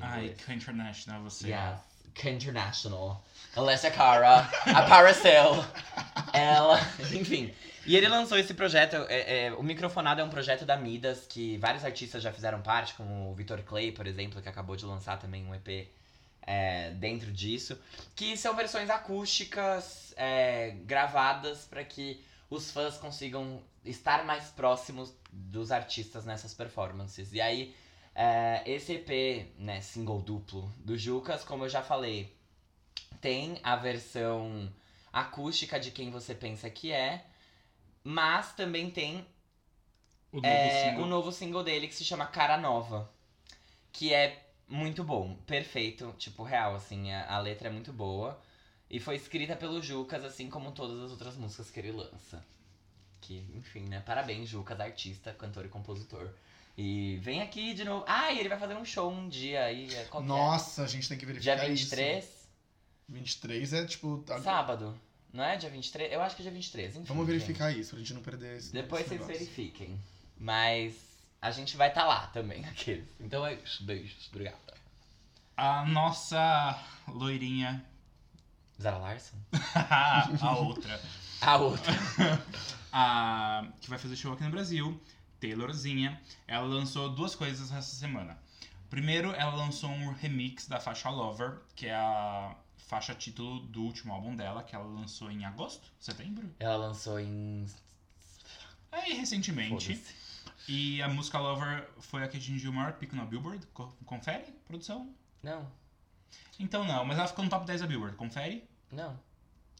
Ai, 0.00 0.30
que 0.30 0.52
international 0.52 1.22
você. 1.22 1.48
Yes, 1.48 1.80
que 2.14 2.30
international. 2.30 3.22
Alessia 3.54 3.90
Cara, 3.90 4.48
a 4.66 4.82
Paracel. 4.88 5.64
Ela, 6.32 6.80
enfim. 7.12 7.54
E 7.86 7.96
ele 7.96 8.08
lançou 8.08 8.38
esse 8.38 8.54
projeto. 8.54 8.96
é, 9.08 9.46
é, 9.46 9.52
o 9.52 9.62
Microfonado 9.62 10.20
é 10.20 10.24
um 10.24 10.30
projeto 10.30 10.64
da 10.64 10.76
Midas 10.76 11.26
que 11.28 11.58
vários 11.58 11.84
artistas 11.84 12.22
já 12.22 12.32
fizeram 12.32 12.62
parte, 12.62 12.94
como 12.94 13.30
o 13.30 13.34
Vitor 13.34 13.62
Clay, 13.62 13.92
por 13.92 14.06
exemplo, 14.06 14.40
que 14.40 14.48
acabou 14.48 14.74
de 14.74 14.86
lançar 14.86 15.18
também 15.18 15.44
um 15.44 15.54
EP 15.54 15.88
é, 16.46 16.90
dentro 16.92 17.32
disso. 17.32 17.78
Que 18.14 18.36
são 18.36 18.54
versões 18.54 18.90
acústicas 18.90 20.12
é, 20.16 20.70
gravadas 20.84 21.64
para 21.66 21.84
que 21.84 22.24
os 22.48 22.70
fãs 22.70 22.96
consigam 22.98 23.62
estar 23.84 24.24
mais 24.24 24.50
próximos 24.50 25.12
dos 25.32 25.72
artistas 25.72 26.24
nessas 26.24 26.54
performances. 26.54 27.32
E 27.32 27.40
aí, 27.40 27.74
é, 28.14 28.62
esse 28.66 28.92
EP, 28.94 29.52
né, 29.58 29.80
single 29.80 30.20
duplo 30.22 30.72
do 30.78 30.96
Jucas, 30.96 31.44
como 31.44 31.64
eu 31.64 31.68
já 31.68 31.82
falei, 31.82 32.34
tem 33.20 33.58
a 33.62 33.76
versão 33.76 34.72
acústica 35.12 35.78
de 35.80 35.90
quem 35.90 36.10
você 36.10 36.34
pensa 36.34 36.68
que 36.70 36.92
é, 36.92 37.24
mas 38.02 38.52
também 38.54 38.90
tem 38.90 39.26
O 40.32 40.40
novo 40.40 40.46
é, 40.46 40.70
single. 40.70 41.04
o 41.04 41.06
novo 41.06 41.32
single 41.32 41.62
dele 41.64 41.88
que 41.88 41.94
se 41.94 42.04
chama 42.04 42.26
Cara 42.26 42.56
Nova, 42.58 43.10
que 43.92 44.12
é 44.12 44.43
muito 44.68 45.04
bom, 45.04 45.36
perfeito, 45.46 46.14
tipo, 46.18 46.42
real, 46.42 46.74
assim, 46.74 47.12
a, 47.12 47.34
a 47.34 47.38
letra 47.40 47.68
é 47.68 47.72
muito 47.72 47.92
boa. 47.92 48.40
E 48.90 49.00
foi 49.00 49.16
escrita 49.16 49.56
pelo 49.56 49.82
Jucas, 49.82 50.24
assim 50.24 50.48
como 50.48 50.72
todas 50.72 51.00
as 51.00 51.10
outras 51.10 51.36
músicas 51.36 51.70
que 51.70 51.80
ele 51.80 51.92
lança. 51.92 52.44
Que, 53.20 53.44
enfim, 53.54 53.86
né? 53.88 54.00
Parabéns, 54.00 54.48
Jucas, 54.48 54.78
artista, 54.78 55.32
cantor 55.32 55.64
e 55.64 55.68
compositor. 55.68 56.30
E 56.76 57.16
vem 57.22 57.40
aqui 57.40 57.72
de 57.72 57.84
novo. 57.84 58.04
Ah, 58.06 58.32
e 58.32 58.38
ele 58.38 58.48
vai 58.48 58.58
fazer 58.58 58.74
um 58.74 58.84
show 58.84 59.10
um 59.10 59.28
dia 59.28 59.64
aí. 59.64 59.88
é, 59.94 60.02
é? 60.12 60.20
Nossa, 60.20 60.82
a 60.82 60.86
gente 60.86 61.08
tem 61.08 61.16
que 61.16 61.24
verificar 61.24 61.56
Dia 61.56 61.68
isso. 61.68 61.84
23, 61.84 62.48
23 63.08 63.72
é 63.72 63.86
tipo. 63.86 64.24
sábado. 64.42 64.98
Não 65.32 65.42
é 65.42 65.56
dia 65.56 65.70
23? 65.70 66.12
Eu 66.12 66.20
acho 66.20 66.36
que 66.36 66.42
é 66.42 66.44
dia 66.44 66.52
23, 66.52 66.96
enfim. 66.96 67.04
Vamos 67.06 67.26
gente. 67.26 67.38
verificar 67.38 67.76
isso, 67.76 67.90
pra 67.90 67.98
gente 67.98 68.14
não 68.14 68.22
perder 68.22 68.58
esse. 68.58 68.72
Depois 68.72 69.00
esse 69.02 69.10
vocês 69.10 69.20
negócio. 69.20 69.38
verifiquem. 69.38 70.00
Mas 70.36 70.94
a 71.44 71.50
gente 71.50 71.76
vai 71.76 71.88
estar 71.88 72.06
lá 72.06 72.26
também, 72.28 72.64
aqueles. 72.66 73.06
Então 73.20 73.46
é 73.46 73.54
isso. 73.54 73.84
Beijos. 73.84 74.28
Obrigada. 74.30 74.74
A 75.54 75.84
nossa 75.84 76.82
loirinha. 77.06 77.84
Zara 78.80 78.96
Larson? 78.96 79.36
a 80.40 80.56
outra. 80.56 81.00
A 81.42 81.56
outra. 81.58 81.92
a, 82.90 83.66
que 83.78 83.90
vai 83.90 83.98
fazer 83.98 84.16
show 84.16 84.32
aqui 84.32 84.42
no 84.42 84.50
Brasil, 84.50 84.98
Taylorzinha, 85.38 86.18
ela 86.48 86.66
lançou 86.66 87.10
duas 87.10 87.34
coisas 87.34 87.70
essa 87.70 87.94
semana. 87.94 88.38
Primeiro, 88.88 89.30
ela 89.32 89.54
lançou 89.54 89.90
um 89.90 90.12
remix 90.12 90.66
da 90.66 90.80
faixa 90.80 91.10
Lover, 91.10 91.60
que 91.76 91.86
é 91.86 91.94
a 91.94 92.56
faixa 92.88 93.14
título 93.14 93.60
do 93.60 93.82
último 93.82 94.14
álbum 94.14 94.34
dela, 94.34 94.62
que 94.62 94.74
ela 94.74 94.86
lançou 94.86 95.30
em 95.30 95.44
agosto, 95.44 95.86
setembro? 96.00 96.48
Ela 96.58 96.76
lançou 96.76 97.20
em. 97.20 97.66
Aí, 98.90 99.12
recentemente. 99.12 100.00
E 100.68 101.02
a 101.02 101.08
música 101.08 101.38
Lover 101.38 101.88
foi 102.00 102.22
a 102.24 102.28
que 102.28 102.36
atingiu 102.38 102.70
o 102.70 102.74
maior 102.74 102.92
pico 102.94 103.14
na 103.14 103.24
Billboard. 103.24 103.66
Co- 103.74 103.92
Confere, 104.06 104.44
produção? 104.66 105.14
Não, 105.42 105.70
Então 106.58 106.84
não, 106.84 107.04
mas 107.04 107.18
ela 107.18 107.28
ficou 107.28 107.44
no 107.44 107.50
top 107.50 107.66
10 107.66 107.80
da 107.82 107.86
Billboard. 107.86 108.16
Confere? 108.16 108.68
não. 108.90 109.18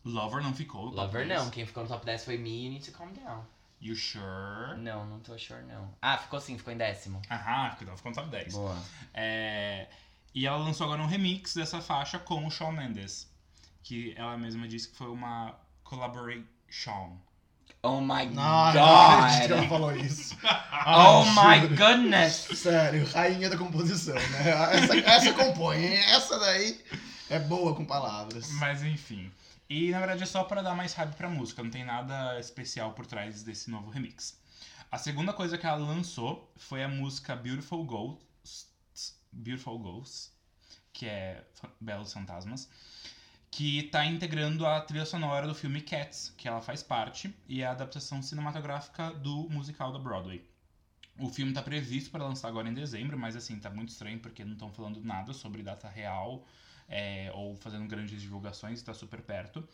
Lover 0.05 0.43
não 0.43 0.53
ficou 0.55 0.85
Lover 0.91 1.26
10. 1.26 1.43
não. 1.45 1.50
Quem 1.50 1.64
ficou 1.64 1.83
no 1.83 1.88
top 1.88 2.05
10 2.05 2.26
foi 2.26 2.37
Me, 2.37 2.64
You 2.67 2.73
Need 2.73 2.85
to 2.91 2.97
Calm 2.99 3.11
Down. 3.14 3.43
You 3.81 3.97
sure? 3.97 4.76
Não, 4.79 5.07
não 5.07 5.19
tô 5.21 5.38
sure, 5.38 5.62
não. 5.62 5.95
Ah, 6.03 6.19
ficou 6.19 6.38
sim, 6.41 6.59
ficou 6.59 6.75
em 6.75 6.76
décimo. 6.76 7.23
Aham, 7.31 7.75
ficou, 7.76 7.97
ficou 7.97 8.11
no 8.11 8.14
top 8.14 8.29
10. 8.29 8.53
Boa. 8.53 8.76
É, 9.14 9.88
e 10.35 10.47
ela 10.47 10.59
lançou 10.59 10.85
agora 10.85 11.00
um 11.03 11.07
remix 11.07 11.55
dessa 11.55 11.81
faixa 11.81 12.19
com 12.19 12.47
o 12.47 12.50
Shawn 12.50 12.73
Mendes. 12.73 13.33
Que 13.83 14.12
ela 14.17 14.37
mesma 14.37 14.69
disse 14.69 14.88
que 14.91 14.97
foi 14.97 15.09
uma 15.09 15.59
collaboration. 15.83 17.17
Oh 17.85 18.00
my 18.00 18.25
Não, 18.26 18.73
não 18.75 18.97
acredito 19.21 19.47
que 19.47 19.53
ela 19.53 19.61
god! 19.61 19.69
falou 19.69 19.97
isso. 19.97 20.37
Oh 20.87 21.25
my 21.25 21.61
juro. 21.61 21.76
goodness! 21.76 22.49
Sério, 22.59 23.07
rainha 23.11 23.49
da 23.49 23.57
composição, 23.57 24.14
né? 24.14 24.50
Essa, 24.73 24.97
essa 24.99 25.33
compõe, 25.33 25.83
hein? 25.83 25.97
Essa 26.11 26.38
daí 26.38 26.79
é 27.31 27.38
boa 27.38 27.75
com 27.75 27.87
palavras. 27.87 28.50
Mas 28.53 28.83
enfim. 28.83 29.33
E 29.71 29.91
na 29.91 29.99
verdade 29.99 30.23
é 30.23 30.26
só 30.26 30.45
pra 30.45 30.61
dar 30.61 30.75
mais 30.75 30.93
hype 30.93 31.14
pra 31.14 31.29
música, 31.29 31.62
não 31.62 31.71
tem 31.71 31.85
nada 31.85 32.38
especial 32.38 32.93
por 32.93 33.07
trás 33.07 33.43
desse 33.43 33.71
novo 33.71 33.88
remix. 33.91 34.37
A 34.93 34.99
segunda 34.99 35.33
coisa 35.33 35.57
que 35.57 35.67
ela 35.67 35.79
lançou 35.79 36.53
foi 36.57 36.85
a 36.85 36.88
música 36.88 37.35
Beautiful 37.35 37.83
Ghosts, 37.85 39.17
Beautiful 39.33 39.79
Ghosts, 39.79 40.33
que 40.93 41.07
é 41.07 41.43
Belos 41.81 42.12
Fantasmas, 42.12 42.69
que 43.54 43.84
tá 43.84 44.04
integrando 44.04 44.66
a 44.66 44.80
trilha 44.80 45.06
sonora 45.06 45.46
do 45.46 45.54
filme 45.54 45.80
Cats, 45.80 46.34
que 46.37 46.49
ela 46.49 46.61
faz 46.61 46.82
parte, 46.82 47.32
e 47.49 47.62
é 47.62 47.66
a 47.66 47.70
adaptação 47.70 48.20
cinematográfica 48.20 49.12
do 49.12 49.49
musical 49.49 49.92
da 49.92 49.99
Broadway. 50.00 50.44
O 51.20 51.28
filme 51.28 51.52
tá 51.52 51.62
previsto 51.62 52.11
para 52.11 52.25
lançar 52.25 52.49
agora 52.49 52.68
em 52.68 52.75
dezembro, 52.75 53.16
mas 53.16 53.37
assim, 53.37 53.56
tá 53.61 53.70
muito 53.70 53.90
estranho 53.90 54.18
porque 54.18 54.44
não 54.44 54.54
estão 54.54 54.73
falando 54.73 55.00
nada 55.04 55.32
sobre 55.32 55.62
data 55.62 55.88
real 55.88 56.44
é, 56.88 57.30
ou 57.32 57.54
fazendo 57.54 57.87
grandes 57.87 58.20
divulgações, 58.20 58.80
está 58.80 58.92
super 58.92 59.23
perto. 59.23 59.64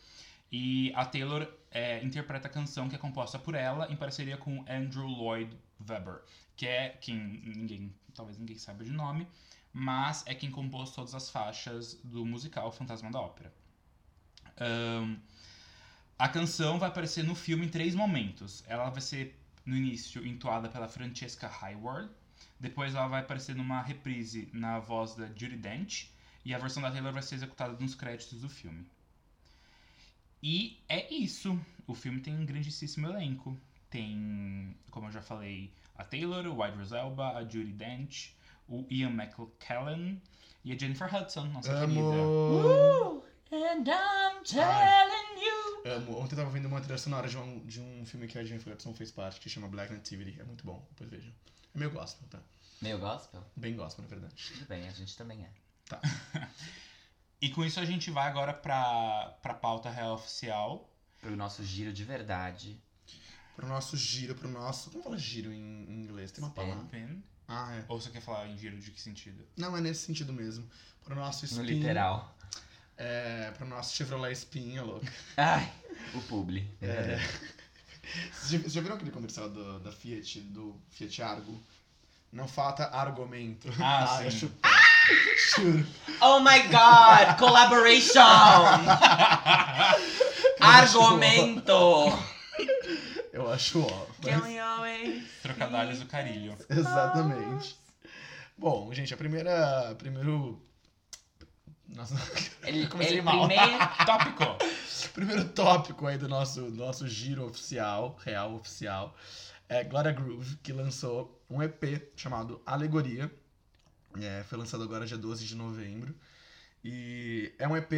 E 0.51 0.93
a 0.93 1.03
Taylor 1.03 1.51
é, 1.71 2.03
interpreta 2.03 2.47
a 2.47 2.51
canção 2.51 2.87
que 2.87 2.93
é 2.93 2.99
composta 2.99 3.39
por 3.39 3.55
ela 3.55 3.91
em 3.91 3.95
parceria 3.95 4.37
com 4.37 4.63
Andrew 4.69 5.07
Lloyd 5.07 5.57
Webber, 5.89 6.21
que 6.55 6.67
é 6.67 6.89
quem 7.01 7.17
ninguém, 7.17 7.91
talvez 8.13 8.37
ninguém 8.37 8.59
saiba 8.59 8.83
de 8.83 8.91
nome, 8.91 9.27
mas 9.73 10.23
é 10.27 10.35
quem 10.35 10.51
compôs 10.51 10.91
todas 10.91 11.15
as 11.15 11.31
faixas 11.31 11.95
do 12.03 12.23
musical 12.23 12.71
Fantasma 12.71 13.09
da 13.09 13.19
Ópera. 13.19 13.60
Ahn, 14.59 15.15
a 16.17 16.29
canção 16.29 16.77
vai 16.77 16.89
aparecer 16.89 17.23
no 17.23 17.35
filme 17.35 17.65
em 17.65 17.69
três 17.69 17.95
momentos. 17.95 18.63
Ela 18.67 18.89
vai 18.89 19.01
ser, 19.01 19.35
no 19.65 19.75
início, 19.75 20.25
entoada 20.25 20.69
pela 20.69 20.87
Francesca 20.87 21.51
Hayward. 21.61 22.09
Depois 22.59 22.93
ela 22.93 23.07
vai 23.07 23.21
aparecer 23.21 23.55
numa 23.55 23.81
reprise 23.81 24.47
na 24.53 24.79
voz 24.79 25.15
da 25.15 25.27
Judi 25.27 25.57
Dench. 25.57 26.11
E 26.45 26.53
a 26.53 26.57
versão 26.57 26.81
da 26.81 26.91
Taylor 26.91 27.13
vai 27.13 27.23
ser 27.23 27.35
executada 27.35 27.75
nos 27.79 27.95
créditos 27.95 28.41
do 28.41 28.49
filme. 28.49 28.85
E 30.41 30.79
é 30.89 31.11
isso. 31.13 31.59
O 31.87 31.93
filme 31.93 32.19
tem 32.19 32.35
um 32.35 32.45
grandíssimo 32.45 33.07
elenco. 33.07 33.57
Tem, 33.89 34.75
como 34.89 35.07
eu 35.07 35.11
já 35.11 35.21
falei, 35.21 35.71
a 35.97 36.03
Taylor, 36.03 36.45
o 36.47 36.65
Idris 36.65 36.91
Elba, 36.91 37.37
a 37.37 37.43
Judi 37.43 37.73
Dench, 37.73 38.35
o 38.67 38.85
Ian 38.89 39.09
McKellen 39.09 40.21
e 40.63 40.71
a 40.71 40.77
Jennifer 40.77 41.13
Hudson, 41.13 41.45
nossa 41.45 41.73
querida. 41.79 41.99
Amo. 41.99 43.23
And 43.53 43.85
I'm 43.85 44.43
telling 44.45 45.43
you. 45.43 45.91
Amo. 45.91 46.19
Ontem 46.19 46.35
eu 46.35 46.37
tava 46.37 46.49
vendo 46.49 46.67
uma 46.67 46.79
trilha 46.79 46.97
sonora 46.97 47.27
de 47.27 47.37
um, 47.37 47.65
de 47.65 47.81
um 47.81 48.05
filme 48.05 48.25
que 48.27 48.39
a 48.39 48.43
Jennifer 48.45 48.73
Hudson 48.73 48.93
fez 48.93 49.11
parte, 49.11 49.41
que 49.41 49.49
chama 49.49 49.67
Black 49.67 49.91
Nativity. 49.91 50.39
É 50.39 50.43
muito 50.45 50.65
bom, 50.65 50.87
depois 50.91 51.09
vejam. 51.09 51.33
É 51.75 51.77
meio 51.77 51.91
gospel, 51.91 52.27
tá? 52.29 52.39
Meio 52.81 52.97
gospel? 52.97 53.43
Bem 53.57 53.75
gospel, 53.75 54.03
na 54.03 54.09
verdade. 54.09 54.53
Tudo 54.53 54.65
bem, 54.67 54.87
a 54.87 54.91
gente 54.91 55.17
também 55.17 55.43
é. 55.43 55.51
E 57.41 57.49
com 57.49 57.65
isso 57.65 57.79
a 57.79 57.85
gente 57.85 58.11
vai 58.11 58.27
agora 58.27 58.53
pra, 58.53 59.35
pra 59.41 59.55
pauta 59.55 59.89
real 59.89 60.13
oficial. 60.13 60.87
Pro 61.19 61.35
nosso 61.35 61.63
giro 61.63 61.91
de 61.91 62.03
verdade. 62.03 62.79
Pro 63.55 63.67
nosso 63.67 63.97
giro, 63.97 64.35
pro 64.35 64.47
nosso. 64.47 64.91
Como 64.91 65.03
fala 65.03 65.17
giro 65.17 65.51
em, 65.51 65.85
em 65.89 66.03
inglês? 66.03 66.31
Tem 66.31 66.43
uma 66.43 66.49
Spin. 66.49 66.61
palavra. 66.61 66.83
Spin. 66.85 67.23
Ah, 67.47 67.75
é. 67.75 67.85
Ou 67.87 67.99
você 67.99 68.11
quer 68.11 68.21
falar 68.21 68.47
em 68.47 68.57
giro 68.57 68.79
de 68.79 68.91
que 68.91 69.01
sentido? 69.01 69.43
Não, 69.57 69.75
é 69.75 69.81
nesse 69.81 70.05
sentido 70.05 70.31
mesmo. 70.31 70.69
Pro 71.03 71.15
nosso 71.15 71.43
spin. 71.45 71.57
No 71.57 71.63
literal. 71.63 72.37
É, 73.03 73.51
pro 73.57 73.65
nosso 73.65 73.95
Chevrolet 73.95 74.31
Spin, 74.33 74.77
é 74.77 74.81
louco. 74.83 75.05
Ai, 75.35 75.67
o 76.13 76.21
publi. 76.21 76.69
É. 76.81 77.19
Vocês 78.31 78.71
já, 78.71 78.79
viram 78.81 78.95
aquele 78.95 79.09
comercial 79.09 79.49
do- 79.49 79.79
da 79.79 79.91
Fiat, 79.91 80.39
do 80.41 80.75
Fiat 80.91 81.21
Argo? 81.23 81.59
Não 82.31 82.47
falta 82.47 82.85
argumento. 82.95 83.67
Ah, 83.81 84.19
eu 84.23 84.29
sim. 84.31 84.37
chupo. 84.39 84.67
Juro. 85.55 85.87
Oh 86.21 86.39
my 86.41 86.59
god! 86.67 87.37
Collaboration! 87.39 88.21
Argumento! 90.59 91.73
Eu 93.33 93.49
acho 93.51 93.81
ó. 93.81 94.05
Can 94.21 94.41
we 94.43 94.59
always 94.59 95.23
Trocadalhos 95.41 95.99
do 95.99 96.05
carilho. 96.05 96.55
Exatamente. 96.69 97.75
Bom, 98.57 98.93
gente, 98.93 99.13
a 99.13 99.17
primeira. 99.17 99.95
Primeiro. 99.97 100.61
Nossa, 101.95 102.15
Ele, 102.63 102.87
Comecei 102.87 103.15
ele 103.15 103.21
mal. 103.21 103.47
primeiro. 103.47 103.77
Tópico! 104.05 104.43
primeiro 105.13 105.49
tópico 105.49 106.07
aí 106.07 106.17
do 106.17 106.27
nosso, 106.27 106.61
do 106.61 106.77
nosso 106.77 107.07
giro 107.07 107.45
oficial, 107.45 108.17
real 108.23 108.55
oficial, 108.55 109.15
é 109.67 109.83
Gloria 109.83 110.11
Groove, 110.11 110.57
que 110.57 110.71
lançou 110.71 111.43
um 111.49 111.61
EP 111.61 112.11
chamado 112.15 112.61
Alegoria. 112.65 113.31
É, 114.19 114.43
foi 114.43 114.57
lançado 114.57 114.83
agora 114.83 115.05
dia 115.05 115.17
12 115.17 115.45
de 115.45 115.55
novembro. 115.55 116.15
E 116.83 117.53
é 117.59 117.67
um 117.67 117.77
EP 117.77 117.91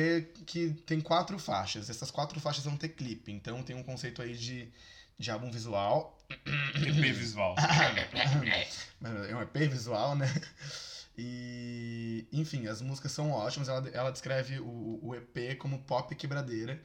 que 0.45 0.71
tem 0.85 0.99
quatro 0.99 1.39
faixas. 1.39 1.89
Essas 1.89 2.11
quatro 2.11 2.39
faixas 2.39 2.65
vão 2.65 2.75
ter 2.75 2.89
clipe, 2.89 3.31
então 3.31 3.63
tem 3.63 3.75
um 3.75 3.83
conceito 3.83 4.21
aí 4.21 4.35
de, 4.35 4.69
de 5.17 5.31
álbum 5.31 5.49
visual. 5.49 6.17
EP 6.29 7.13
visual. 7.13 7.55
É 9.29 9.35
um 9.35 9.41
EP 9.41 9.55
visual, 9.69 10.15
né? 10.15 10.27
E, 11.17 12.27
enfim, 12.31 12.67
as 12.67 12.81
músicas 12.81 13.11
são 13.11 13.31
ótimas. 13.31 13.69
Ela, 13.69 13.87
ela 13.89 14.11
descreve 14.11 14.59
o, 14.59 14.99
o 15.01 15.15
EP 15.15 15.57
como 15.57 15.79
pop 15.83 16.13
quebradeira. 16.15 16.81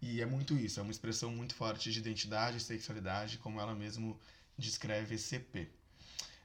E 0.00 0.20
é 0.20 0.26
muito 0.26 0.56
isso, 0.56 0.78
é 0.78 0.82
uma 0.82 0.92
expressão 0.92 1.30
muito 1.30 1.54
forte 1.54 1.90
de 1.90 1.98
identidade 1.98 2.58
e 2.58 2.60
sexualidade, 2.60 3.38
como 3.38 3.60
ela 3.60 3.74
mesmo 3.74 4.18
descreve 4.56 5.16
esse 5.16 5.36
EP. 5.36 5.68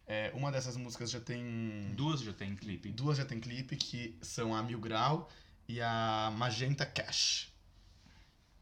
É, 0.08 0.32
uma 0.34 0.52
dessas 0.52 0.76
músicas 0.76 1.12
já 1.12 1.20
tem. 1.20 1.94
Duas 1.96 2.22
já 2.22 2.34
tem 2.34 2.56
clipe. 2.56 2.92
Duas 2.92 3.18
já 3.18 3.26
tem 3.26 3.40
clipe, 3.40 3.76
que 3.76 4.18
são 4.22 4.56
a 4.56 4.62
Mil 4.64 4.80
Grau 4.80 5.30
e 5.68 5.80
a 5.82 6.34
Magenta 6.36 6.86
Cash. 6.86 7.52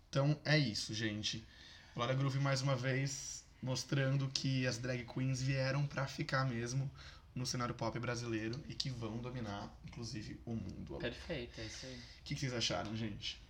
Então 0.09 0.37
é 0.43 0.57
isso, 0.57 0.93
gente. 0.93 1.45
Glória 1.95 2.13
Groove 2.13 2.39
mais 2.39 2.61
uma 2.61 2.75
vez 2.75 3.43
mostrando 3.61 4.27
que 4.29 4.65
as 4.65 4.77
drag 4.77 5.05
queens 5.05 5.41
vieram 5.41 5.85
pra 5.85 6.07
ficar 6.07 6.45
mesmo 6.45 6.89
no 7.35 7.45
cenário 7.45 7.73
pop 7.73 7.97
brasileiro 7.99 8.61
e 8.67 8.73
que 8.73 8.89
vão 8.89 9.17
dominar, 9.17 9.71
inclusive, 9.85 10.39
o 10.45 10.51
mundo. 10.51 10.95
O 10.95 10.99
Perfeito, 10.99 11.59
é 11.61 11.65
isso 11.65 11.85
aí. 11.85 11.99
que, 12.23 12.35
que 12.35 12.41
vocês 12.41 12.53
acharam, 12.53 12.95
gente? 12.95 13.41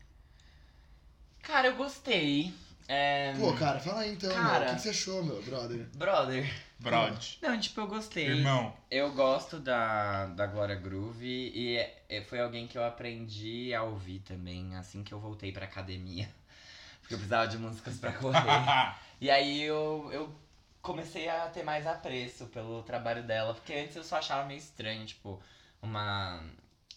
Cara, 1.42 1.68
eu 1.68 1.76
gostei. 1.76 2.54
É... 2.88 3.34
Pô, 3.40 3.54
cara, 3.54 3.80
fala 3.80 4.02
aí 4.02 4.14
então, 4.14 4.32
Cara. 4.34 4.66
meu. 4.66 4.74
O 4.74 4.76
que 4.76 4.82
você 4.82 4.90
achou, 4.90 5.24
meu 5.24 5.42
brother? 5.42 5.88
Brother. 5.96 6.54
Brod. 6.80 7.38
Não, 7.42 7.60
tipo, 7.60 7.80
eu 7.80 7.88
gostei. 7.88 8.28
Irmão. 8.28 8.76
Eu 8.90 9.14
gosto 9.14 9.60
da, 9.60 10.26
da 10.28 10.48
Glória 10.48 10.76
Groove 10.76 11.52
e 11.54 11.78
é- 11.78 12.04
é- 12.10 12.22
foi 12.22 12.40
alguém 12.42 12.68
que 12.68 12.78
eu 12.78 12.84
aprendi 12.84 13.72
a 13.74 13.84
ouvir 13.84 14.20
também 14.20 14.76
assim 14.76 15.04
que 15.04 15.14
eu 15.14 15.20
voltei 15.20 15.52
pra 15.52 15.66
academia. 15.66 16.28
Porque 17.02 17.14
eu 17.14 17.18
precisava 17.20 17.48
de 17.48 17.58
músicas 17.60 17.98
pra 17.98 18.12
correr. 18.14 18.42
e 19.22 19.30
aí 19.30 19.62
eu, 19.62 20.10
eu 20.12 20.36
comecei 20.82 21.28
a 21.30 21.48
ter 21.50 21.64
mais 21.64 21.86
apreço 21.88 22.48
pelo 22.48 22.84
trabalho 22.84 23.24
dela. 23.24 23.54
Porque 23.54 23.74
antes 23.74 23.96
eu 23.96 24.04
só 24.04 24.18
achava 24.18 24.46
meio 24.48 24.58
estranho, 24.60 25.06
tipo, 25.06 25.42
uma. 25.82 26.44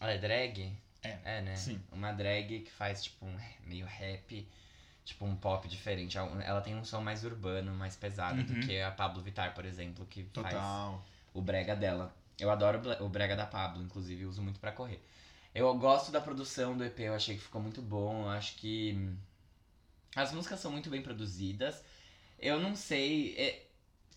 Ela 0.01 0.13
é 0.13 0.19
drag? 0.19 0.73
É. 1.03 1.19
É, 1.25 1.41
né? 1.43 1.57
Sim. 1.57 1.81
Uma 1.93 2.13
drag 2.13 2.61
que 2.61 2.71
faz, 2.71 3.03
tipo, 3.05 3.27
um 3.27 3.37
meio 3.67 3.87
rap. 3.87 4.49
Tipo, 5.05 5.27
um 5.27 5.37
pop 5.37 5.69
diferente. 5.69 6.17
Ela 6.17 6.63
tem 6.63 6.75
um 6.75 6.83
som 6.85 7.03
mais 7.03 7.25
urbano, 7.25 7.75
mais 7.75 7.95
pesado 7.95 8.39
Uhum. 8.39 8.45
do 8.61 8.67
que 8.67 8.81
a 8.81 8.91
Pablo 8.91 9.23
Vittar, 9.23 9.55
por 9.55 9.67
exemplo, 9.67 10.07
que 10.07 10.25
faz 10.33 10.55
Total. 10.55 11.05
o 11.35 11.43
brega 11.43 11.77
dela. 11.77 12.15
Eu 12.39 12.51
adoro 12.51 12.81
o 13.05 13.09
brega 13.09 13.37
da 13.37 13.47
Pablo, 13.47 13.83
inclusive, 13.83 14.25
uso 14.25 14.41
muito 14.43 14.59
pra 14.59 14.73
correr. 14.73 15.01
Eu 15.55 15.73
gosto 15.79 16.11
da 16.11 16.21
produção 16.23 16.77
do 16.77 16.83
EP, 16.85 17.01
eu 17.01 17.15
achei 17.15 17.37
que 17.37 17.43
ficou 17.43 17.61
muito 17.61 17.83
bom. 17.83 18.23
Eu 18.23 18.31
acho 18.31 18.57
que 18.57 18.95
hum, 18.97 19.17
as 20.17 20.33
músicas 20.33 20.59
são 20.59 20.73
muito 20.73 20.89
bem 20.89 21.03
produzidas. 21.03 21.85
Eu 22.39 22.59
não 22.59 22.75
sei. 22.75 23.64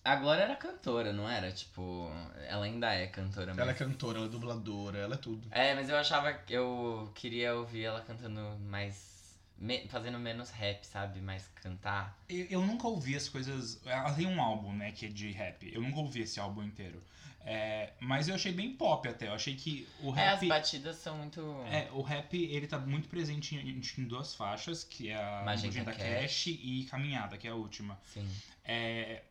É- 0.03 0.09
A 0.09 0.15
Glória 0.15 0.43
era 0.43 0.55
cantora, 0.55 1.11
não 1.13 1.29
era? 1.29 1.51
Tipo, 1.51 2.09
ela 2.47 2.65
ainda 2.65 2.93
é 2.93 3.07
cantora 3.07 3.51
Ela 3.57 3.71
é 3.71 3.73
cantora, 3.73 4.17
ela 4.19 4.27
é 4.27 4.29
dubladora, 4.29 4.97
ela 4.99 5.15
é 5.15 5.17
tudo. 5.17 5.47
É, 5.51 5.75
mas 5.75 5.89
eu 5.89 5.97
achava 5.97 6.31
que 6.33 6.53
eu 6.53 7.11
queria 7.15 7.55
ouvir 7.55 7.83
ela 7.83 8.01
cantando 8.01 8.41
mais. 8.61 9.15
me- 9.59 9.87
fazendo 9.87 10.19
menos 10.19 10.51
rap, 10.51 10.85
sabe? 10.85 11.19
Mais 11.19 11.47
cantar. 11.55 12.15
Eu, 12.29 12.45
eu 12.49 12.61
nunca 12.61 12.87
ouvi 12.87 13.15
as 13.15 13.27
coisas. 13.27 13.81
Ela 13.85 14.13
tem 14.13 14.27
um 14.27 14.39
álbum, 14.41 14.71
né, 14.71 14.91
que 14.91 15.07
é 15.07 15.09
de 15.09 15.31
rap. 15.31 15.67
Eu 15.73 15.81
nunca 15.81 15.97
ouvi 15.99 16.21
esse 16.21 16.39
álbum 16.39 16.61
inteiro. 16.63 17.01
É, 17.49 17.93
mas 17.99 18.27
eu 18.27 18.35
achei 18.35 18.51
bem 18.51 18.73
pop 18.73 19.07
até. 19.07 19.27
Eu 19.29 19.33
achei 19.33 19.55
que 19.55 19.87
o 20.01 20.13
É, 20.15 20.27
as 20.29 20.39
rap. 20.41 20.47
batidas 20.49 20.97
são 20.97 21.17
muito. 21.17 21.41
É, 21.71 21.89
o 21.93 22.01
rap 22.01 22.37
ele 22.37 22.67
tá 22.67 22.77
muito 22.77 23.07
presente 23.09 23.55
em, 23.55 23.81
em 23.97 24.03
duas 24.05 24.35
faixas, 24.35 24.83
que 24.83 25.09
é 25.09 25.15
a 25.15 25.41
Magenta 25.45 25.83
Magenta 25.85 25.91
Cash. 25.93 26.21
Cash 26.21 26.47
e 26.47 26.87
Caminhada, 26.91 27.37
que 27.37 27.47
é 27.47 27.51
a 27.51 27.55
última. 27.55 27.97
Sim. 28.13 28.29
É, 28.63 29.23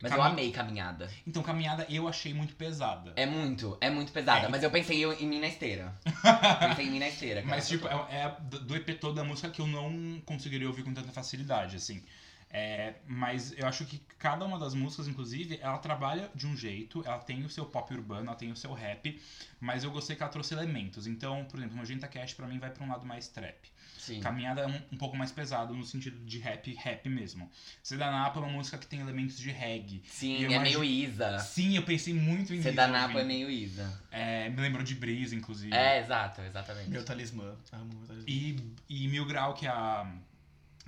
Mas 0.00 0.12
eu 0.12 0.22
amei 0.22 0.52
caminhada. 0.52 1.10
então, 1.26 1.42
Caminhada 1.42 1.86
eu 1.90 2.06
achei 2.06 2.32
muito 2.32 2.54
pesada. 2.54 3.12
É 3.16 3.26
muito, 3.26 3.76
é 3.80 3.90
muito 3.90 4.12
pesada. 4.12 4.46
É. 4.46 4.48
Mas 4.48 4.62
eu 4.62 4.70
pensei 4.70 5.04
em 5.04 5.26
mim 5.26 5.40
na 5.40 5.48
esteira. 5.48 5.92
pensei 6.60 6.86
em 6.86 6.90
mim 6.90 6.98
na 7.00 7.08
esteira, 7.08 7.42
cara. 7.42 7.56
Mas, 7.56 7.68
tipo, 7.68 7.88
é, 7.88 7.94
é 8.10 8.36
do 8.40 8.76
EP 8.76 8.98
todo 9.00 9.18
a 9.20 9.24
música 9.24 9.50
que 9.50 9.60
eu 9.60 9.66
não 9.66 10.20
conseguiria 10.24 10.68
ouvir 10.68 10.84
com 10.84 10.94
tanta 10.94 11.10
facilidade, 11.10 11.76
assim. 11.76 12.02
É, 12.50 12.94
mas 13.06 13.52
eu 13.58 13.66
acho 13.66 13.84
que 13.84 14.00
cada 14.18 14.44
uma 14.44 14.58
das 14.58 14.72
músicas, 14.72 15.06
inclusive, 15.06 15.58
ela 15.60 15.78
trabalha 15.78 16.30
de 16.34 16.46
um 16.46 16.56
jeito, 16.56 17.02
ela 17.04 17.18
tem 17.18 17.44
o 17.44 17.48
seu 17.48 17.66
pop 17.66 17.92
urbano, 17.92 18.28
ela 18.28 18.36
tem 18.36 18.50
o 18.50 18.56
seu 18.56 18.72
rap, 18.72 19.20
mas 19.60 19.84
eu 19.84 19.90
gostei 19.90 20.16
que 20.16 20.22
ela 20.22 20.32
trouxe 20.32 20.54
elementos. 20.54 21.06
Então, 21.06 21.44
por 21.44 21.58
exemplo, 21.58 21.76
Magenta 21.76 22.08
Cash 22.08 22.32
pra 22.32 22.46
mim 22.46 22.58
vai 22.58 22.70
pra 22.70 22.84
um 22.84 22.88
lado 22.88 23.04
mais 23.04 23.28
trap. 23.28 23.70
Sim. 24.08 24.20
Caminhada 24.20 24.62
é 24.62 24.66
um, 24.66 24.80
um 24.92 24.96
pouco 24.96 25.16
mais 25.16 25.30
pesado 25.30 25.74
no 25.74 25.84
sentido 25.84 26.18
de 26.24 26.38
rap, 26.38 26.74
rap 26.74 27.08
mesmo. 27.08 27.50
Sedanapa 27.82 28.40
é 28.40 28.42
uma 28.42 28.52
música 28.52 28.78
que 28.78 28.86
tem 28.86 29.00
elementos 29.00 29.38
de 29.38 29.50
reggae. 29.50 30.02
Sim, 30.06 30.44
é 30.52 30.58
meio 30.58 30.82
Isa. 30.82 31.38
Sim, 31.38 31.76
eu 31.76 31.82
pensei 31.82 32.14
muito 32.14 32.54
em 32.54 32.62
Você 32.62 32.70
Isa 32.70 32.76
da 32.76 32.88
Napa 32.88 33.20
é 33.20 33.24
meio 33.24 33.50
Isa. 33.50 34.00
É, 34.10 34.48
me 34.48 34.60
lembrou 34.60 34.82
de 34.82 34.94
Brisa, 34.94 35.34
inclusive. 35.34 35.74
É, 35.74 36.00
exato, 36.00 36.40
exatamente. 36.42 36.90
Meu 36.90 37.04
talismã. 37.04 37.56
Amo 37.72 37.94
meu 37.94 38.06
talismã. 38.06 38.24
E, 38.26 38.74
e 38.88 39.08
Mil 39.08 39.26
Grau, 39.26 39.54
que 39.54 39.66
é 39.66 39.70
a, 39.70 40.10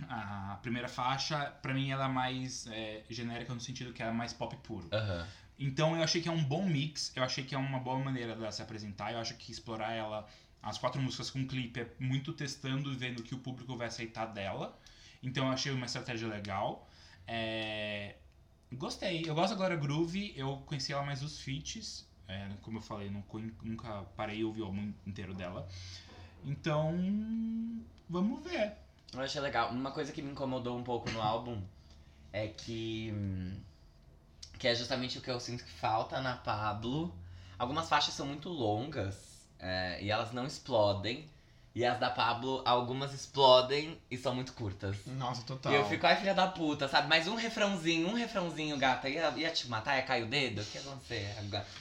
a 0.09 0.59
primeira 0.63 0.89
faixa, 0.89 1.47
pra 1.63 1.75
mim 1.75 1.91
ela 1.91 2.07
é 2.07 2.09
mais 2.09 2.67
é, 2.69 3.03
genérica 3.09 3.55
no 3.55 3.61
sentido 3.61 3.93
que 3.93 4.03
ela 4.03 4.13
é 4.13 4.15
mais 4.15 4.33
pop 4.33 4.57
puro. 4.63 4.89
Aham. 4.93 5.27
Então 5.59 5.95
eu 5.95 6.03
achei 6.03 6.23
que 6.23 6.29
é 6.29 6.33
um 6.33 6.43
bom 6.43 6.65
mix, 6.65 7.13
eu 7.15 7.23
achei 7.23 7.45
que 7.45 7.55
é 7.55 7.59
uma 7.59 7.79
boa 7.79 7.99
maneira 7.99 8.35
dela 8.35 8.51
se 8.51 8.63
apresentar, 8.63 9.13
eu 9.13 9.19
acho 9.19 9.35
que 9.35 9.53
explorar 9.53 9.93
ela, 9.93 10.27
as 10.63 10.79
quatro 10.79 11.01
músicas 11.01 11.31
com 11.31 11.47
clipe, 11.47 11.81
é 11.81 11.91
muito 11.99 12.33
testando 12.33 12.93
e 12.93 12.97
vendo 12.97 13.23
que 13.23 13.35
o 13.35 13.39
público 13.39 13.77
vai 13.77 13.89
aceitar 13.89 14.27
dela. 14.27 14.79
Então 15.23 15.47
eu 15.47 15.53
achei 15.53 15.73
uma 15.73 15.87
estratégia 15.87 16.29
legal. 16.29 16.89
É, 17.27 18.17
Gostei, 18.73 19.25
eu 19.27 19.35
gosto 19.35 19.51
da 19.51 19.57
Glória 19.57 19.77
Groove, 19.77 20.33
eu 20.37 20.59
conheci 20.65 20.93
ela 20.93 21.03
mais 21.03 21.21
dos 21.21 21.41
feats, 21.41 22.07
é, 22.29 22.51
como 22.63 22.79
eu 22.79 22.83
falei, 22.83 23.11
não 23.11 23.25
nunca 23.63 24.05
parei 24.17 24.39
e 24.39 24.45
ouvi 24.45 24.61
o 24.61 24.67
álbum 24.67 24.93
inteiro 25.05 25.35
dela. 25.35 25.69
Então, 26.45 26.95
vamos 28.09 28.45
ver. 28.45 28.77
Eu 29.13 29.21
achei 29.21 29.41
legal. 29.41 29.71
Uma 29.71 29.91
coisa 29.91 30.13
que 30.13 30.23
me 30.23 30.31
incomodou 30.31 30.79
um 30.79 30.85
pouco 30.85 31.11
no 31.11 31.21
álbum 31.21 31.61
é 32.33 32.47
que. 32.47 33.13
Que 34.57 34.69
é 34.69 34.75
justamente 34.75 35.19
o 35.19 35.21
que 35.21 35.31
eu 35.31 35.41
sinto 35.41 35.65
que 35.65 35.73
falta 35.73 36.21
na 36.21 36.37
Pablo. 36.37 37.13
Algumas 37.59 37.89
faixas 37.89 38.15
são 38.15 38.27
muito 38.27 38.49
longas 38.49 39.30
é, 39.61 39.99
e 40.03 40.11
elas 40.11 40.33
não 40.33 40.47
explodem. 40.47 41.29
E 41.73 41.85
as 41.85 42.01
da 42.01 42.11
Pablo, 42.11 42.63
algumas 42.65 43.15
explodem 43.15 43.97
e 44.11 44.17
são 44.17 44.35
muito 44.35 44.53
curtas. 44.55 44.97
Nossa, 45.07 45.43
total. 45.43 45.73
E 45.73 45.77
eu 45.77 45.89
fico, 45.89 46.05
ai 46.05 46.17
filha 46.17 46.35
da 46.35 46.49
puta, 46.49 46.89
sabe? 46.89 47.09
Mais 47.09 47.29
um 47.29 47.37
refrãozinho, 47.37 48.09
um 48.09 48.15
refrãozinho, 48.15 48.77
gata. 48.77 49.09
Ia, 49.09 49.33
ia 49.37 49.51
te 49.51 49.69
matar, 49.69 49.97
ia 49.97 50.03
cair 50.03 50.25
o 50.25 50.27
dedo? 50.27 50.61
O 50.61 50.65
que 50.65 50.79
ia 50.79 50.83
acontecer? 50.83 51.37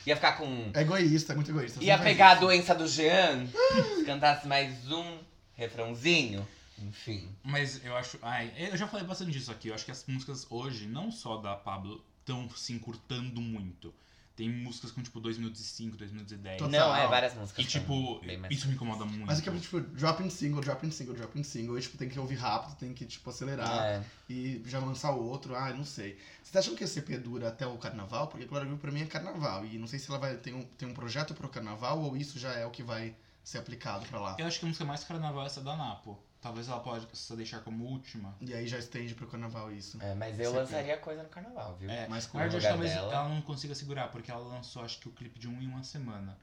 Ia 0.05 0.15
ficar 0.15 0.33
com. 0.33 0.69
É 0.75 0.81
egoísta, 0.81 1.33
é 1.33 1.35
muito 1.35 1.49
egoísta. 1.49 1.83
Ia 1.83 1.97
pegar 1.97 2.29
a 2.29 2.31
isso. 2.33 2.41
doença 2.41 2.75
do 2.75 2.87
Jean, 2.87 3.47
se 3.47 4.05
cantasse 4.05 4.47
mais 4.47 4.91
um 4.91 5.17
refrãozinho. 5.55 6.47
Enfim. 6.77 7.27
Mas 7.43 7.83
eu 7.83 7.97
acho. 7.97 8.19
Ai, 8.21 8.53
eu 8.57 8.77
já 8.77 8.87
falei 8.87 9.07
bastante 9.07 9.31
disso 9.31 9.51
aqui. 9.51 9.69
Eu 9.69 9.73
acho 9.73 9.85
que 9.85 9.91
as 9.91 10.05
músicas 10.05 10.45
hoje, 10.51 10.85
não 10.85 11.11
só 11.11 11.37
da 11.37 11.55
Pablo, 11.55 12.05
estão 12.19 12.47
se 12.51 12.73
encurtando 12.73 13.41
muito. 13.41 13.91
Tem 14.39 14.49
músicas 14.49 14.91
com 14.91 15.03
tipo 15.03 15.19
2 15.19 15.37
minutos 15.37 15.59
e 15.59 15.65
5, 15.65 15.97
2 15.97 16.11
minutos 16.13 16.31
e 16.31 16.37
10. 16.37 16.59
Total. 16.59 16.71
Não, 16.71 16.95
é 16.95 17.05
várias 17.09 17.33
músicas. 17.33 17.65
E 17.65 17.67
tipo, 17.67 18.21
isso 18.49 18.69
me 18.69 18.73
incomoda 18.73 19.03
muito. 19.03 19.25
Mas 19.25 19.39
é 19.39 19.41
que, 19.41 19.59
tipo, 19.59 19.81
drop 19.81 20.23
in 20.23 20.29
single, 20.29 20.61
drop 20.61 20.87
in 20.87 20.91
single, 20.91 21.13
drop 21.13 21.37
in 21.37 21.43
single. 21.43 21.77
E, 21.77 21.81
tipo, 21.81 21.97
tem 21.97 22.07
que 22.07 22.17
ouvir 22.17 22.35
rápido, 22.35 22.73
tem 22.77 22.93
que, 22.93 23.05
tipo, 23.05 23.29
acelerar. 23.29 23.83
É. 23.83 24.03
E 24.29 24.63
já 24.65 24.79
lançar 24.79 25.11
outro. 25.11 25.57
Ah, 25.57 25.73
não 25.73 25.83
sei. 25.83 26.17
Vocês 26.41 26.55
acham 26.55 26.73
que 26.73 26.85
esse 26.85 26.99
EP 26.99 27.21
dura 27.21 27.49
até 27.49 27.67
o 27.67 27.77
carnaval? 27.77 28.27
Porque 28.27 28.45
Glória 28.45 28.65
Groove 28.65 28.81
pra 28.81 28.93
mim 28.93 29.01
é 29.01 29.05
carnaval. 29.07 29.65
E 29.65 29.77
não 29.77 29.87
sei 29.87 29.99
se 29.99 30.09
ela 30.09 30.17
vai 30.17 30.37
ter 30.37 30.53
um, 30.53 30.63
tem 30.63 30.87
um 30.87 30.93
projeto 30.93 31.33
pro 31.33 31.49
carnaval 31.49 31.99
ou 32.01 32.15
isso 32.15 32.39
já 32.39 32.53
é 32.53 32.65
o 32.65 32.71
que 32.71 32.81
vai 32.81 33.13
ser 33.43 33.57
aplicado 33.57 34.05
pra 34.05 34.21
lá. 34.21 34.37
Eu 34.39 34.47
acho 34.47 34.57
que 34.57 34.65
a 34.65 34.69
música 34.69 34.85
mais 34.85 35.03
carnaval 35.03 35.43
é 35.43 35.47
essa 35.47 35.59
da 35.59 35.75
Napo. 35.75 36.17
Talvez 36.41 36.69
ela 36.69 36.79
possa 36.79 37.35
deixar 37.35 37.59
como 37.61 37.83
última. 37.85 38.33
E 38.39 38.53
aí 38.53 38.65
já 38.65 38.77
estende 38.77 39.13
pro 39.13 39.27
carnaval 39.27 39.71
isso. 39.73 40.01
É, 40.01 40.15
mas 40.15 40.39
eu 40.39 40.45
Esse 40.45 40.55
lançaria 40.57 40.97
coisa 40.97 41.21
no 41.21 41.29
carnaval, 41.29 41.75
viu? 41.75 41.89
É, 41.89 42.07
Mas 42.07 42.25
que 42.25 42.37
lugar 42.37 42.61
talvez 42.61 42.91
dela. 42.93 43.13
ela 43.13 43.29
não 43.29 43.41
consiga 43.41 43.75
segurar, 43.75 44.07
porque 44.09 44.31
ela 44.31 44.47
lançou 44.47 44.83
acho 44.83 44.99
que 44.99 45.09
o 45.09 45.11
clipe 45.11 45.37
de 45.37 45.49
um 45.49 45.61
em 45.61 45.67
uma 45.67 45.83
semana. 45.83 46.37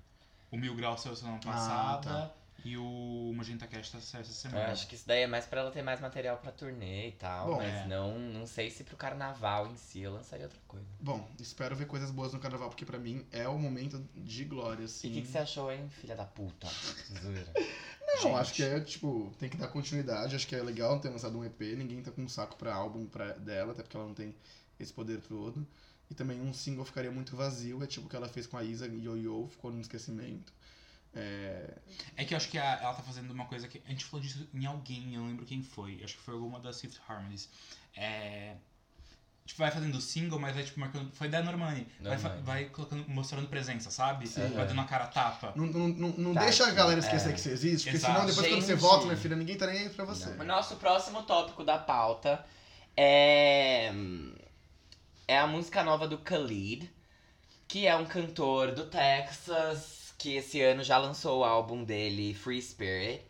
O 0.51 0.59
Mil 0.59 0.75
Grau 0.77 0.99
saiu 0.99 1.17
semana 1.17 1.41
Ah, 1.45 1.47
passada 1.47 2.03
tá. 2.03 2.31
E 2.67 2.77
o 2.77 3.33
Magenta 3.35 3.67
Cash 3.67 3.91
tá 3.91 3.99
essa 3.99 4.19
Eu 4.19 4.25
semana. 4.25 4.73
acho 4.73 4.89
que 4.89 4.97
isso 4.97 5.07
daí 5.07 5.23
é 5.23 5.27
mais 5.27 5.47
pra 5.47 5.61
ela 5.61 5.71
ter 5.71 5.83
mais 5.83 6.01
material 6.01 6.37
pra 6.39 6.51
turnê 6.51 7.09
e 7.09 7.13
tal. 7.13 7.47
Bom, 7.47 7.57
mas 7.59 7.73
é. 7.73 7.87
não, 7.87 8.19
não 8.19 8.45
sei 8.47 8.71
se 8.71 8.83
pro 8.83 8.97
carnaval 8.97 9.69
em 9.69 9.77
si 9.77 10.01
eu 10.01 10.13
lançaria 10.13 10.47
outra 10.47 10.59
coisa. 10.67 10.87
Bom, 11.01 11.29
espero 11.41 11.77
ver 11.77 11.87
coisas 11.87 12.11
boas 12.11 12.33
no 12.33 12.41
carnaval, 12.41 12.69
porque 12.69 12.85
pra 12.85 12.99
mim 12.99 13.25
é 13.31 13.47
o 13.49 13.57
momento 13.57 14.05
de 14.17 14.45
glória, 14.45 14.83
E 14.83 14.85
assim. 14.87 15.09
o 15.09 15.13
que, 15.13 15.23
que 15.23 15.29
você 15.29 15.39
achou, 15.39 15.71
hein, 15.71 15.89
filha 15.89 16.17
da 16.17 16.25
puta? 16.25 16.67
Zoeira. 17.23 17.53
Não, 18.07 18.23
Gente. 18.23 18.35
acho 18.35 18.55
que 18.55 18.63
é, 18.65 18.81
tipo, 18.81 19.33
tem 19.39 19.49
que 19.49 19.57
dar 19.57 19.69
continuidade. 19.69 20.35
Acho 20.35 20.47
que 20.47 20.57
é 20.57 20.63
legal 20.63 20.99
ter 20.99 21.09
lançado 21.11 21.39
um 21.39 21.45
EP. 21.45 21.61
Ninguém 21.77 22.03
tá 22.03 22.11
com 22.11 22.23
um 22.23 22.29
saco 22.29 22.57
pra 22.57 22.75
álbum 22.75 23.07
pra, 23.07 23.33
dela, 23.35 23.73
até 23.73 23.83
porque 23.83 23.97
ela 23.97 24.07
não 24.07 24.15
tem 24.15 24.35
esse 24.81 24.93
poder 24.93 25.21
todo. 25.21 25.67
E 26.09 26.15
também 26.15 26.41
um 26.41 26.53
single 26.53 26.85
ficaria 26.85 27.11
muito 27.11 27.37
vazio. 27.37 27.83
É 27.83 27.87
tipo 27.87 28.07
o 28.07 28.09
que 28.09 28.15
ela 28.17 28.29
fez 28.29 28.47
com 28.47 28.57
a 28.57 28.63
Isa 28.63 28.87
Yo-Yo, 28.87 29.49
ficou 29.51 29.73
no 29.73 29.81
esquecimento. 29.81 30.53
É, 31.15 31.75
É 32.17 32.25
que 32.25 32.35
eu 32.35 32.37
acho 32.37 32.49
que 32.49 32.59
a- 32.59 32.79
ela 32.83 32.93
tá 32.95 33.03
fazendo 33.03 33.31
uma 33.31 33.47
coisa 33.47 33.67
que. 33.69 33.81
A 33.87 33.91
gente 33.91 34.05
falou 34.05 34.25
disso 34.25 34.47
em 34.53 34.67
alguém, 34.67 35.15
eu 35.15 35.21
não 35.21 35.29
lembro 35.29 35.47
quem 35.47 35.63
foi. 35.63 36.01
Acho 36.05 36.15
que 36.17 36.23
foi 36.23 36.35
alguma 36.35 36.61
das 36.61 36.81
Fifth 36.81 36.99
Harmonies. 37.09 37.49
É. 37.97 38.55
Tipo, 39.47 39.61
vai 39.61 39.71
fazendo 39.71 40.01
single, 40.01 40.41
mas 40.41 40.55
vai 40.57 40.65
tipo 40.65 40.81
marcando. 40.81 41.11
Foi 41.15 41.29
da 41.29 41.41
Normani. 41.43 41.87
Vai, 42.01 42.17
Normani. 42.17 42.43
vai 42.43 42.65
colocando, 42.67 43.09
mostrando 43.09 43.47
presença, 43.49 43.91
sabe? 43.93 44.27
Sim. 44.27 44.49
Vai 44.49 44.67
dando 44.67 44.81
a 44.81 44.85
cara 44.85 45.05
a 45.05 45.09
tapa. 45.09 45.53
não 45.55 45.67
não, 45.67 45.89
não, 45.89 46.09
não 46.19 46.35
Tá, 46.35 46.41
deixa 46.41 46.67
a 46.67 46.73
galera 46.73 46.99
esquecer 46.99 47.31
é. 47.31 47.33
que 47.33 47.41
você 47.41 47.51
existe, 47.53 47.85
porque 47.85 47.97
Exato. 47.97 48.13
senão 48.15 48.27
depois 48.27 48.47
quando 48.49 48.61
você 48.63 48.73
Gente. 48.73 48.81
volta, 48.81 49.05
minha 49.07 49.17
filha, 49.17 49.37
ninguém 49.37 49.57
tá 49.57 49.67
nem 49.69 49.79
aí 49.83 49.89
pra 49.89 50.05
você. 50.05 50.31
O 50.31 50.45
nosso 50.45 50.77
próximo 50.77 51.23
tópico 51.23 51.63
da 51.65 51.79
pauta 51.79 52.45
é. 52.97 53.93
É 55.29 55.39
a 55.39 55.47
música 55.47 55.83
nova 55.83 56.07
do 56.09 56.19
Khalid, 56.19 56.91
que 57.69 57.87
é 57.87 57.97
um 57.97 58.05
cantor 58.05 58.73
do 58.73 58.87
Texas, 58.87 60.06
que 60.19 60.37
esse 60.37 60.61
ano 60.61 60.83
já 60.83 60.99
lançou 60.99 61.41
o 61.41 61.45
álbum 61.45 61.85
dele, 61.85 62.35
Free 62.35 62.61
Spirit, 62.61 63.23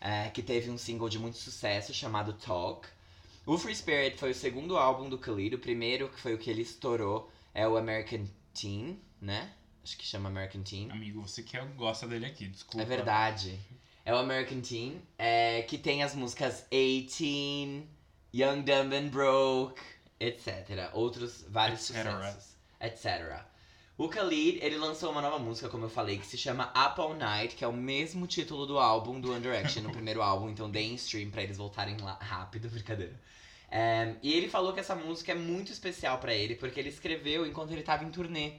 é, 0.00 0.30
que 0.30 0.42
teve 0.42 0.70
um 0.70 0.78
single 0.78 1.08
de 1.08 1.18
muito 1.18 1.36
sucesso 1.36 1.92
chamado 1.92 2.32
Talk. 2.32 2.88
O 3.44 3.56
Free 3.56 3.74
Spirit 3.74 4.18
foi 4.18 4.30
o 4.30 4.34
segundo 4.34 4.76
álbum 4.76 5.08
do 5.08 5.16
Khalid, 5.16 5.54
o 5.54 5.58
primeiro, 5.58 6.08
que 6.08 6.20
foi 6.20 6.34
o 6.34 6.38
que 6.38 6.50
ele 6.50 6.62
estourou, 6.62 7.30
é 7.54 7.66
o 7.66 7.76
American 7.76 8.26
Teen, 8.54 9.00
né? 9.20 9.52
Acho 9.82 9.96
que 9.96 10.04
chama 10.04 10.28
American 10.28 10.62
Teen. 10.62 10.90
Amigo, 10.90 11.22
você 11.22 11.42
que 11.42 11.58
gosta 11.76 12.06
dele 12.06 12.26
aqui, 12.26 12.46
desculpa. 12.46 12.82
É 12.82 12.84
verdade. 12.84 13.58
É 14.04 14.12
o 14.12 14.18
American 14.18 14.60
Teen, 14.60 15.00
é, 15.18 15.62
que 15.62 15.78
tem 15.78 16.02
as 16.02 16.14
músicas 16.14 16.66
18, 16.70 17.86
Young, 18.34 18.62
Dumb 18.62 18.94
and 18.94 19.08
Broke, 19.08 19.80
etc. 20.20 20.90
Outros 20.92 21.44
vários 21.48 21.88
Etc. 21.90 22.04
sucessos, 22.04 22.56
etc. 22.80 23.42
O 23.98 24.06
Khalid, 24.06 24.60
ele 24.62 24.76
lançou 24.76 25.10
uma 25.10 25.20
nova 25.20 25.40
música, 25.40 25.68
como 25.68 25.86
eu 25.86 25.90
falei, 25.90 26.18
que 26.18 26.26
se 26.26 26.38
chama 26.38 26.68
Up 26.68 27.00
All 27.00 27.16
Night, 27.16 27.56
que 27.56 27.64
é 27.64 27.66
o 27.66 27.72
mesmo 27.72 28.28
título 28.28 28.64
do 28.64 28.78
álbum 28.78 29.20
do 29.20 29.32
One 29.32 29.40
Direction, 29.40 29.82
no 29.82 29.90
primeiro 29.90 30.22
álbum, 30.22 30.48
então 30.48 30.70
deem 30.70 30.94
stream 30.94 31.30
pra 31.30 31.42
eles 31.42 31.56
voltarem 31.56 31.96
lá 32.00 32.12
rápido, 32.12 32.68
brincadeira. 32.70 33.20
É, 33.68 34.14
e 34.22 34.32
ele 34.32 34.48
falou 34.48 34.72
que 34.72 34.78
essa 34.78 34.94
música 34.94 35.32
é 35.32 35.34
muito 35.34 35.72
especial 35.72 36.18
pra 36.18 36.32
ele, 36.32 36.54
porque 36.54 36.78
ele 36.78 36.90
escreveu 36.90 37.44
enquanto 37.44 37.72
ele 37.72 37.82
tava 37.82 38.04
em 38.04 38.10
turnê. 38.10 38.52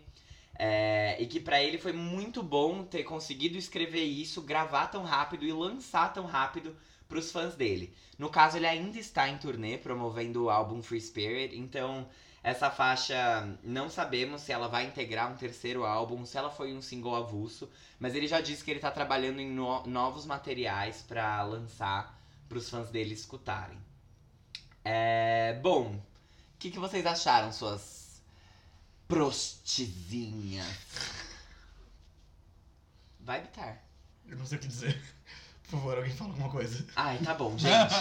É, 0.55 1.15
e 1.21 1.25
que 1.25 1.39
pra 1.39 1.63
ele 1.63 1.77
foi 1.77 1.93
muito 1.93 2.43
bom 2.43 2.83
ter 2.83 3.03
conseguido 3.03 3.57
escrever 3.57 4.03
isso, 4.03 4.41
gravar 4.41 4.87
tão 4.87 5.03
rápido 5.03 5.45
e 5.45 5.53
lançar 5.53 6.11
tão 6.11 6.25
rápido 6.25 6.75
pros 7.07 7.31
fãs 7.31 7.55
dele. 7.55 7.93
No 8.17 8.29
caso, 8.29 8.57
ele 8.57 8.67
ainda 8.67 8.99
está 8.99 9.29
em 9.29 9.37
turnê 9.37 9.77
promovendo 9.77 10.43
o 10.43 10.49
álbum 10.49 10.81
Free 10.81 10.99
Spirit, 10.99 11.57
então 11.57 12.09
essa 12.43 12.69
faixa 12.71 13.57
não 13.63 13.89
sabemos 13.89 14.41
se 14.41 14.51
ela 14.51 14.67
vai 14.67 14.85
integrar 14.85 15.31
um 15.31 15.35
terceiro 15.37 15.85
álbum, 15.85 16.25
se 16.25 16.37
ela 16.37 16.49
foi 16.49 16.73
um 16.73 16.81
single 16.81 17.15
avulso, 17.15 17.69
mas 17.99 18.15
ele 18.15 18.27
já 18.27 18.41
disse 18.41 18.63
que 18.63 18.71
ele 18.71 18.79
tá 18.79 18.91
trabalhando 18.91 19.39
em 19.39 19.49
no- 19.49 19.85
novos 19.87 20.25
materiais 20.25 21.01
pra 21.01 21.41
lançar 21.43 22.17
pros 22.47 22.69
fãs 22.69 22.89
dele 22.89 23.13
escutarem. 23.13 23.77
É, 24.83 25.59
bom, 25.61 25.95
o 25.95 26.01
que, 26.59 26.71
que 26.71 26.79
vocês 26.79 27.05
acharam, 27.05 27.51
suas 27.51 28.21
prostizinhas? 29.07 30.67
Vai 33.19 33.41
bitar. 33.41 33.83
Eu 34.27 34.37
não 34.37 34.45
sei 34.45 34.57
o 34.57 34.61
que 34.61 34.67
dizer. 34.67 35.01
Por 35.69 35.77
favor, 35.77 35.97
alguém 35.97 36.11
fala 36.11 36.31
alguma 36.31 36.49
coisa. 36.49 36.83
Ai, 36.95 37.17
tá 37.23 37.33
bom, 37.35 37.53
gente. 37.57 37.95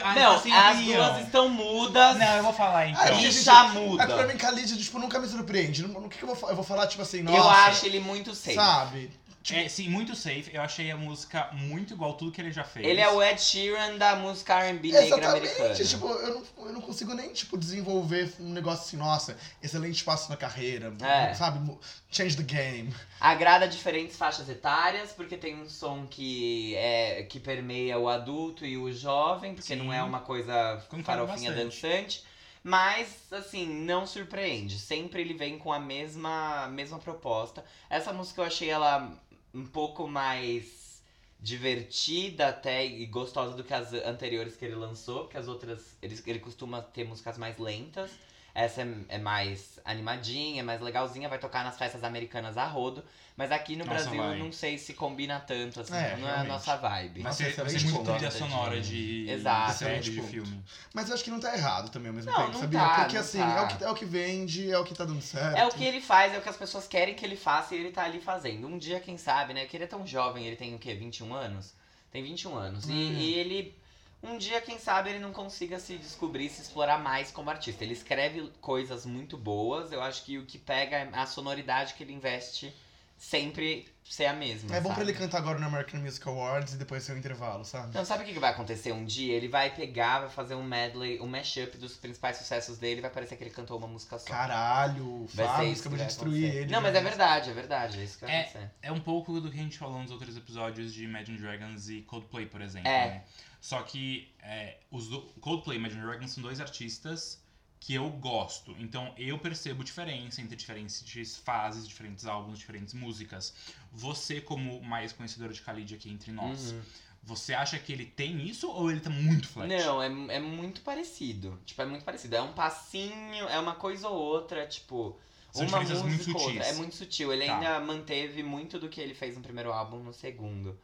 Ah, 0.00 0.14
não, 0.14 0.36
assim, 0.36 0.52
as 0.52 0.78
Ian. 0.80 0.96
duas 0.96 1.24
estão 1.26 1.48
mudas. 1.48 2.16
Não, 2.16 2.36
eu 2.36 2.42
vou 2.44 2.52
falar 2.52 2.88
então. 2.88 3.02
Ah, 3.02 3.10
e 3.12 3.22
gente, 3.22 3.42
já 3.42 3.66
É 3.66 3.70
que 3.72 3.78
muda. 3.78 4.06
pra 4.06 4.26
mim, 4.26 4.34
Khalid, 4.34 4.78
tipo, 4.78 4.98
nunca 5.00 5.18
me 5.18 5.26
surpreende. 5.26 5.84
O 5.84 6.08
que, 6.08 6.18
que 6.18 6.22
eu 6.24 6.28
vou 6.28 6.36
falar? 6.36 6.52
Eu 6.52 6.56
vou 6.56 6.64
falar, 6.64 6.86
tipo 6.86 7.02
assim, 7.02 7.22
nossa. 7.22 7.36
Eu 7.36 7.48
acho 7.48 7.86
ele 7.86 7.98
muito 8.00 8.34
safe. 8.34 8.54
Sabe? 8.54 9.10
Tipo, 9.42 9.60
É, 9.60 9.68
sim, 9.68 9.88
muito 9.88 10.14
safe. 10.14 10.50
Eu 10.52 10.60
achei 10.60 10.90
a 10.90 10.96
música 10.96 11.48
muito 11.52 11.94
igual 11.94 12.10
a 12.10 12.14
tudo 12.14 12.32
que 12.32 12.40
ele 12.40 12.52
já 12.52 12.64
fez. 12.64 12.86
Ele 12.86 13.00
é 13.00 13.08
o 13.08 13.22
Ed 13.22 13.40
Sheeran 13.40 13.96
da 13.96 14.16
música 14.16 14.54
R&B 14.64 14.88
negra 14.92 15.06
Exatamente. 15.06 15.48
americana. 15.48 15.74
Tipo, 15.74 16.06
eu 16.08 16.34
não, 16.34 16.66
eu 16.66 16.72
não 16.72 16.80
consigo 16.80 17.14
nem, 17.14 17.32
tipo, 17.32 17.56
desenvolver 17.56 18.32
um 18.40 18.50
negócio 18.52 18.84
assim, 18.84 18.96
nossa, 18.96 19.38
excelente 19.62 20.02
passo 20.04 20.28
na 20.28 20.36
carreira. 20.36 20.92
É. 21.00 21.32
Sabe? 21.34 21.78
Change 22.10 22.36
the 22.36 22.42
game. 22.42 22.92
Agrada 23.20 23.66
diferentes 23.68 24.16
faixas 24.16 24.48
etárias, 24.48 25.12
porque 25.12 25.36
tem 25.36 25.54
um 25.60 25.68
som 25.68 26.06
que 26.06 26.74
é 26.76 27.22
que 27.22 27.38
permeia 27.40 27.98
o 27.98 28.08
adulto 28.08 28.66
e 28.66 28.76
o 28.76 28.92
jovem, 28.92 29.54
porque 29.54 29.74
Sim. 29.74 29.76
não 29.82 29.92
é 29.92 30.02
uma 30.02 30.20
coisa 30.20 30.76
Concordo 30.88 31.04
farofinha 31.04 31.52
bastante. 31.52 31.80
dançante. 31.82 32.24
Mas, 32.62 33.32
assim, 33.32 33.66
não 33.66 34.06
surpreende. 34.06 34.78
Sempre 34.78 35.22
ele 35.22 35.32
vem 35.32 35.58
com 35.58 35.72
a 35.72 35.78
mesma, 35.78 36.66
mesma 36.68 36.98
proposta. 36.98 37.64
Essa 37.88 38.12
música 38.12 38.42
eu 38.42 38.46
achei 38.46 38.68
ela 38.68 39.10
um 39.54 39.64
pouco 39.66 40.06
mais 40.06 41.02
divertida 41.40 42.48
até 42.48 42.84
e 42.84 43.06
gostosa 43.06 43.56
do 43.56 43.62
que 43.62 43.72
as 43.72 43.92
anteriores 43.92 44.56
que 44.56 44.64
ele 44.64 44.74
lançou, 44.74 45.22
porque 45.22 45.36
as 45.36 45.46
outras 45.48 45.96
ele, 46.02 46.20
ele 46.26 46.38
costuma 46.40 46.82
ter 46.82 47.04
músicas 47.04 47.38
mais 47.38 47.58
lentas. 47.58 48.10
Essa 48.54 48.82
é, 48.82 48.88
é 49.08 49.18
mais 49.18 49.78
animadinha, 49.84 50.60
é 50.60 50.64
mais 50.64 50.80
legalzinha, 50.80 51.28
vai 51.28 51.38
tocar 51.38 51.64
nas 51.64 51.78
festas 51.78 52.02
americanas 52.02 52.56
a 52.56 52.66
rodo. 52.66 53.04
Mas 53.38 53.52
aqui 53.52 53.76
no 53.76 53.84
Nossa, 53.84 54.10
Brasil 54.10 54.20
eu 54.20 54.36
não 54.36 54.50
sei 54.50 54.76
se 54.76 54.94
combina 54.94 55.38
tanto, 55.38 55.80
assim, 55.80 55.94
É, 55.94 56.16
não 56.16 56.26
é 56.26 56.30
a 56.32 56.34
realmente. 56.34 56.48
nossa 56.48 56.76
vibe. 56.76 57.22
Vai 57.22 57.30
Nossa, 57.30 57.44
vai 57.44 57.68
ser 57.70 57.84
muito 57.84 58.02
trilha 58.12 58.30
sonora 58.32 58.80
de, 58.80 59.30
Exato. 59.30 59.70
de 59.72 59.78
série, 59.78 60.00
de 60.00 60.10
Excelente 60.10 60.28
filme. 60.32 60.64
Mas 60.92 61.08
eu 61.08 61.14
acho 61.14 61.22
que 61.22 61.30
não 61.30 61.38
tá 61.38 61.54
errado 61.54 61.88
também 61.88 62.08
ao 62.08 62.14
mesmo 62.16 62.32
Não, 62.32 62.36
tempo, 62.38 62.52
não 62.54 62.60
sabia? 62.60 62.80
tá, 62.80 62.94
Porque 62.96 63.14
não 63.14 63.20
assim, 63.22 63.38
tá. 63.38 63.56
é, 63.56 63.62
o 63.62 63.68
que, 63.68 63.84
é 63.84 63.90
o 63.90 63.94
que 63.94 64.04
vende, 64.04 64.68
é 64.72 64.76
o 64.76 64.84
que 64.84 64.92
tá 64.92 65.04
dando 65.04 65.22
certo. 65.22 65.56
É 65.56 65.64
o 65.64 65.70
que 65.70 65.84
ele 65.84 66.00
faz, 66.00 66.34
é 66.34 66.38
o 66.38 66.42
que 66.42 66.48
as 66.48 66.56
pessoas 66.56 66.88
querem 66.88 67.14
que 67.14 67.24
ele 67.24 67.36
faça 67.36 67.76
e 67.76 67.78
ele 67.78 67.92
tá 67.92 68.02
ali 68.02 68.20
fazendo. 68.20 68.66
Um 68.66 68.76
dia, 68.76 68.98
quem 68.98 69.16
sabe, 69.16 69.54
né? 69.54 69.66
Que 69.66 69.76
ele 69.76 69.84
é 69.84 69.86
tão 69.86 70.04
jovem, 70.04 70.44
ele 70.44 70.56
tem 70.56 70.74
o 70.74 70.78
quê? 70.80 70.94
21 70.94 71.32
anos? 71.32 71.74
Tem 72.10 72.24
21 72.24 72.56
anos. 72.56 72.88
E, 72.88 72.92
Hum. 72.92 73.12
e 73.20 73.34
ele. 73.34 73.78
Um 74.20 74.36
dia, 74.36 74.60
quem 74.60 74.80
sabe, 74.80 75.10
ele 75.10 75.20
não 75.20 75.30
consiga 75.32 75.78
se 75.78 75.96
descobrir, 75.96 76.48
se 76.48 76.60
explorar 76.60 76.98
mais 76.98 77.30
como 77.30 77.50
artista. 77.50 77.84
Ele 77.84 77.92
escreve 77.92 78.50
coisas 78.60 79.06
muito 79.06 79.36
boas. 79.36 79.92
Eu 79.92 80.02
acho 80.02 80.24
que 80.24 80.38
o 80.38 80.44
que 80.44 80.58
pega 80.58 80.96
é 80.96 81.08
a 81.12 81.24
sonoridade 81.24 81.94
que 81.94 82.02
ele 82.02 82.12
investe 82.12 82.74
sempre 83.18 83.86
ser 84.04 84.24
a 84.24 84.32
mesma. 84.32 84.74
É 84.74 84.80
bom 84.80 84.88
pra 84.88 84.98
sabe? 84.98 85.10
ele 85.10 85.18
cantar 85.18 85.36
agora 85.38 85.58
no 85.58 85.66
American 85.66 86.00
Music 86.00 86.26
Awards 86.26 86.72
e 86.72 86.76
depois 86.78 87.02
ser 87.02 87.12
um 87.12 87.18
intervalo, 87.18 87.62
sabe? 87.64 87.88
Então, 87.90 88.02
sabe 88.06 88.22
o 88.22 88.26
que 88.26 88.38
vai 88.38 88.50
acontecer 88.52 88.90
um 88.92 89.04
dia? 89.04 89.34
Ele 89.34 89.48
vai 89.48 89.68
pegar, 89.74 90.20
vai 90.20 90.30
fazer 90.30 90.54
um 90.54 90.62
medley, 90.62 91.20
um 91.20 91.26
mashup 91.26 91.76
dos 91.76 91.94
principais 91.96 92.38
sucessos 92.38 92.78
dele 92.78 93.00
e 93.00 93.02
vai 93.02 93.10
parecer 93.10 93.36
que 93.36 93.44
ele 93.44 93.50
cantou 93.50 93.76
uma 93.76 93.86
música 93.86 94.18
só. 94.18 94.26
Caralho, 94.28 95.26
Vai 95.34 95.46
ser 95.46 95.52
Fábio, 95.52 95.72
isso 95.72 95.82
de 95.90 95.96
vai 95.96 96.06
destruir 96.06 96.44
acontecer. 96.44 96.62
ele. 96.62 96.72
Não, 96.72 96.80
mas 96.80 96.94
é 96.94 97.00
né? 97.02 97.08
verdade, 97.10 97.50
é 97.50 97.52
verdade. 97.52 98.00
É 98.00 98.04
isso 98.04 98.18
que 98.18 98.24
vai 98.24 98.34
É. 98.34 98.40
acontecer. 98.40 98.70
É 98.80 98.92
um 98.92 99.00
pouco 99.00 99.40
do 99.40 99.50
que 99.50 99.58
a 99.58 99.62
gente 99.62 99.76
falou 99.76 100.00
nos 100.00 100.10
outros 100.10 100.36
episódios 100.36 100.94
de 100.94 101.04
Imagine 101.04 101.36
Dragons 101.38 101.90
e 101.90 102.00
Coldplay, 102.02 102.46
por 102.46 102.62
exemplo. 102.62 102.88
É. 102.88 103.06
né? 103.08 103.24
Só 103.60 103.82
que 103.82 104.32
é, 104.42 104.78
os 104.90 105.08
do- 105.08 105.20
Coldplay 105.40 105.76
e 105.76 105.80
Imagine 105.80 106.00
Dragons 106.00 106.30
são 106.30 106.42
dois 106.42 106.60
artistas 106.60 107.42
que 107.80 107.94
eu 107.94 108.10
gosto. 108.10 108.74
Então 108.78 109.12
eu 109.16 109.38
percebo 109.38 109.84
diferença 109.84 110.40
entre 110.42 110.56
diferentes 110.56 111.36
fases, 111.36 111.86
diferentes 111.86 112.26
álbuns, 112.26 112.58
diferentes 112.58 112.94
músicas. 112.94 113.54
Você, 113.92 114.40
como 114.40 114.80
mais 114.82 115.12
conhecedora 115.12 115.52
de 115.52 115.60
Khalid 115.60 115.94
aqui 115.94 116.10
entre 116.10 116.32
nós, 116.32 116.72
Uhum. 116.72 116.82
você 117.22 117.54
acha 117.54 117.78
que 117.78 117.92
ele 117.92 118.04
tem 118.06 118.46
isso 118.46 118.68
ou 118.70 118.90
ele 118.90 119.00
tá 119.00 119.10
muito 119.10 119.48
flat? 119.48 119.68
Não, 119.68 120.02
é, 120.02 120.06
é 120.36 120.40
muito 120.40 120.80
parecido. 120.82 121.58
Tipo, 121.64 121.82
é 121.82 121.86
muito 121.86 122.04
parecido. 122.04 122.36
É 122.36 122.42
um 122.42 122.52
passinho, 122.52 123.46
é 123.48 123.58
uma 123.58 123.74
coisa 123.74 124.08
ou 124.08 124.16
outra, 124.18 124.66
tipo. 124.66 125.18
São 125.52 125.66
uma 125.66 125.80
música 125.80 126.00
muito 126.04 126.30
ou 126.36 126.42
outra. 126.42 126.52
sutis. 126.64 126.66
É 126.66 126.72
muito 126.74 126.94
sutil. 126.94 127.32
Ele 127.32 127.46
Tá. 127.46 127.54
ainda 127.54 127.80
manteve 127.80 128.42
muito 128.42 128.78
do 128.78 128.88
que 128.88 129.00
ele 129.00 129.14
fez 129.14 129.34
no 129.36 129.42
primeiro 129.42 129.72
álbum 129.72 129.98
no 129.98 130.12
segundo. 130.12 130.78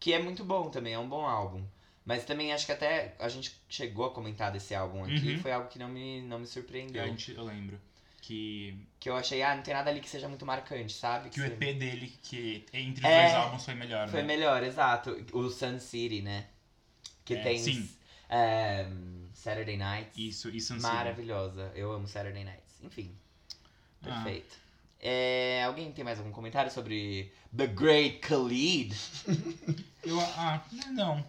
Que 0.00 0.12
é 0.12 0.22
muito 0.22 0.44
bom 0.44 0.70
também, 0.70 0.94
é 0.94 0.98
um 0.98 1.08
bom 1.08 1.24
álbum. 1.26 1.64
Mas 2.06 2.24
também 2.24 2.52
acho 2.52 2.64
que 2.64 2.72
até 2.72 3.14
a 3.18 3.28
gente 3.28 3.52
chegou 3.68 4.06
a 4.06 4.10
comentar 4.10 4.52
desse 4.52 4.74
álbum 4.74 5.02
aqui, 5.04 5.32
Uhum. 5.32 5.38
foi 5.40 5.50
algo 5.52 5.68
que 5.68 5.78
não 5.78 5.88
me, 5.88 6.22
não 6.22 6.38
me 6.38 6.46
surpreendeu. 6.46 7.04
Gente, 7.04 7.32
eu 7.34 7.42
lembro 7.44 7.78
que, 8.22 8.78
Que 9.00 9.10
eu 9.10 9.16
achei, 9.16 9.42
ah, 9.42 9.54
não 9.56 9.62
tem 9.64 9.74
nada 9.74 9.90
ali 9.90 10.00
que 10.00 10.08
seja 10.08 10.28
muito 10.28 10.46
marcante, 10.46 10.92
sabe? 10.92 11.30
que 11.30 11.40
o 11.40 11.42
você- 11.44 11.52
EP 11.52 11.74
dele, 11.74 12.16
que 12.22 12.64
entre 12.72 13.04
os 13.04 13.10
É, 13.10 13.22
dois 13.22 13.34
álbuns 13.34 13.64
foi 13.64 13.74
melhor, 13.74 14.08
Foi 14.08 14.20
né? 14.22 14.26
melhor, 14.26 14.62
exato. 14.62 15.10
O 15.32 15.50
Sun 15.50 15.78
City, 15.80 16.22
né? 16.22 16.46
Que 17.24 17.34
É, 17.34 17.42
tem 17.42 17.58
sim. 17.58 17.90
é, 18.28 18.86
Saturday 19.34 19.76
Nights. 19.76 20.12
Isso, 20.16 20.48
isso 20.50 20.74
não 20.74 20.82
Maravilhosa. 20.82 21.72
Eu 21.74 21.90
amo 21.92 22.06
Saturday 22.06 22.44
Nights. 22.44 22.80
Enfim. 22.82 23.12
Ah. 24.02 24.22
Perfeito. 24.22 24.56
É, 25.00 25.62
alguém 25.64 25.90
tem 25.92 26.04
mais 26.04 26.18
algum 26.18 26.30
comentário 26.32 26.70
sobre 26.70 27.32
The 27.56 27.66
Great 27.66 28.18
Khalid? 28.20 28.94
Eu, 30.04 30.20
ah, 30.20 30.64
não. 30.92 31.24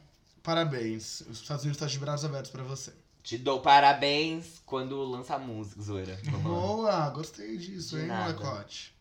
Parabéns. 0.47 1.19
Os 1.29 1.41
Estados 1.41 1.65
Unidos 1.65 1.75
estão 1.75 1.87
de 1.89 1.99
braços 1.99 2.23
abertos 2.23 2.49
pra 2.49 2.63
você. 2.63 2.93
Te 3.21 3.37
dou 3.37 3.59
parabéns 3.59 4.61
quando 4.65 5.03
lança 5.03 5.37
música, 5.37 5.81
Zoeira. 5.81 6.17
Boa, 6.41 7.09
gostei 7.09 7.57
disso, 7.57 7.97
De 7.97 8.03
hein, 8.03 8.07
nada. 8.07 8.31
molecote. 8.31 8.95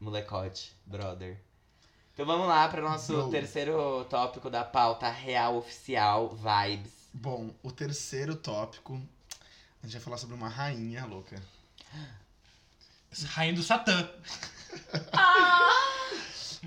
Molecote, 0.00 0.76
brother. 0.84 1.40
Então 2.12 2.26
vamos 2.26 2.48
lá 2.48 2.66
para 2.66 2.80
o 2.84 2.84
nosso 2.84 3.26
Go. 3.26 3.30
terceiro 3.30 4.04
tópico 4.10 4.50
da 4.50 4.64
pauta 4.64 5.08
real 5.08 5.56
oficial, 5.56 6.30
vibes. 6.34 6.90
Bom, 7.14 7.54
o 7.62 7.70
terceiro 7.70 8.34
tópico, 8.34 9.00
a 9.80 9.86
gente 9.86 9.92
vai 9.92 10.02
falar 10.02 10.16
sobre 10.16 10.34
uma 10.34 10.48
rainha 10.48 11.06
louca. 11.06 11.40
Rainha 13.26 13.54
do 13.54 13.62
Satã. 13.62 14.10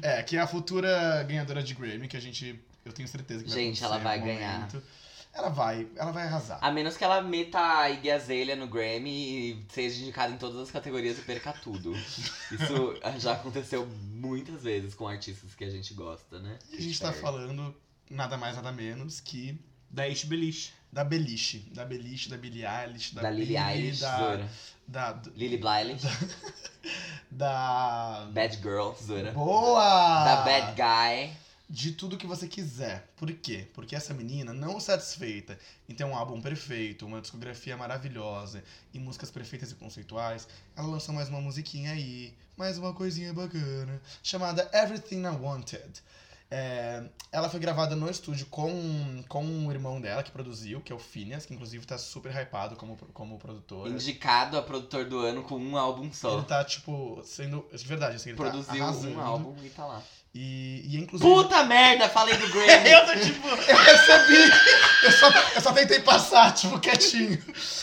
É, 0.02 0.24
que 0.24 0.36
é 0.36 0.40
a 0.40 0.48
futura 0.48 1.22
ganhadora 1.22 1.62
de 1.62 1.76
Grammy, 1.76 2.08
que 2.08 2.18
a 2.18 2.20
gente, 2.20 2.60
eu 2.86 2.92
tenho 2.94 3.08
certeza 3.08 3.44
que 3.44 3.50
vai 3.50 3.60
Gente, 3.60 3.84
ela 3.84 3.98
vai 3.98 4.20
ganhar. 4.20 4.56
momento. 4.56 4.84
Ela 5.36 5.50
vai, 5.50 5.88
ela 5.96 6.12
vai 6.12 6.28
arrasar. 6.28 6.60
A 6.62 6.72
menos 6.72 6.96
que 6.96 7.04
ela 7.04 7.20
meta 7.22 7.58
a 7.60 7.90
Iggy 7.90 8.12
Azalea 8.12 8.56
no 8.56 8.68
Grammy 8.68 9.10
e 9.10 9.66
seja 9.70 10.00
indicada 10.04 10.32
em 10.32 10.38
todas 10.38 10.60
as 10.60 10.70
categorias 10.70 11.18
e 11.18 11.22
perca 11.22 11.52
tudo. 11.54 11.92
Isso 12.52 13.00
já 13.18 13.34
aconteceu 13.34 13.88
muitas 14.12 14.62
vezes 14.62 14.94
com 14.94 15.08
artistas 15.08 15.56
que 15.56 15.64
a 15.64 15.72
gente 15.72 15.92
gosta, 15.96 16.38
né? 16.40 16.60
E 16.72 16.78
a 16.78 16.82
gente 16.82 17.00
tá 17.02 17.12
falando 17.12 17.76
nada 18.12 18.38
mais, 18.38 18.56
nada 18.58 18.72
menos 18.72 19.20
que 19.20 19.60
Da 19.90 20.08
Ish 20.08 20.26
Beliche. 20.26 20.72
da 20.92 21.04
Beliche. 21.04 21.60
Da 21.74 21.84
Beliche, 21.84 22.30
da 22.30 22.38
Billie 22.38 22.64
Eilish, 22.64 23.16
da, 23.16 23.24
Da 23.24 23.30
Lily 23.32 23.58
Eilish, 23.58 24.02
da, 24.02 24.18
Zora. 24.20 24.50
da, 24.88 25.22
Lily 25.36 25.60
Eilish, 25.68 26.04
da... 27.32 28.28
Bad 28.32 28.58
Girl, 28.62 28.92
Zora. 29.02 29.32
Boa! 29.32 30.24
Da 30.26 30.44
Bad 30.44 30.76
Guy. 30.76 31.34
De 31.70 31.92
tudo 31.94 32.18
que 32.18 32.28
você 32.28 32.48
quiser. 32.48 33.12
Por 33.16 33.32
quê? 33.32 33.68
Porque 33.74 33.96
essa 33.96 34.14
menina, 34.14 34.54
não 34.54 34.80
satisfeita 34.80 35.58
em 35.88 35.96
ter 35.96 36.04
um 36.04 36.16
álbum 36.16 36.42
perfeito, 36.42 37.06
uma 37.06 37.22
discografia 37.22 37.76
maravilhosa 37.78 38.64
e 38.94 39.00
músicas 39.00 39.32
perfeitas 39.32 39.72
e 39.72 39.76
conceituais, 39.76 40.48
ela 40.76 40.88
lançou 40.88 41.16
mais 41.16 41.30
uma 41.30 41.42
musiquinha 41.42 41.92
aí, 41.92 42.36
mais 42.58 42.78
uma 42.78 42.94
coisinha 42.94 43.34
bacana, 43.34 44.02
chamada 44.22 44.70
Everything 44.74 45.24
I 45.24 45.36
Wanted. 45.42 46.04
É, 46.56 47.04
ela 47.32 47.50
foi 47.50 47.60
gravada 47.60 47.96
no 47.96 48.08
estúdio 48.08 48.46
com, 48.46 49.24
com 49.28 49.44
o 49.66 49.72
irmão 49.72 50.00
dela, 50.00 50.22
que 50.22 50.30
produziu, 50.30 50.82
que 50.82 50.92
é 50.92 50.96
o 50.96 51.00
Phineas, 51.00 51.48
que 51.48 51.54
inclusive 51.56 51.84
tá 51.84 51.98
super 51.98 52.32
hypado 52.32 52.76
como, 52.76 52.96
como 53.12 53.40
produtor. 53.40 53.88
Indicado 53.88 54.56
a 54.56 54.62
produtor 54.62 55.06
do 55.06 55.18
ano 55.18 55.42
com 55.42 55.58
um 55.58 55.76
álbum 55.76 56.14
só. 56.14 56.38
Ele 56.38 56.46
tá, 56.46 56.64
tipo, 56.64 57.20
sendo. 57.26 57.68
De 57.74 57.84
verdade, 57.86 58.18
assim, 58.18 58.30
ele 58.30 58.38
Produziu 58.38 58.86
tá 58.86 58.92
um 58.92 59.20
álbum 59.20 59.56
e 59.64 59.70
tá 59.70 59.84
lá. 59.84 60.04
E, 60.36 60.82
e 60.90 60.98
inclusive. 60.98 61.30
Puta 61.32 61.64
merda, 61.64 62.10
falei 62.10 62.36
do 62.38 62.48
Grammy. 62.50 62.90
Eu 62.90 63.06
tô 63.06 63.14
tipo, 63.20 63.48
eu 63.48 63.78
recebi. 63.78 64.52
Eu 65.04 65.12
só, 65.12 65.30
eu 65.56 65.62
só 65.62 65.72
tentei 65.74 66.00
passar, 66.00 66.52
tipo, 66.54 66.80
quietinho. 66.80 67.38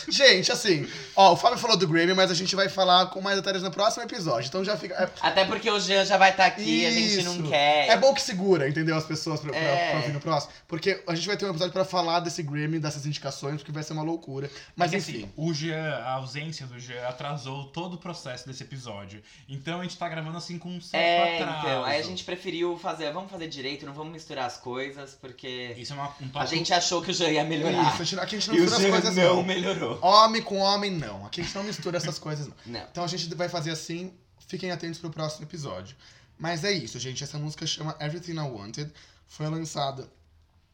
Gente, 0.09 0.51
assim, 0.51 0.85
ó, 1.15 1.31
o 1.31 1.37
Fábio 1.37 1.57
falou 1.57 1.77
do 1.77 1.87
Grammy, 1.87 2.13
mas 2.13 2.29
a 2.29 2.33
gente 2.33 2.53
vai 2.55 2.67
falar 2.67 3.05
com 3.05 3.21
mais 3.21 3.37
detalhes 3.37 3.63
no 3.63 3.71
próximo 3.71 4.03
episódio. 4.03 4.47
Então 4.49 4.65
já 4.65 4.75
fica. 4.75 4.95
É, 4.95 5.09
Até 5.21 5.45
porque 5.45 5.69
o 5.71 5.79
Jean 5.79 6.03
já 6.03 6.17
vai 6.17 6.31
estar 6.31 6.45
aqui, 6.45 6.85
a 6.85 6.91
gente 6.91 7.23
não 7.23 7.35
Isso. 7.35 7.43
quer. 7.43 7.87
é 7.87 7.95
bom 7.95 8.13
que 8.13 8.21
segura, 8.21 8.67
entendeu? 8.67 8.97
As 8.97 9.05
pessoas 9.05 9.39
pra, 9.39 9.55
É. 9.55 9.95
ouvir 9.95 10.11
no 10.11 10.19
próximo. 10.19 10.51
Porque 10.67 11.01
a 11.07 11.15
gente 11.15 11.27
vai 11.27 11.37
ter 11.37 11.45
um 11.45 11.51
episódio 11.51 11.71
pra 11.71 11.85
falar 11.85 12.19
desse 12.19 12.43
Grammy, 12.43 12.79
dessas 12.79 13.05
indicações, 13.05 13.57
porque 13.57 13.71
vai 13.71 13.83
ser 13.83 13.93
uma 13.93 14.03
loucura. 14.03 14.49
Mas 14.75 14.91
Mas 14.91 15.07
enfim. 15.07 15.19
assim, 15.23 15.31
o 15.37 15.53
Jean, 15.53 15.95
a 16.03 16.13
ausência 16.15 16.65
do 16.67 16.77
Jean 16.77 17.07
atrasou 17.07 17.65
todo 17.67 17.93
o 17.93 17.97
processo 17.97 18.45
desse 18.45 18.63
episódio. 18.63 19.21
Então 19.47 19.79
a 19.79 19.83
gente 19.83 19.97
tá 19.97 20.09
gravando 20.09 20.37
assim 20.37 20.57
com 20.57 20.67
um 20.69 20.81
certo 20.81 21.01
É, 21.01 21.35
atraso. 21.41 21.59
então. 21.67 21.85
Aí 21.85 21.99
a 21.99 22.03
gente 22.03 22.23
preferiu 22.41 22.77
fazer, 22.77 23.13
vamos 23.13 23.29
fazer 23.29 23.47
direito, 23.47 23.85
não 23.85 23.93
vamos 23.93 24.11
misturar 24.11 24.45
as 24.45 24.57
coisas, 24.57 25.13
porque 25.13 25.75
Isso 25.77 25.93
é 25.93 25.95
uma, 25.95 26.07
um 26.07 26.29
a 26.33 26.45
gente 26.45 26.73
achou 26.73 27.01
que 27.01 27.11
o 27.11 27.13
Jean 27.13 27.29
ia 27.29 27.43
melhorar. 27.43 28.01
Isso, 28.01 28.19
aqui 28.19 28.35
a 28.35 28.39
gente 28.39 28.49
não 28.49 28.55
mistura 28.59 28.83
as 28.83 28.89
coisas, 28.89 29.15
não 29.15 29.35
não. 29.35 29.43
melhorou. 29.43 29.99
Homem 30.01 30.41
com 30.41 30.57
homem, 30.57 30.89
não. 30.91 31.25
Aqui 31.25 31.41
a 31.41 31.43
gente 31.43 31.55
não 31.55 31.63
mistura 31.63 31.97
essas 31.97 32.17
coisas, 32.17 32.47
não. 32.47 32.55
Não. 32.65 32.87
Então 32.91 33.03
a 33.03 33.07
gente 33.07 33.33
vai 33.35 33.47
fazer 33.47 33.71
assim. 33.71 34.13
Fiquem 34.47 34.71
atentos 34.71 34.99
pro 34.99 35.09
próximo 35.09 35.45
episódio. 35.45 35.95
Mas 36.37 36.63
é 36.63 36.71
isso, 36.71 36.99
gente. 36.99 37.23
Essa 37.23 37.37
música 37.37 37.65
chama 37.65 37.95
Everything 37.99 38.33
I 38.33 38.39
Wanted. 38.39 38.91
Foi 39.27 39.47
lançada 39.47 40.11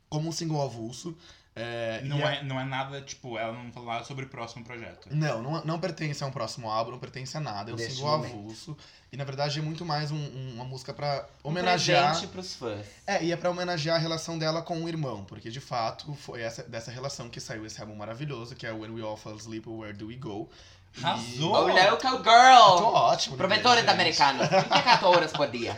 como 0.10 0.30
um 0.30 0.32
single 0.32 0.62
avulso. 0.62 1.15
É, 1.60 2.02
Não 2.04 2.20
e 2.20 2.22
é, 2.22 2.43
não 2.43 2.60
é 2.60 2.63
nada, 2.63 3.02
tipo, 3.02 3.36
ela 3.38 3.52
não 3.52 3.72
fala 3.72 3.93
nada 3.93 4.04
sobre 4.06 4.26
o 4.26 4.28
próximo 4.30 4.63
projeto. 4.63 5.08
Não, 5.10 5.41
não, 5.41 5.65
não 5.65 5.80
pertence 5.80 6.24
a 6.24 6.28
um 6.28 6.32
próximo 6.32 6.70
álbum, 6.70 6.91
não 6.91 7.00
pertence 7.00 7.36
a 7.36 7.39
nada. 7.39 7.72
É 7.72 7.74
um 7.74 7.78
single 7.80 8.13
avulso. 8.13 8.78
E 9.12 9.17
na 9.17 9.24
verdade 9.24 9.58
é 9.58 9.62
muito 9.62 9.84
mais 9.86 10.12
um- 10.12 10.15
um- 10.15 10.52
uma 10.56 10.63
música 10.65 10.93
pra 10.93 11.26
Um 11.43 11.50
homenagear. 11.50 12.10
presente 12.12 12.28
pros 12.32 12.54
fãs. 12.56 12.86
É, 13.08 13.24
e 13.24 13.32
é 13.32 13.36
pra 13.38 13.50
homenagear 13.50 13.96
a 13.96 14.00
relação 14.00 14.38
dela 14.38 14.62
com 14.62 14.84
o 14.84 14.88
irmão, 14.88 15.24
porque 15.24 15.50
de 15.50 15.60
fato 15.60 16.13
foi 16.13 16.41
essa, 16.41 16.62
dessa 16.63 16.91
relação 16.91 17.28
que 17.30 17.39
saiu 17.39 17.65
esse 17.65 17.80
álbum 17.82 17.96
maravilhoso, 17.96 18.54
que 18.56 18.67
é 18.67 18.72
When 18.72 18.91
We 18.91 19.02
All 19.02 19.17
Fall 19.17 19.34
Asleep, 19.36 19.67
Where 19.67 19.93
Do 19.93 20.08
We 20.10 20.15
Go? 20.15 20.50
E- 20.96 21.04
Arrasou! 21.04 21.54
Oh, 21.54 21.67
local 21.67 21.98
Tô 22.22 22.24
girl! 22.24 22.86
ótimo. 22.93 23.36
né, 23.36 23.38
Provedores 23.38 23.82
gente? 23.82 23.89
americanos, 23.89 24.48
24 24.50 25.08
horas 25.08 25.32
por 25.32 25.50
dia. 25.50 25.76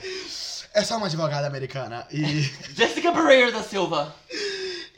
É 0.73 0.83
só 0.83 0.97
uma 0.97 1.05
advogada 1.07 1.47
americana. 1.47 2.05
E, 2.11 2.41
Jessica 2.75 3.11
Pereira 3.11 3.51
da 3.51 3.63
Silva. 3.63 4.13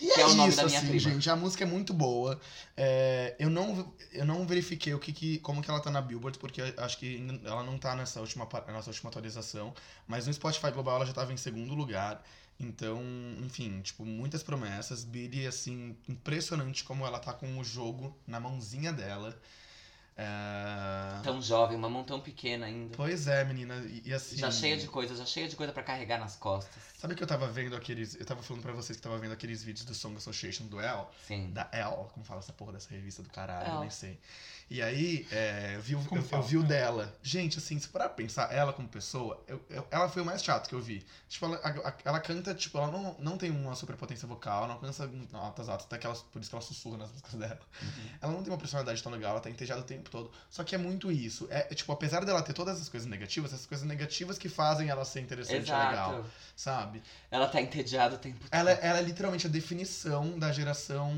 E 0.02 0.14
Que 0.14 0.22
é 0.22 0.26
o 0.26 0.34
nome 0.34 0.50
isso, 0.50 0.58
da 0.58 0.66
minha 0.66 0.80
assim, 0.80 0.88
prima. 0.88 1.00
gente. 1.12 1.30
A 1.30 1.36
música 1.36 1.64
é 1.64 1.68
muito 1.68 1.94
boa. 1.94 2.40
É, 2.76 3.36
eu, 3.40 3.50
não, 3.50 3.94
eu 4.12 4.26
não 4.26 4.46
verifiquei 4.48 4.94
o 4.94 5.00
que, 5.00 5.14
que- 5.14 5.38
como 5.40 5.62
que 5.62 5.70
ela 5.70 5.80
tá 5.80 5.92
na 5.92 6.02
Billboard, 6.02 6.40
porque 6.40 6.62
acho 6.78 6.98
que 6.98 7.24
ela 7.46 7.64
não 7.64 7.78
tá 7.78 7.96
nessa 7.96 8.20
última, 8.20 8.48
nessa 8.68 8.90
última 8.90 9.10
atualização. 9.10 9.74
Mas 10.08 10.26
no 10.28 10.34
Spotify 10.34 10.72
Global 10.72 10.96
ela 10.98 11.06
já 11.06 11.14
tava 11.14 11.32
em 11.32 11.38
segundo 11.38 11.74
lugar. 11.76 12.24
Então, 12.60 13.02
enfim, 13.44 13.82
tipo, 13.82 14.06
muitas 14.06 14.44
promessas. 14.44 15.04
Billy, 15.04 15.48
assim, 15.48 15.96
impressionante 16.08 16.84
como 16.84 17.06
ela 17.06 17.20
tá 17.20 17.34
com 17.34 17.58
o 17.58 17.64
jogo 17.64 18.16
na 18.28 18.40
mãozinha 18.40 18.92
dela. 18.94 19.36
É, 20.17 21.21
Tão 21.24 21.41
jovem, 21.41 21.76
uma 21.78 21.89
mão 21.89 22.04
tão 22.04 22.19
pequena 22.19 22.65
ainda. 22.65 22.95
Pois 22.95 23.28
é, 23.28 23.43
menina. 23.43 23.76
E, 23.88 24.04
e 24.06 24.13
assim. 24.13 24.38
Já 24.38 24.52
cheia 24.52 24.78
de 24.78 24.88
coisa, 24.88 25.15
já 25.15 25.26
cheia 25.26 25.47
de 25.47 25.56
coisa 25.56 25.71
pra 25.74 25.84
carregar 25.84 26.19
nas 26.19 26.36
costas. 26.36 26.82
Sabe 26.97 27.15
que 27.15 27.24
eu 27.24 27.28
tava 27.28 27.47
vendo 27.47 27.76
aqueles. 27.76 28.15
Eu 28.15 28.26
tava 28.26 28.41
falando 28.43 28.62
pra 28.62 28.74
vocês 28.74 28.97
que 28.97 29.02
tava 29.04 29.17
vendo 29.17 29.32
aqueles 29.32 29.63
vídeos 29.63 29.86
do 29.86 29.93
Song 29.95 30.15
Association 30.17 30.65
do 30.67 30.80
El? 30.80 31.10
Sim. 31.28 31.52
Da 31.52 31.67
El, 31.71 32.10
como 32.13 32.26
fala 32.26 32.39
essa 32.39 32.54
porra 32.54 32.74
dessa 32.74 32.89
revista 32.89 33.24
do 33.24 33.30
caralho, 33.30 33.67
El. 33.67 33.74
eu 33.76 33.80
nem 33.82 33.89
sei. 33.89 34.19
E 34.69 34.82
aí, 34.82 35.28
é, 35.34 35.74
eu 35.76 35.82
vi, 35.82 35.93
eu, 35.93 36.02
eu 36.32 36.41
vi 36.43 36.56
o 36.58 36.63
dela. 36.63 37.13
Gente, 37.21 37.58
assim, 37.58 37.78
se 37.78 37.89
parar 37.89 38.06
pra 38.08 38.15
pensar, 38.15 38.54
ela 38.54 38.71
como 38.71 38.88
pessoa, 38.88 39.43
eu- 39.45 39.62
eu- 39.69 39.86
ela 39.91 40.08
foi 40.08 40.21
o 40.21 40.26
mais 40.26 40.41
chato 40.41 40.69
que 40.69 40.74
eu 40.76 40.80
vi. 40.82 41.06
Tipo, 41.28 41.47
ela, 41.47 41.58
a- 41.58 41.89
a- 41.89 41.93
ela 42.06 42.19
canta, 42.21 42.56
tipo, 42.56 42.78
ela 42.78 42.88
não, 42.89 43.13
não 43.19 43.38
tem 43.38 43.52
uma 43.52 43.76
superpotência 43.76 44.26
vocal, 44.26 44.67
não 44.67 44.76
alcança 44.76 45.06
notas 45.30 45.67
altas, 45.67 45.86
até 45.88 45.97
que 45.97 46.06
ela, 46.08 46.15
por 46.15 46.39
isso 46.39 46.50
que 46.50 46.56
ela 46.56 46.63
sussurra 46.63 47.00
nas 47.00 47.10
músicas 47.12 47.34
dela. 47.34 47.60
Ela 48.21 48.32
não 48.32 48.41
tem 48.43 48.54
uma 48.54 48.58
personalidade 48.58 49.04
tão 49.04 49.12
legal, 49.12 49.32
ela 49.32 49.41
tá 49.41 49.50
entediada 49.50 49.82
o 49.82 49.84
tempo 49.84 50.01
todo. 50.10 50.32
Só 50.50 50.64
que 50.64 50.74
é 50.74 50.78
muito 50.78 51.12
isso. 51.12 51.48
É, 51.50 51.68
é, 51.72 51.76
tipo, 51.76 51.92
apesar 51.92 52.26
dela 52.26 52.42
ter 52.42 52.54
todas 52.54 52.76
essas 52.76 52.90
coisas 52.90 53.08
negativas, 53.08 53.54
essas 53.54 53.66
coisas 53.66 53.86
negativas 53.86 54.38
que 54.38 54.50
fazem 54.50 54.90
ela 54.90 55.06
ser 55.06 55.22
interessante 55.22 55.70
e 55.70 55.72
legal, 55.72 56.14
Exato. 56.14 56.32
sabe? 56.56 57.04
Ela 57.30 57.48
tá 57.48 57.62
entediada 57.62 58.16
o 58.16 58.18
tempo 58.18 58.40
todo. 58.40 58.50
Ela, 58.52 58.72
ela 58.72 59.00
é 59.00 59.02
literalmente 59.02 59.48
a 59.48 59.50
definição 59.50 60.40
da 60.40 60.52
geração 60.52 61.14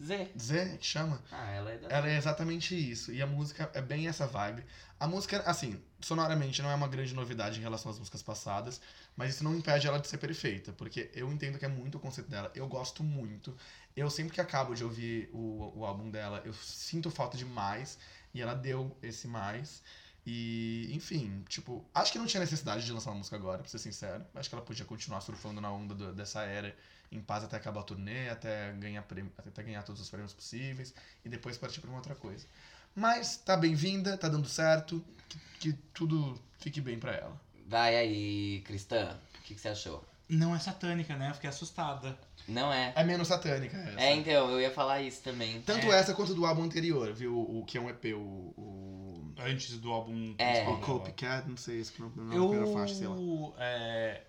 Z. 0.00 0.30
Z, 0.38 0.78
que 0.78 0.86
chama. 0.86 1.22
Ah, 1.30 1.50
ela 1.50 1.70
é 1.70 1.78
da 1.78 1.88
Ela 1.88 2.10
é 2.10 2.16
exatamente 2.16 2.74
isso. 2.74 3.12
E 3.12 3.22
a 3.22 3.26
música 3.26 3.70
é 3.72 3.80
bem 3.80 4.08
essa 4.08 4.26
vibe. 4.26 4.64
A 4.98 5.06
música, 5.06 5.42
assim, 5.46 5.80
sonoramente 6.00 6.62
não 6.62 6.70
é 6.70 6.74
uma 6.74 6.88
grande 6.88 7.14
novidade 7.14 7.58
em 7.58 7.62
relação 7.62 7.90
às 7.90 7.98
músicas 7.98 8.22
passadas, 8.22 8.80
mas 9.16 9.34
isso 9.34 9.44
não 9.44 9.54
impede 9.54 9.86
ela 9.86 9.98
de 9.98 10.08
ser 10.08 10.18
perfeita, 10.18 10.72
porque 10.72 11.10
eu 11.14 11.30
entendo 11.32 11.58
que 11.58 11.64
é 11.64 11.68
muito 11.68 11.98
o 11.98 12.00
conceito 12.00 12.30
dela. 12.30 12.50
Eu 12.54 12.66
gosto 12.66 13.02
muito. 13.04 13.56
Eu 13.96 14.08
sempre 14.10 14.32
que 14.32 14.40
acabo 14.40 14.74
de 14.74 14.84
ouvir 14.84 15.28
o, 15.32 15.72
o 15.80 15.84
álbum 15.84 16.10
dela, 16.10 16.42
eu 16.44 16.52
sinto 16.54 17.10
falta 17.10 17.36
de 17.36 17.44
mais, 17.44 17.98
e 18.32 18.40
ela 18.40 18.54
deu 18.54 18.96
esse 19.02 19.26
mais. 19.28 19.82
E, 20.24 20.88
enfim, 20.92 21.44
tipo, 21.48 21.84
acho 21.94 22.12
que 22.12 22.18
não 22.18 22.26
tinha 22.26 22.40
necessidade 22.40 22.84
de 22.84 22.92
lançar 22.92 23.10
uma 23.10 23.18
música 23.18 23.36
agora, 23.36 23.58
pra 23.58 23.68
ser 23.68 23.78
sincero. 23.78 24.24
Acho 24.34 24.48
que 24.48 24.54
ela 24.54 24.64
podia 24.64 24.84
continuar 24.84 25.20
surfando 25.20 25.60
na 25.60 25.70
onda 25.70 25.94
do- 25.94 26.12
dessa 26.12 26.42
era 26.44 26.74
em 27.10 27.20
paz 27.20 27.44
até 27.44 27.56
acabar 27.56 27.80
a 27.80 27.84
turnê, 27.84 28.28
até 28.30 28.72
ganhar, 28.74 29.02
prêmio, 29.02 29.32
até 29.36 29.62
ganhar 29.62 29.82
todos 29.82 30.00
os 30.00 30.08
prêmios 30.08 30.32
possíveis 30.32 30.94
e 31.24 31.28
depois 31.28 31.58
partir 31.58 31.80
pra 31.80 31.90
uma 31.90 31.98
outra 31.98 32.14
coisa. 32.14 32.46
Mas 32.94 33.36
tá 33.36 33.56
bem-vinda, 33.56 34.16
tá 34.16 34.28
dando 34.28 34.48
certo, 34.48 35.04
que, 35.28 35.38
que 35.58 35.72
tudo 35.92 36.40
fique 36.58 36.80
bem 36.80 36.98
pra 36.98 37.12
ela. 37.14 37.40
Vai 37.66 37.96
aí, 37.96 38.60
Cristã. 38.64 39.18
O 39.38 39.42
que, 39.42 39.54
que 39.54 39.60
você 39.60 39.68
achou? 39.68 40.04
Não 40.32 40.54
é 40.54 40.58
satânica, 40.58 41.14
né? 41.14 41.28
Eu 41.30 41.34
fiquei 41.34 41.50
assustada. 41.50 42.18
Não 42.48 42.72
é? 42.72 42.92
É 42.96 43.04
menos 43.04 43.28
satânica 43.28 43.76
essa. 43.76 44.00
É, 44.00 44.14
então, 44.16 44.50
eu 44.50 44.60
ia 44.60 44.70
falar 44.70 45.02
isso 45.02 45.22
também. 45.22 45.60
Tanto 45.62 45.86
é. 45.92 45.98
essa 45.98 46.14
quanto 46.14 46.34
do 46.34 46.46
álbum 46.46 46.62
anterior, 46.62 47.12
viu? 47.12 47.38
O, 47.38 47.64
que 47.66 47.76
é 47.76 47.80
um 47.80 47.90
EP, 47.90 48.06
o. 48.14 48.18
o... 48.18 49.34
Antes 49.38 49.78
do 49.78 49.90
álbum 49.90 50.34
É. 50.38 50.66
O. 50.68 50.78
Copycat, 50.78 51.48
não 51.48 51.56
sei 51.56 51.84
se 51.84 52.00
não, 52.00 52.08
não 52.10 52.32
é 52.32 52.36
a 52.36 52.48
primeira 52.48 52.66
faixa, 52.72 52.94
sei 52.94 53.06
lá. 53.06 53.14
Eu. 53.14 53.54
é, 53.58 54.22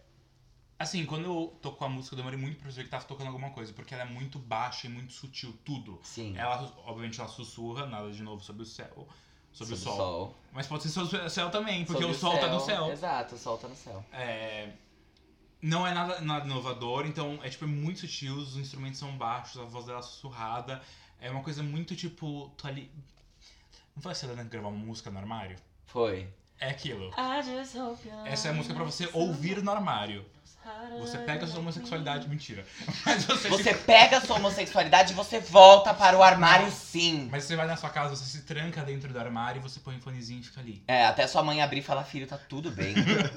Assim, 0.77 1.05
quando 1.05 1.23
eu 1.23 1.57
tocou 1.61 1.87
a 1.87 1.89
música, 1.89 2.13
eu 2.13 2.17
demorei 2.17 2.37
muito 2.37 2.55
pra 2.55 2.63
perceber 2.63 2.83
que 2.83 2.91
tava 2.91 3.05
tocando 3.05 3.27
alguma 3.27 3.51
coisa, 3.51 3.71
porque 3.71 3.93
ela 3.93 4.03
é 4.03 4.05
muito 4.05 4.37
baixa 4.37 4.87
e 4.87 4.89
muito 4.89 5.13
sutil, 5.13 5.57
tudo. 5.63 5.97
Sim. 6.03 6.35
Ela, 6.37 6.69
obviamente, 6.85 7.21
ela 7.21 7.29
sussurra, 7.29 7.85
nada 7.85 8.11
de 8.11 8.21
novo 8.21 8.43
sobre 8.43 8.63
o 8.63 8.65
céu. 8.65 9.07
Sobre, 9.53 9.75
o 9.75 9.77
Sob 9.77 9.95
sol. 9.95 10.35
Mas 10.51 10.67
pode 10.67 10.83
ser 10.83 10.89
sobre 10.89 11.17
o 11.17 11.29
céu 11.29 11.49
também, 11.49 11.85
porque 11.85 12.01
Sob 12.01 12.13
o 12.13 12.17
sol 12.17 12.37
tá 12.37 12.47
no 12.47 12.59
céu. 12.59 12.91
Exato, 12.91 13.35
o 13.35 13.37
sol 13.37 13.57
tá 13.57 13.69
no 13.69 13.75
céu. 13.75 14.03
É, 14.11 14.73
Não 15.63 15.87
é 15.87 15.93
nada, 15.93 16.19
nada 16.19 16.45
inovador, 16.45 17.05
então 17.05 17.39
é 17.41 17.49
tipo 17.49 17.63
é 17.63 17.67
muito 17.67 18.01
sutil, 18.01 18.35
os 18.35 18.57
instrumentos 18.57 18.99
são 18.99 19.17
baixos, 19.17 19.61
a 19.61 19.63
voz 19.63 19.85
dela 19.85 19.99
é 19.99 20.01
sussurrada. 20.01 20.81
É 21.21 21.31
uma 21.31 21.41
coisa 21.41 21.63
muito 21.63 21.95
tipo. 21.95 22.51
Tô 22.57 22.67
ali. 22.67 22.91
Não 23.95 24.03
foi 24.03 24.11
a 24.11 24.15
Selena 24.15 24.43
que 24.43 24.49
gravou 24.49 24.69
uma 24.69 24.85
música 24.85 25.09
no 25.09 25.17
armário? 25.17 25.55
Foi. 25.85 26.27
É 26.59 26.69
aquilo. 26.69 27.13
Essa 28.25 28.49
é 28.49 28.51
a 28.51 28.53
música 28.53 28.75
pra 28.75 28.83
você 28.83 29.09
ouvir 29.13 29.63
no 29.63 29.71
armário. 29.71 30.25
Você 30.99 31.17
pega 31.17 31.45
a 31.45 31.47
sua 31.47 31.59
homossexualidade, 31.59 32.29
mentira. 32.29 32.65
Mas 33.05 33.25
você, 33.25 33.49
Você 33.49 33.73
pega 33.73 34.17
a 34.17 34.21
sua 34.21 34.37
homossexualidade 34.37 35.11
e 35.11 35.15
você 35.15 35.39
volta 35.39 35.93
para 35.93 36.17
o 36.17 36.23
armário 36.23 36.71
sim. 36.71 37.27
Mas 37.31 37.43
você 37.43 37.55
vai 37.55 37.67
na 37.67 37.75
sua 37.75 37.89
casa, 37.89 38.15
você 38.15 38.25
se 38.25 38.43
tranca 38.43 38.81
dentro 38.83 39.11
do 39.11 39.19
armário 39.19 39.59
e 39.59 39.61
você 39.61 39.79
põe 39.79 39.95
um 39.95 40.01
fonezinho 40.01 40.39
e 40.39 40.43
fica 40.43 40.59
ali. 40.61 40.83
É, 40.87 41.05
até 41.05 41.27
sua 41.27 41.43
mãe 41.43 41.61
abrir 41.61 41.79
e 41.79 41.83
falar, 41.83 42.03
filho, 42.03 42.27
tá 42.27 42.37
tudo 42.37 42.71
bem. 42.71 42.93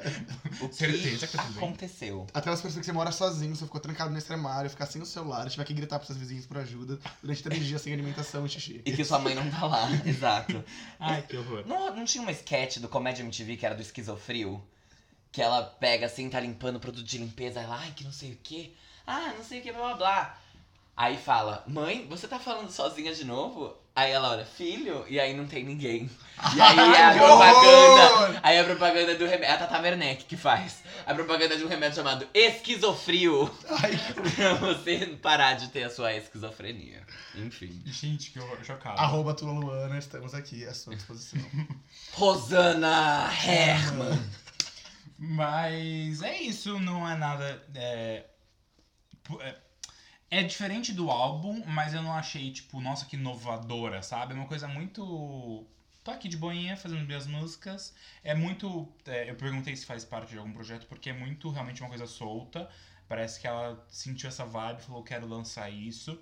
o 0.61 0.69
que 0.69 0.75
Certeza 0.75 1.27
que 1.27 1.37
tá 1.37 1.43
tudo 1.43 1.55
bem. 1.55 1.65
aconteceu? 1.65 2.27
Até 2.33 2.51
as 2.51 2.61
pessoas 2.61 2.81
que 2.81 2.87
você 2.87 2.93
mora 2.93 3.11
sozinho, 3.11 3.57
você 3.57 3.65
ficou 3.65 3.81
trancado 3.81 4.11
nesse 4.11 4.33
armário, 4.33 4.71
ficar 4.71 4.87
sem 4.87 5.01
o 5.03 5.07
celular, 5.07 5.49
tiver 5.49 5.65
que 5.65 5.75
gritar 5.75 5.99
pros 5.99 6.09
seus 6.09 6.19
vizinhos 6.19 6.47
por 6.47 6.59
ajuda 6.59 6.99
durante 7.23 7.43
três 7.43 7.65
dias 7.65 7.83
sem 7.83 7.93
alimentação 7.93 8.45
e 8.47 8.49
xixi. 8.49 8.83
E 8.85 8.93
que 8.93 9.05
sua 9.05 9.19
mãe 9.19 9.35
não 9.35 9.51
tá 9.51 9.65
lá, 9.67 9.89
exato. 10.07 10.65
Ai, 11.01 11.23
que 11.23 11.37
horror. 11.37 11.65
Não, 11.67 11.95
não 11.95 12.05
tinha 12.05 12.23
uma 12.23 12.33
sketch 12.33 12.79
do 12.79 12.89
Comédia 12.89 13.23
MTV 13.23 13.57
que 13.57 13.67
era 13.67 13.75
do 13.75 13.83
esquizofrio? 13.83 14.63
Que 15.37 15.43
ela 15.43 15.63
pega 15.63 16.07
assim, 16.07 16.31
tá 16.31 16.41
limpando 16.41 16.77
o 16.77 16.81
produto 16.81 17.05
de 17.05 17.19
limpeza, 17.19 17.61
ela, 17.61 17.77
ai, 17.79 17.93
que 17.95 18.03
não 18.03 18.11
sei 18.11 18.33
o 18.33 18.39
que. 18.43 18.75
Ah, 19.07 19.35
não 19.37 19.45
sei 19.45 19.61
o 19.61 19.63
que, 19.63 19.71
blá 19.71 19.89
blá 19.89 19.95
blá. 19.95 20.39
Aí 20.97 21.19
fala, 21.19 21.63
mãe, 21.67 22.07
você 22.09 22.27
tá 22.27 22.39
falando 22.39 22.71
sozinha 22.71 23.15
de 23.15 23.23
novo? 23.23 23.77
Aí 23.95 24.13
ela 24.13 24.31
olha, 24.31 24.47
filho, 24.47 25.05
e 25.07 25.21
aí 25.21 25.37
não 25.37 25.47
tem 25.47 25.63
ninguém. 25.63 26.11
E 26.55 26.59
aí 26.59 26.79
é 26.97 27.05
a 27.05 27.13
que 27.13 27.19
propaganda. 27.19 28.41
Aí 28.43 28.59
a 28.59 28.65
propaganda 28.65 29.15
do 29.15 29.27
remédio. 29.27 29.45
É 29.45 29.51
a 29.53 29.59
Tata 29.59 29.79
Werneck 29.79 30.25
que 30.25 30.39
faz. 30.39 30.83
A 31.05 31.13
propaganda 31.13 31.55
de 31.55 31.65
um 31.65 31.69
remédio 31.69 31.97
chamado 31.97 32.27
esquizofrio. 32.33 33.55
Ai, 33.69 33.93
pra 34.37 34.55
você 34.55 35.19
parar 35.21 35.53
de 35.53 35.69
ter 35.69 35.83
a 35.83 35.91
sua 35.91 36.15
esquizofrenia. 36.15 37.03
Enfim. 37.35 37.83
Gente, 37.85 38.31
que 38.31 38.41
horror, 38.41 38.65
chocado. 38.65 38.99
arroba 38.99 39.35
Tula 39.35 39.53
Luana, 39.53 39.99
estamos 39.99 40.33
aqui 40.33 40.65
à 40.65 40.73
sua 40.73 40.97
disposição. 40.97 41.45
Rosana 42.15 43.31
Herman. 43.47 44.46
Mas 45.19 46.23
é 46.23 46.41
isso, 46.41 46.79
não 46.79 47.09
é 47.09 47.17
nada. 47.17 47.65
É, 47.75 48.27
é, 49.41 49.57
é 50.31 50.43
diferente 50.43 50.93
do 50.93 51.11
álbum, 51.11 51.65
mas 51.67 51.95
eu 51.95 52.03
não 52.03 52.13
achei, 52.13 52.53
tipo, 52.53 52.81
nossa, 52.81 53.07
que 53.07 53.17
inovadora, 53.17 54.03
sabe? 54.03 54.35
É 54.35 54.37
uma 54.37 54.47
coisa 54.47 54.69
muito. 54.69 55.67
Tô 56.05 56.11
aqui 56.11 56.29
de 56.29 56.37
boinha 56.37 56.77
fazendo 56.77 57.05
minhas 57.07 57.27
músicas. 57.27 57.95
É 58.23 58.35
muito. 58.35 58.89
é, 59.07 59.31
eu 59.31 59.37
perguntei 59.37 59.75
se 59.75 59.87
faz 59.87 60.05
parte 60.05 60.31
de 60.31 60.39
algum 60.39 60.53
projeto, 60.53 60.87
porque 60.87 61.11
é 61.11 61.13
muito 61.13 61.51
realmente 61.51 61.81
uma 61.83 61.89
coisa 61.89 62.07
solta. 62.07 62.69
Parece 63.09 63.41
que 63.41 63.47
ela 63.47 63.85
sentiu 63.89 64.29
essa 64.29 64.45
vibe 64.45 64.83
falou: 64.83 65.03
quero 65.03 65.27
lançar 65.27 65.71
isso. 65.71 66.21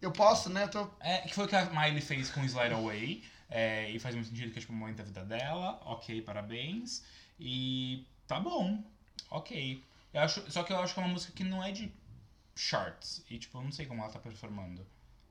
Eu 0.00 0.12
posso, 0.12 0.50
né? 0.50 0.66
Tô... 0.68 0.88
É, 1.00 1.18
que 1.22 1.34
foi 1.34 1.44
o 1.46 1.48
que 1.48 1.56
a 1.56 1.64
Miley 1.66 2.00
fez 2.00 2.30
com 2.30 2.44
Slide 2.44 2.74
Away. 2.74 3.24
é, 3.50 3.90
e 3.90 3.98
faz 3.98 4.14
muito 4.14 4.28
sentido 4.28 4.50
que 4.52 4.58
é 4.58 4.60
tipo 4.60 4.72
um 4.72 4.76
momento 4.76 4.96
da 4.98 5.04
vida 5.04 5.24
dela. 5.24 5.80
Ok, 5.84 6.22
parabéns. 6.22 7.04
E 7.38 8.06
tá 8.26 8.40
bom. 8.40 8.82
Ok. 9.30 9.82
Eu 10.12 10.20
acho, 10.20 10.50
só 10.50 10.62
que 10.62 10.72
eu 10.72 10.78
acho 10.78 10.94
que 10.94 11.00
é 11.00 11.02
uma 11.02 11.12
música 11.12 11.32
que 11.32 11.44
não 11.44 11.62
é 11.62 11.72
de 11.72 11.92
charts. 12.54 13.24
E 13.28 13.38
tipo, 13.38 13.58
eu 13.58 13.62
não 13.62 13.72
sei 13.72 13.86
como 13.86 14.02
ela 14.02 14.12
tá 14.12 14.18
performando. 14.18 14.86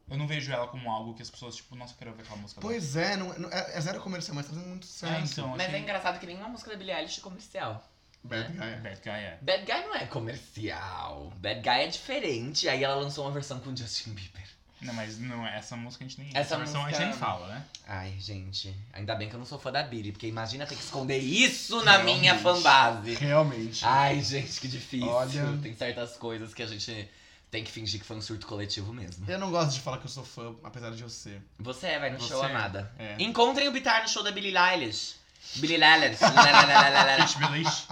Eu 0.09 0.17
não 0.17 0.27
vejo 0.27 0.51
ela 0.51 0.67
como 0.67 0.91
algo 0.91 1.13
que 1.13 1.21
as 1.21 1.29
pessoas, 1.29 1.55
tipo, 1.55 1.75
nossa, 1.75 1.93
eu 1.93 1.97
quero 1.97 2.13
ver 2.13 2.23
aquela 2.23 2.37
música. 2.37 2.59
Pois 2.59 2.95
é, 2.97 3.15
não, 3.15 3.33
não- 3.39 3.49
é, 3.49 3.77
é 3.77 3.81
zero 3.81 4.01
comercial, 4.01 4.35
mas 4.35 4.45
tá 4.45 4.53
fazendo 4.53 4.67
muito 4.67 4.85
sucesso. 4.85 5.13
É, 5.13 5.19
então, 5.21 5.47
Mas 5.55 5.61
achei... 5.61 5.75
é 5.75 5.79
engraçado 5.79 6.19
que 6.19 6.25
nenhuma 6.25 6.49
música 6.49 6.71
da 6.71 6.77
Billie 6.77 6.93
Eilish 6.93 7.19
é 7.19 7.23
comercial. 7.23 7.89
Bad 8.21 8.51
Guy. 8.51 8.57
Bad 8.81 9.01
Guy 9.01 9.09
é. 9.11 9.39
Bad 9.41 9.65
Guy 9.65 9.81
não 9.85 9.95
é 9.95 10.05
comercial. 10.05 11.31
Bad 11.37 11.61
Guy 11.61 11.69
é 11.69 11.87
diferente. 11.87 12.67
Aí 12.69 12.83
ela 12.83 12.95
lançou 12.95 13.25
uma 13.25 13.31
versão 13.31 13.59
com 13.59 13.75
Justin 13.75 14.13
Bieber. 14.13 14.47
Não, 14.83 14.93
mas 14.93 15.17
não, 15.19 15.45
essa 15.47 15.75
música 15.75 16.03
a 16.03 16.07
gente 16.07 16.19
nem. 16.19 16.29
Essa 16.29 16.39
Essa, 16.39 16.57
versão 16.57 16.81
a 16.81 16.89
gente 16.89 16.99
música- 16.99 17.05
nem 17.09 17.17
fala, 17.17 17.47
né? 17.47 17.63
Ai, 17.87 18.15
gente. 18.19 18.75
Ainda 18.93 19.15
bem 19.15 19.29
que 19.29 19.35
eu 19.35 19.39
não 19.39 19.45
sou 19.45 19.57
fã 19.59 19.71
da 19.71 19.83
Billie, 19.83 20.11
porque 20.11 20.27
imagina 20.27 20.65
ter 20.65 20.75
que 20.75 20.83
esconder 20.83 21.17
isso 21.19 21.83
na 21.83 21.99
minha 21.99 22.33
Realmente. 22.33 22.43
fanbase. 22.43 23.13
Realmente. 23.15 23.85
Ai, 23.85 24.21
gente, 24.21 24.59
que 24.59 24.67
difícil. 24.67 25.07
Olha. 25.09 25.57
Tem 25.61 25.75
certas 25.75 26.17
coisas 26.17 26.53
que 26.53 26.61
a 26.63 26.67
gente 26.67 27.09
tem 27.51 27.63
que 27.63 27.71
fingir 27.71 27.99
que 27.99 28.05
foi 28.05 28.17
um 28.17 28.21
surto 28.21 28.47
coletivo 28.47 28.91
mesmo. 28.93 29.25
Eu 29.29 29.37
não 29.37 29.51
gosto 29.51 29.73
de 29.73 29.79
falar 29.81 29.99
que 29.99 30.05
eu 30.05 30.09
sou 30.09 30.23
fã, 30.25 30.53
apesar 30.63 30.89
de 30.91 31.01
eu 31.03 31.09
ser. 31.09 31.41
Você 31.59 31.85
é, 31.87 31.99
vai 31.99 32.09
no 32.09 32.19
Você 32.19 32.29
show, 32.29 32.43
é. 32.43 32.49
amada. 32.49 32.91
É. 32.97 33.15
Encontrem 33.19 33.67
o 33.67 33.71
Bitar 33.71 34.01
no 34.01 34.09
show 34.09 34.23
da 34.23 34.31
Billie 34.31 34.55
Eilish. 34.57 35.15
Billie 35.57 35.77
Eilish. 35.83 36.17
Pitch 37.17 37.37
Village. 37.37 37.83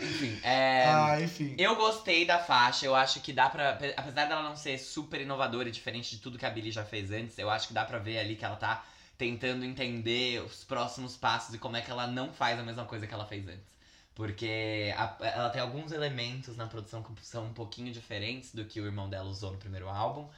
Enfim, 0.00 0.40
é... 0.42 0.84
Ah, 0.86 1.20
enfim. 1.20 1.56
Eu 1.56 1.76
gostei 1.76 2.24
da 2.24 2.38
faixa, 2.38 2.86
eu 2.86 2.94
acho 2.94 3.20
que 3.20 3.32
dá 3.32 3.48
pra. 3.50 3.70
ape- 3.70 3.92
Apesar 3.96 4.26
dela 4.26 4.42
não 4.42 4.56
ser 4.56 4.78
super 4.78 5.20
inovadora 5.20 5.68
e 5.68 5.72
diferente 5.72 6.10
de 6.10 6.18
tudo 6.22 6.38
que 6.38 6.46
a 6.46 6.50
Billie 6.50 6.72
já 6.72 6.84
fez 6.84 7.10
antes, 7.10 7.38
eu 7.38 7.50
acho 7.50 7.68
que 7.68 7.74
dá 7.74 7.84
pra 7.84 7.98
ver 7.98 8.18
ali 8.18 8.34
que 8.36 8.44
ela 8.44 8.56
tá 8.56 8.82
tentando 9.18 9.64
entender 9.64 10.42
os 10.42 10.64
próximos 10.64 11.16
passos 11.16 11.54
e 11.54 11.58
como 11.58 11.76
é 11.76 11.82
que 11.82 11.90
ela 11.90 12.06
não 12.06 12.32
faz 12.32 12.58
a 12.58 12.62
mesma 12.62 12.86
coisa 12.86 13.06
que 13.06 13.12
ela 13.12 13.26
fez 13.26 13.46
antes. 13.46 13.76
Porque 14.14 14.92
a- 14.96 15.16
ela 15.20 15.50
tem 15.50 15.60
alguns 15.60 15.92
elementos 15.92 16.56
na 16.56 16.66
produção 16.66 17.02
que 17.02 17.12
são 17.26 17.44
um 17.46 17.52
pouquinho 17.52 17.92
diferentes 17.92 18.54
do 18.54 18.64
que 18.64 18.80
o 18.80 18.86
irmão 18.86 19.08
dela 19.10 19.28
usou 19.28 19.52
no 19.52 19.58
primeiro 19.58 19.88
álbum. 19.88 20.28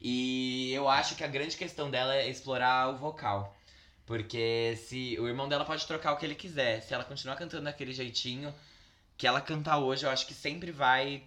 E 0.00 0.72
eu 0.72 0.88
acho 0.88 1.16
que 1.16 1.24
a 1.24 1.26
grande 1.28 1.56
questão 1.56 1.90
dela 1.90 2.14
é 2.14 2.28
explorar 2.28 2.90
o 2.90 2.96
vocal. 2.96 3.56
Porque 4.06 4.76
se 4.86 5.16
o 5.20 5.26
irmão 5.28 5.48
dela 5.48 5.64
pode 5.64 5.86
trocar 5.86 6.12
o 6.12 6.16
que 6.16 6.24
ele 6.26 6.34
quiser, 6.34 6.80
se 6.82 6.94
ela 6.94 7.04
continuar 7.04 7.36
cantando 7.36 7.64
daquele 7.64 7.92
jeitinho 7.92 8.54
que 9.16 9.26
ela 9.26 9.40
cantar 9.40 9.78
hoje, 9.78 10.04
eu 10.04 10.10
acho 10.10 10.26
que 10.26 10.34
sempre 10.34 10.70
vai 10.70 11.22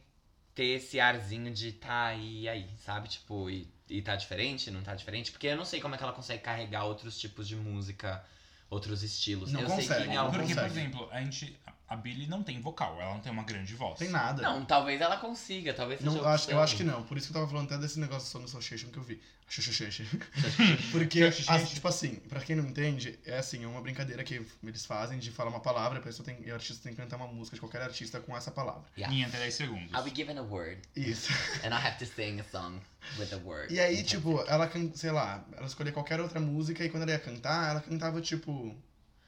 ter 0.55 0.65
esse 0.65 0.99
arzinho 0.99 1.51
de 1.53 1.71
tá 1.71 2.13
e 2.13 2.47
aí, 2.47 2.67
sabe? 2.77 3.07
Tipo, 3.07 3.49
e, 3.49 3.67
e 3.89 4.01
tá 4.01 4.15
diferente, 4.15 4.69
não 4.69 4.81
tá 4.83 4.93
diferente? 4.95 5.31
Porque 5.31 5.47
eu 5.47 5.57
não 5.57 5.65
sei 5.65 5.79
como 5.81 5.95
é 5.95 5.97
que 5.97 6.03
ela 6.03 6.13
consegue 6.13 6.43
carregar 6.43 6.83
outros 6.85 7.17
tipos 7.19 7.47
de 7.47 7.55
música, 7.55 8.23
outros 8.69 9.01
estilos. 9.03 9.51
Não 9.51 9.61
eu 9.61 9.67
sei 9.67 9.75
consegue, 9.77 10.03
que 10.03 10.09
em 10.09 10.13
não 10.15 10.21
algum- 10.25 10.37
Porque, 10.37 10.53
por 10.53 10.63
consegue. 10.63 10.79
exemplo, 10.79 11.07
a 11.11 11.21
gente. 11.21 11.57
A 11.89 11.95
Billie 11.95 12.27
não 12.27 12.43
tem 12.43 12.61
vocal, 12.61 13.01
ela 13.01 13.15
não 13.15 13.19
tem 13.19 13.31
uma 13.31 13.43
grande 13.43 13.73
voz. 13.73 13.97
Tem 13.97 14.09
nada. 14.09 14.43
Não, 14.43 14.63
talvez 14.63 15.01
ela 15.01 15.17
consiga, 15.17 15.73
talvez 15.73 15.99
seja 15.99 16.11
Não, 16.11 16.19
eu, 16.19 16.27
acho, 16.27 16.51
eu 16.51 16.59
acho 16.59 16.75
que 16.75 16.83
não. 16.83 17.01
Por 17.03 17.17
isso 17.17 17.27
que 17.27 17.31
eu 17.31 17.41
tava 17.41 17.51
falando 17.51 17.65
até 17.65 17.77
desse 17.79 17.99
negócio 17.99 18.27
do 18.27 18.31
Song 18.31 18.45
Association 18.45 18.89
que 18.89 18.97
eu 18.97 19.03
vi. 19.03 19.19
Porque, 20.91 21.31
tipo 21.31 21.87
assim, 21.87 22.17
pra 22.29 22.39
quem 22.39 22.55
não 22.55 22.65
entende, 22.65 23.17
é 23.25 23.39
assim, 23.39 23.63
é 23.63 23.67
uma 23.67 23.81
brincadeira 23.81 24.23
que 24.23 24.45
eles 24.63 24.85
fazem 24.85 25.17
de 25.17 25.31
falar 25.31 25.49
uma 25.49 25.59
palavra, 25.59 25.97
a 25.97 26.01
pessoa 26.01 26.23
tem, 26.23 26.37
e 26.45 26.51
o 26.51 26.53
artista 26.53 26.83
tem 26.83 26.93
que 26.93 27.01
cantar 27.01 27.15
uma 27.15 27.27
música 27.27 27.55
de 27.55 27.59
qualquer 27.59 27.81
artista 27.81 28.19
com 28.19 28.37
essa 28.37 28.51
palavra. 28.51 28.83
Yeah. 28.95 29.15
Em 29.15 29.23
até 29.23 29.39
10 29.39 29.53
segundos. 29.53 29.91
I'll 29.91 30.03
be 30.03 30.13
given 30.15 30.37
a 30.37 30.43
word, 30.43 30.79
Isso. 30.95 31.33
and 31.65 31.69
I 31.69 31.79
have 31.83 31.97
to 31.97 32.05
sing 32.05 32.39
a 32.39 32.43
song 32.43 32.79
with 33.17 33.33
a 33.33 33.37
word. 33.37 33.73
E 33.73 33.79
aí, 33.79 34.03
tipo, 34.03 34.39
ela 34.47 34.69
sei 34.93 35.11
lá, 35.11 35.43
ela 35.57 35.65
escolhia 35.65 35.91
qualquer 35.91 36.19
outra 36.19 36.39
música 36.39 36.85
e 36.85 36.89
quando 36.89 37.03
ela 37.03 37.13
ia 37.13 37.19
cantar, 37.19 37.71
ela 37.71 37.81
cantava, 37.81 38.21
tipo, 38.21 38.77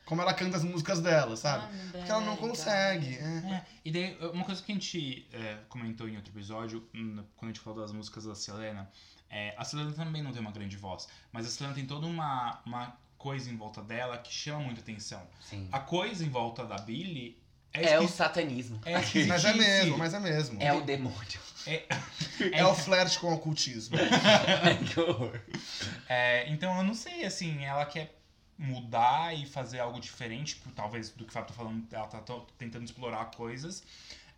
como 0.06 0.22
ela 0.22 0.34
canta 0.34 0.58
as 0.58 0.64
músicas 0.64 0.99
dela, 0.99 1.36
sabe? 1.36 1.74
Porque 1.91 2.12
ela 2.12 2.22
não 2.22 2.36
consegue. 2.36 3.16
é. 3.16 3.22
É, 3.22 3.66
e 3.86 3.91
daí, 3.91 4.18
uma 4.34 4.43
coisa 4.43 4.62
que 4.62 4.72
a 4.72 4.76
gente 4.76 5.28
é, 5.32 5.58
comentou 5.70 6.08
em 6.08 6.16
outro 6.16 6.32
episódio, 6.32 6.88
quando 6.91 7.26
a 7.43 7.47
gente 7.47 7.60
falou 7.60 7.80
das 7.80 7.91
músicas 7.91 8.26
da 8.26 8.36
Selena, 8.36 8.89
é, 9.30 9.54
a 9.58 9.64
Selena 9.64 9.91
também 9.93 10.22
não 10.22 10.32
tem 10.32 10.41
uma 10.41 10.52
grande 10.52 10.76
voz, 10.76 11.08
mas 11.32 11.45
a 11.45 11.49
Selena 11.49 11.74
tem 11.74 11.86
toda 11.86 12.06
uma, 12.06 12.62
uma 12.66 12.97
coisa 13.18 13.49
em 13.49 13.56
volta 13.56 13.82
dela 13.82 14.18
que 14.18 14.34
chama 14.34 14.60
muita 14.62 14.82
atenção. 14.82 15.22
Sim. 15.39 15.68
A 15.72 15.80
coisa 15.80 16.26
em 16.26 16.30
volta 16.30 16.66
da 16.66 16.78
Billie 16.78 17.41
é, 17.74 17.91
É 17.91 17.99
o 17.99 18.08
satanismo. 18.08 18.82
é 18.86 19.26
Mas 19.28 19.45
é 19.45 19.54
mesmo, 19.54 19.97
mas 19.97 20.14
é 20.14 20.20
mesmo. 20.20 20.62
É 20.62 20.74
o 20.74 20.82
demônio. 20.82 21.39
É 22.52 22.66
o 22.66 22.76
flerte 22.76 23.18
com 23.20 23.28
o 23.28 23.34
ocultismo. 23.36 23.97
que 24.91 24.99
horror. 24.99 25.39
É, 26.10 26.49
então 26.49 26.76
eu 26.78 26.84
não 26.84 26.93
sei, 26.93 27.24
assim, 27.24 27.64
ela 27.64 27.86
quer 27.86 28.20
mudar 28.62 29.34
e 29.36 29.45
fazer 29.45 29.80
algo 29.80 29.99
diferente, 29.99 30.55
tipo, 30.55 30.72
talvez 30.72 31.09
do 31.09 31.24
que 31.26 31.30
o 31.30 31.34
Fábio 31.34 31.49
tá 31.49 31.53
falando, 31.53 31.86
ela 31.91 32.07
tá 32.07 32.22
tentando 32.57 32.86
explorar 32.86 33.26
coisas. 33.32 33.84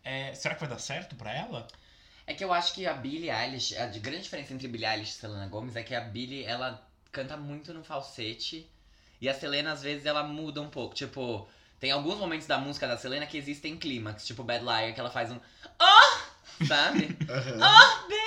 É, 0.02 0.34
será 0.34 0.54
que 0.54 0.60
vai 0.60 0.68
dar 0.68 0.78
certo 0.78 1.14
pra 1.16 1.32
ela? 1.32 1.66
É 2.26 2.32
que 2.34 2.42
eu 2.42 2.52
acho 2.52 2.72
que 2.74 2.86
a 2.86 2.94
Billie 2.94 3.30
Eilish, 3.30 3.76
a 3.76 3.86
de- 3.86 4.00
grande 4.00 4.22
diferença 4.22 4.52
entre 4.54 4.66
Billie 4.66 4.86
Eilish 4.86 5.10
e 5.10 5.20
Selena 5.20 5.46
Gomez 5.46 5.76
é 5.76 5.82
que 5.82 5.94
a 5.94 6.00
Billie, 6.00 6.44
ela 6.44 6.82
canta 7.12 7.36
muito 7.36 7.72
no 7.74 7.84
falsete 7.84 8.66
e 9.20 9.28
a 9.28 9.34
Selena, 9.34 9.72
às 9.72 9.82
vezes, 9.82 10.06
ela 10.06 10.22
muda 10.22 10.60
um 10.62 10.70
pouco. 10.70 10.94
Tipo, 10.94 11.46
tem 11.78 11.90
alguns 11.90 12.18
momentos 12.18 12.46
da 12.46 12.56
música 12.58 12.88
da 12.88 12.96
Selena 12.96 13.26
que 13.26 13.36
existem 13.36 13.76
clímax, 13.76 14.26
tipo 14.26 14.42
Bad 14.42 14.64
Liar, 14.64 14.94
que 14.94 15.00
ela 15.00 15.10
faz 15.10 15.30
um 15.30 15.38
Oh! 15.80 16.64
Sabe? 16.66 17.16
Aham. 17.28 17.58
Oh, 17.58 18.08
baby, 18.08 18.14
let's 18.14 18.14
sing. 18.14 18.23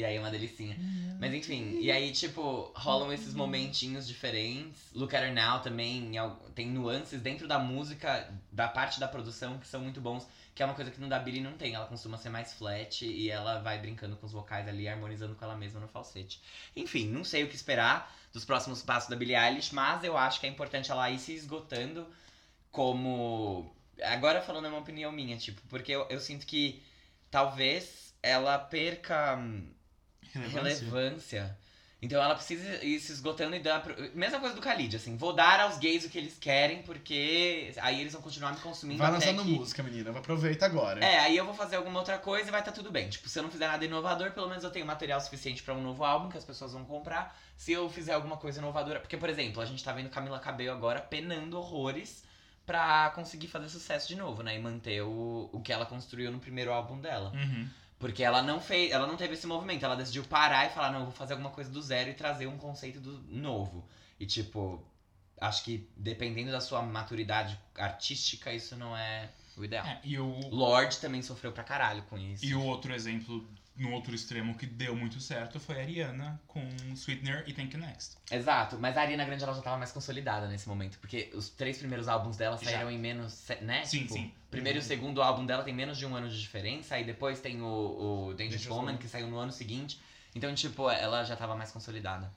E 0.00 0.04
aí 0.04 0.16
é 0.16 0.20
uma 0.20 0.30
delicinha. 0.30 0.76
Mas 1.18 1.34
enfim, 1.34 1.78
e 1.78 1.92
aí, 1.92 2.10
tipo, 2.12 2.72
rolam 2.74 3.12
esses 3.12 3.34
momentinhos 3.34 4.08
diferentes. 4.08 4.80
Look 4.94 5.14
at 5.14 5.22
Her 5.22 5.34
Now 5.34 5.60
também 5.60 6.12
tem 6.54 6.68
nuances 6.68 7.20
dentro 7.20 7.46
da 7.46 7.58
música, 7.58 8.32
da 8.50 8.66
parte 8.66 8.98
da 8.98 9.06
produção, 9.06 9.58
que 9.58 9.68
são 9.68 9.82
muito 9.82 10.00
bons. 10.00 10.26
Que 10.54 10.62
é 10.62 10.66
uma 10.66 10.74
coisa 10.74 10.90
que 10.90 10.98
no 10.98 11.08
da 11.08 11.18
Billie 11.18 11.42
não 11.42 11.52
tem. 11.52 11.74
Ela 11.74 11.86
costuma 11.86 12.16
ser 12.16 12.30
mais 12.30 12.54
flat 12.54 13.04
e 13.04 13.30
ela 13.30 13.60
vai 13.60 13.78
brincando 13.78 14.16
com 14.16 14.24
os 14.24 14.32
vocais 14.32 14.66
ali, 14.66 14.88
harmonizando 14.88 15.34
com 15.34 15.44
ela 15.44 15.56
mesma 15.56 15.80
no 15.80 15.88
falsete. 15.88 16.40
Enfim, 16.74 17.06
não 17.08 17.22
sei 17.22 17.44
o 17.44 17.48
que 17.48 17.54
esperar 17.54 18.10
dos 18.32 18.44
próximos 18.44 18.82
passos 18.82 19.10
da 19.10 19.16
Billie 19.16 19.36
Eilish, 19.36 19.74
mas 19.74 20.02
eu 20.02 20.16
acho 20.16 20.40
que 20.40 20.46
é 20.46 20.48
importante 20.48 20.90
ela 20.90 21.10
ir 21.10 21.18
se 21.18 21.34
esgotando 21.34 22.06
como. 22.70 23.70
Agora 24.02 24.40
falando 24.40 24.64
é 24.66 24.68
uma 24.70 24.78
opinião 24.78 25.12
minha, 25.12 25.36
tipo, 25.36 25.60
porque 25.68 25.92
eu, 25.92 26.06
eu 26.08 26.18
sinto 26.18 26.46
que 26.46 26.82
talvez 27.30 28.14
ela 28.22 28.58
perca 28.58 29.38
hum, 30.36 30.48
relevância. 30.48 31.56
Então 32.02 32.22
ela 32.22 32.34
precisa 32.34 32.82
ir 32.82 32.98
se 32.98 33.12
esgotando 33.12 33.54
e 33.54 33.60
dar. 33.60 33.82
Pro... 33.82 33.94
Mesma 34.14 34.40
coisa 34.40 34.54
do 34.54 34.62
Khalid, 34.62 34.96
assim, 34.96 35.16
vou 35.16 35.34
dar 35.34 35.60
aos 35.60 35.76
gays 35.76 36.04
o 36.04 36.08
que 36.08 36.16
eles 36.16 36.38
querem, 36.38 36.82
porque 36.82 37.74
aí 37.76 38.00
eles 38.00 38.14
vão 38.14 38.22
continuar 38.22 38.52
me 38.52 38.60
consumindo 38.60 38.98
Vai 38.98 39.10
lançando 39.10 39.44
que... 39.44 39.50
música, 39.50 39.82
menina. 39.82 40.10
Aproveita 40.10 40.64
agora. 40.64 41.04
É, 41.04 41.18
aí 41.18 41.36
eu 41.36 41.44
vou 41.44 41.52
fazer 41.52 41.76
alguma 41.76 41.98
outra 41.98 42.16
coisa 42.18 42.48
e 42.48 42.50
vai 42.50 42.60
estar 42.60 42.72
tudo 42.72 42.90
bem. 42.90 43.10
Tipo, 43.10 43.28
se 43.28 43.38
eu 43.38 43.42
não 43.42 43.50
fizer 43.50 43.68
nada 43.68 43.84
inovador, 43.84 44.30
pelo 44.30 44.48
menos 44.48 44.64
eu 44.64 44.70
tenho 44.70 44.86
material 44.86 45.20
suficiente 45.20 45.62
pra 45.62 45.74
um 45.74 45.82
novo 45.82 46.02
álbum 46.02 46.30
que 46.30 46.38
as 46.38 46.44
pessoas 46.44 46.72
vão 46.72 46.86
comprar. 46.86 47.38
Se 47.54 47.72
eu 47.72 47.90
fizer 47.90 48.14
alguma 48.14 48.38
coisa 48.38 48.60
inovadora. 48.60 49.00
Porque, 49.00 49.18
por 49.18 49.28
exemplo, 49.28 49.60
a 49.60 49.66
gente 49.66 49.84
tá 49.84 49.92
vendo 49.92 50.08
Camila 50.08 50.38
Cabello 50.38 50.72
agora 50.72 51.00
penando 51.02 51.58
horrores 51.58 52.24
pra 52.64 53.10
conseguir 53.10 53.48
fazer 53.48 53.68
sucesso 53.68 54.08
de 54.08 54.16
novo, 54.16 54.42
né? 54.42 54.56
E 54.56 54.58
manter 54.58 55.02
o, 55.02 55.50
o 55.52 55.60
que 55.60 55.70
ela 55.70 55.84
construiu 55.84 56.32
no 56.32 56.38
primeiro 56.38 56.72
álbum 56.72 56.98
dela. 56.98 57.30
Uhum. 57.34 57.68
Porque 58.00 58.24
ela 58.24 58.42
não 58.42 58.60
fez, 58.60 58.90
ela 58.90 59.06
não 59.06 59.16
teve 59.16 59.34
esse 59.34 59.46
movimento, 59.46 59.84
ela 59.84 59.94
decidiu 59.94 60.24
parar 60.24 60.66
e 60.66 60.70
falar, 60.70 60.90
não, 60.90 61.00
eu 61.00 61.04
vou 61.06 61.14
fazer 61.14 61.34
alguma 61.34 61.50
coisa 61.50 61.70
do 61.70 61.82
zero 61.82 62.10
e 62.10 62.14
trazer 62.14 62.48
um 62.48 62.58
conceito 62.58 62.98
do 62.98 63.20
novo. 63.28 63.86
E 64.18 64.26
tipo, 64.26 64.82
acho 65.40 65.64
que 65.64 65.88
dependendo 65.96 66.52
da 66.52 66.60
sua 66.60 66.82
maturidade 66.82 67.58
artística, 67.76 68.52
isso 68.52 68.76
não 68.76 68.96
é 68.96 69.30
o 69.56 69.64
ideal. 69.64 69.84
É, 69.86 70.00
e, 70.04 70.18
o, 70.18 70.48
Lorde 70.50 70.98
também 70.98 71.22
sofreu 71.22 71.52
pra 71.52 71.64
caralho 71.64 72.02
com 72.04 72.18
isso. 72.18 72.44
e 72.44 72.54
o 72.54 72.62
outro 72.62 72.92
exemplo, 72.92 73.48
no 73.76 73.92
outro 73.92 74.14
extremo, 74.14 74.54
que 74.56 74.66
deu 74.66 74.94
muito 74.94 75.18
certo 75.20 75.58
foi 75.58 75.78
a 75.78 75.82
Ariana 75.82 76.40
com 76.46 76.60
Sweetener 76.94 77.44
e 77.46 77.52
Thank 77.52 77.74
You 77.74 77.80
Next. 77.80 78.16
Exato, 78.30 78.78
mas 78.78 78.96
a 78.96 79.02
Ariana 79.02 79.24
Grande 79.24 79.42
ela 79.42 79.54
já 79.54 79.62
tava 79.62 79.78
mais 79.78 79.92
consolidada 79.92 80.46
nesse 80.46 80.68
momento, 80.68 80.98
porque 80.98 81.30
os 81.34 81.48
três 81.48 81.78
primeiros 81.78 82.06
álbuns 82.06 82.36
dela 82.36 82.56
Já. 82.58 82.70
saíram 82.70 82.90
em 82.90 82.98
menos, 82.98 83.48
né? 83.62 83.84
Sim, 83.84 84.00
Tipo, 84.00 84.12
sim. 84.12 84.34
Primeiro 84.50 84.78
e 84.78 84.80
o 84.80 84.82
segundo 84.82 85.22
álbum 85.22 85.46
dela 85.46 85.62
tem 85.62 85.72
menos 85.72 85.96
de 85.96 86.04
um 86.04 86.14
ano 86.14 86.28
de 86.28 86.40
diferença, 86.40 86.96
aí 86.96 87.04
depois 87.04 87.40
tem 87.40 87.62
o, 87.62 88.28
o 88.28 88.34
Dangerous 88.34 88.66
Woman. 88.66 88.96
que 88.96 89.08
saiu 89.08 89.28
no 89.28 89.38
ano 89.38 89.52
seguinte. 89.52 90.00
Então, 90.34 90.52
tipo, 90.54 90.90
ela 90.90 91.24
já 91.24 91.36
tava 91.36 91.54
mais 91.56 91.70
consolidada 91.70 92.32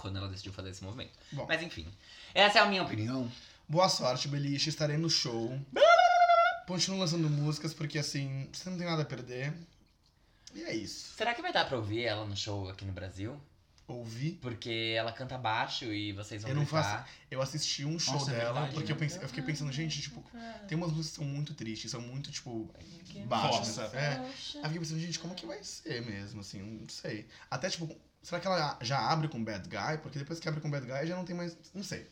quando 0.00 0.16
ela 0.16 0.28
decidiu 0.28 0.52
fazer 0.52 0.70
esse 0.70 0.82
movimento. 0.82 1.12
Bom. 1.32 1.46
Mas 1.48 1.62
enfim, 1.62 1.86
essa 2.34 2.58
é 2.58 2.62
a 2.62 2.66
minha 2.66 2.82
opinião. 2.82 3.30
Boa 3.68 3.88
sorte, 3.88 4.26
Beliche. 4.28 4.68
Estarei 4.68 4.96
no 4.96 5.08
show. 5.10 5.56
Continuo 6.66 7.00
lançando 7.00 7.28
músicas, 7.28 7.74
porque 7.74 7.98
assim, 7.98 8.48
você 8.52 8.70
não 8.70 8.78
tem 8.78 8.86
nada 8.86 9.02
a 9.02 9.04
perder. 9.04 9.52
E 10.54 10.62
é 10.62 10.74
isso. 10.74 11.14
Será 11.16 11.34
que 11.34 11.42
vai 11.42 11.52
dar 11.52 11.66
pra 11.66 11.76
ouvir 11.76 12.04
ela 12.04 12.24
no 12.24 12.36
show 12.36 12.68
aqui 12.68 12.84
no 12.84 12.92
Brasil? 12.92 13.40
Ouvi. 13.88 14.32
Porque 14.40 14.94
ela 14.96 15.10
canta 15.12 15.36
baixo 15.36 15.86
e 15.92 16.12
vocês 16.12 16.42
vão 16.42 16.50
Eu 16.52 16.54
não 16.56 16.62
gritar. 16.62 17.08
Eu 17.28 17.42
assisti 17.42 17.84
um 17.84 17.98
show 17.98 18.14
Nossa, 18.14 18.30
é 18.30 18.34
dela, 18.36 18.52
verdade, 18.52 18.74
porque 18.74 18.92
eu, 18.92 18.96
né? 18.96 19.00
pensei- 19.00 19.20
eu 19.22 19.26
fiquei 19.28 19.42
pensando, 19.42 19.72
gente, 19.72 20.00
tipo, 20.00 20.24
tem 20.68 20.78
umas 20.78 20.90
músicas 20.92 21.10
que 21.10 21.16
são 21.16 21.24
muito 21.24 21.54
tristes, 21.54 21.90
são 21.90 22.00
muito, 22.00 22.30
tipo, 22.30 22.72
baixas, 23.26 23.66
sabe? 23.68 23.96
É. 23.96 24.10
Aí 24.10 24.22
eu 24.26 24.32
fiquei 24.62 24.78
pensando, 24.78 25.00
gente, 25.00 25.18
como 25.18 25.34
que 25.34 25.44
vai 25.44 25.62
ser 25.64 26.02
mesmo, 26.06 26.40
assim, 26.40 26.62
não 26.62 26.88
sei. 26.88 27.26
Até, 27.50 27.68
tipo, 27.68 27.88
será 28.22 28.40
que 28.40 28.46
ela 28.46 28.78
já 28.80 28.98
abre 29.10 29.28
com 29.28 29.42
Bad 29.42 29.68
Guy? 29.68 29.98
Porque 30.02 30.18
depois 30.18 30.38
que 30.40 30.48
abre 30.48 30.60
com 30.60 30.70
Bad 30.70 30.86
Guy 30.86 31.06
já 31.06 31.16
não 31.16 31.24
tem 31.24 31.34
mais, 31.36 31.56
não 31.74 31.82
sei. 31.82 32.06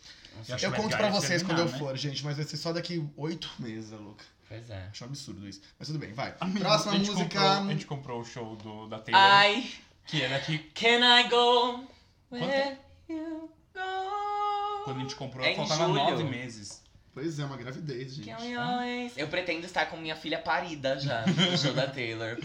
Eu 0.48 0.56
Eu 0.58 0.72
conto 0.72 0.96
pra 0.96 1.10
vocês 1.10 1.42
quando 1.42 1.58
eu 1.58 1.64
terminar, 1.66 1.72
né? 1.72 1.78
for, 1.90 1.96
gente, 1.96 2.24
mas 2.24 2.36
vai 2.36 2.44
ser 2.46 2.56
só 2.56 2.72
daqui 2.72 3.04
oito 3.16 3.50
meses, 3.58 3.92
a 3.92 3.96
louca. 3.96 4.24
Pois 4.48 4.70
é. 4.70 4.86
Acho 4.90 5.04
um 5.04 5.08
absurdo 5.08 5.46
isso. 5.48 5.60
Mas 5.78 5.88
tudo 5.88 5.98
bem, 5.98 6.12
vai. 6.12 6.34
Amigo, 6.40 6.60
Próxima 6.60 6.92
a 6.94 6.98
música. 6.98 7.18
Comprou, 7.22 7.42
a 7.48 7.66
gente 7.72 7.86
comprou 7.86 8.20
o 8.20 8.24
show 8.24 8.56
do, 8.56 8.86
da 8.88 8.98
Taylor, 8.98 9.20
Ai, 9.22 9.70
que 10.06 10.22
é 10.22 10.28
daqui. 10.28 10.58
can 10.74 11.00
I 11.20 11.28
go 11.28 11.84
where 12.30 12.78
you 13.08 13.50
go? 13.74 14.84
Quando 14.84 14.96
a 14.96 15.00
gente 15.02 15.16
comprou, 15.16 15.44
É 15.46 15.54
faltava 15.54 15.84
julho. 15.86 15.94
nove 15.96 16.24
meses. 16.24 16.82
Pois 17.12 17.38
é, 17.38 17.44
uma 17.44 17.56
gravidez, 17.56 18.14
gente. 18.14 18.28
Can 18.30 18.40
we 18.40 18.54
always- 18.54 19.12
Eu 19.18 19.28
pretendo 19.28 19.66
estar 19.66 19.86
com 19.86 19.96
minha 19.96 20.16
filha 20.16 20.38
parida 20.38 20.98
já 20.98 21.26
no 21.26 21.58
show 21.58 21.74
da 21.74 21.86
Taylor. 21.86 22.38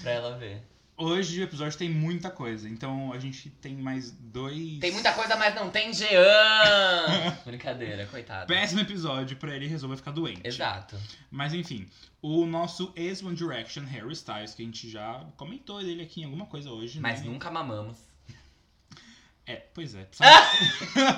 Pra 0.00 0.12
ela 0.12 0.38
ver. 0.38 0.62
Hoje 0.96 1.40
o 1.40 1.42
episódio 1.42 1.76
tem 1.76 1.90
muita 1.90 2.30
coisa, 2.30 2.68
então 2.68 3.12
a 3.12 3.18
gente 3.18 3.50
tem 3.50 3.74
mais 3.74 4.12
dois. 4.12 4.78
Tem 4.78 4.92
muita 4.92 5.12
coisa, 5.12 5.34
mas 5.34 5.52
não 5.52 5.68
tem 5.68 5.92
Jean! 5.92 7.36
Brincadeira, 7.44 8.06
coitado. 8.06 8.46
Péssimo 8.46 8.80
episódio 8.80 9.36
pra 9.36 9.56
ele 9.56 9.66
resolver 9.66 9.96
ficar 9.96 10.12
doente. 10.12 10.46
Exato. 10.46 10.96
Mas 11.32 11.52
enfim, 11.52 11.88
o 12.22 12.46
nosso 12.46 12.92
ex-One 12.94 13.34
Direction, 13.34 13.82
Harry 13.86 14.12
Styles, 14.12 14.54
que 14.54 14.62
a 14.62 14.64
gente 14.64 14.88
já 14.88 15.26
comentou 15.36 15.82
dele 15.82 16.02
aqui 16.02 16.20
em 16.20 16.24
alguma 16.24 16.46
coisa 16.46 16.70
hoje. 16.70 17.00
Mas 17.00 17.22
né? 17.22 17.26
nunca 17.26 17.50
mamamos. 17.50 17.98
É, 19.46 19.56
pois 19.74 19.94
é. 19.94 20.08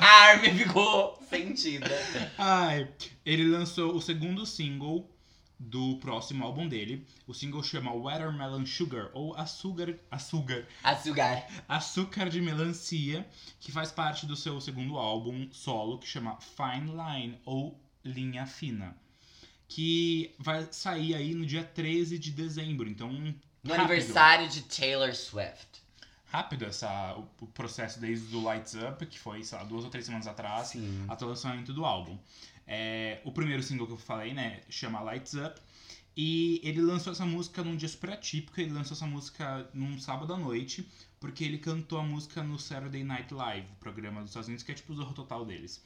A 0.01 0.05
Armin 0.31 0.59
ficou 0.59 1.17
sentida. 1.31 1.87
Ai, 2.37 2.89
ele 3.25 3.47
lançou 3.47 3.95
o 3.95 4.03
segundo 4.03 4.45
single 4.45 5.09
do 5.59 5.97
próximo 5.99 6.45
álbum 6.45 6.69
dele. 6.69 7.07
O 7.27 7.33
single 7.33 7.63
chama 7.63 7.93
Watermelon 7.95 8.67
Sugar, 8.67 9.11
ou 9.15 9.35
Açúcar, 9.35 9.99
açúcar, 10.11 10.67
Açúcar. 10.83 11.47
Açúcar 11.69 12.29
de 12.29 12.41
Melancia, 12.41 13.27
que 13.59 13.73
faz 13.73 13.91
parte 13.91 14.27
do 14.27 14.37
seu 14.37 14.61
segundo 14.61 14.99
álbum 14.99 15.49
solo, 15.53 15.99
que 15.99 16.07
chama 16.07 16.39
Fine 16.41 16.93
Line, 16.93 17.39
ou 17.45 17.79
Linha 18.05 18.47
Fina. 18.47 18.97
Que 19.69 20.35
vai 20.39 20.69
sair 20.71 21.15
aí 21.15 21.35
no 21.35 21.45
dia 21.45 21.65
13 21.65 22.19
de 22.19 22.31
dezembro, 22.31 22.89
então 22.89 23.11
No 23.11 23.31
rápido. 23.65 23.73
aniversário 23.73 24.49
de 24.49 24.63
Taylor 24.63 25.13
Swift. 25.15 25.83
rápido 26.27 26.65
essa, 26.67 27.15
o, 27.17 27.45
o 27.45 27.47
processo 27.49 27.99
desde 27.99 28.35
o 28.37 28.43
Lights 28.43 28.75
Up, 28.75 29.05
que 29.07 29.19
foi, 29.19 29.43
sei 29.43 29.59
lá, 29.59 29.65
duas 29.65 29.85
ou 29.85 29.91
três 29.91 30.05
semanas 30.07 30.27
atrás, 30.29 30.69
Sim. 30.69 31.05
até 31.09 31.25
o 31.25 31.29
lançamento 31.29 31.73
do 31.73 31.85
álbum. 31.85 32.17
É, 32.67 33.21
o 33.25 33.31
primeiro 33.31 33.63
single 33.63 33.87
que 33.87 33.93
eu 33.93 33.99
falei, 33.99 34.35
né, 34.35 34.61
chama 34.69 35.01
Lights 35.01 35.35
Up. 35.35 35.61
E 36.17 36.61
ele 36.65 36.81
lançou 36.81 37.13
essa 37.13 37.27
música 37.27 37.63
num 37.63 37.77
dia 37.77 37.89
super 37.89 38.11
atípico, 38.11 38.59
ele 38.59 38.73
lançou 38.73 38.97
essa 38.97 39.07
música 39.07 39.69
num 39.75 39.99
sábado 39.99 40.33
à 40.33 40.39
noite, 40.39 40.89
porque 41.21 41.45
ele 41.45 41.59
cantou 41.59 41.99
a 41.99 42.03
música 42.03 42.43
no 42.43 42.59
Saturday 42.59 43.05
Night 43.05 43.35
Live, 43.35 43.67
programa 43.79 44.23
dos 44.23 44.31
Estados 44.31 44.49
Unidos, 44.49 44.65
que 44.65 44.73
é 44.73 44.75
tipo 44.75 44.95
o 44.95 44.97
Zorro 44.97 45.13
Total 45.13 45.45
deles. 45.45 45.83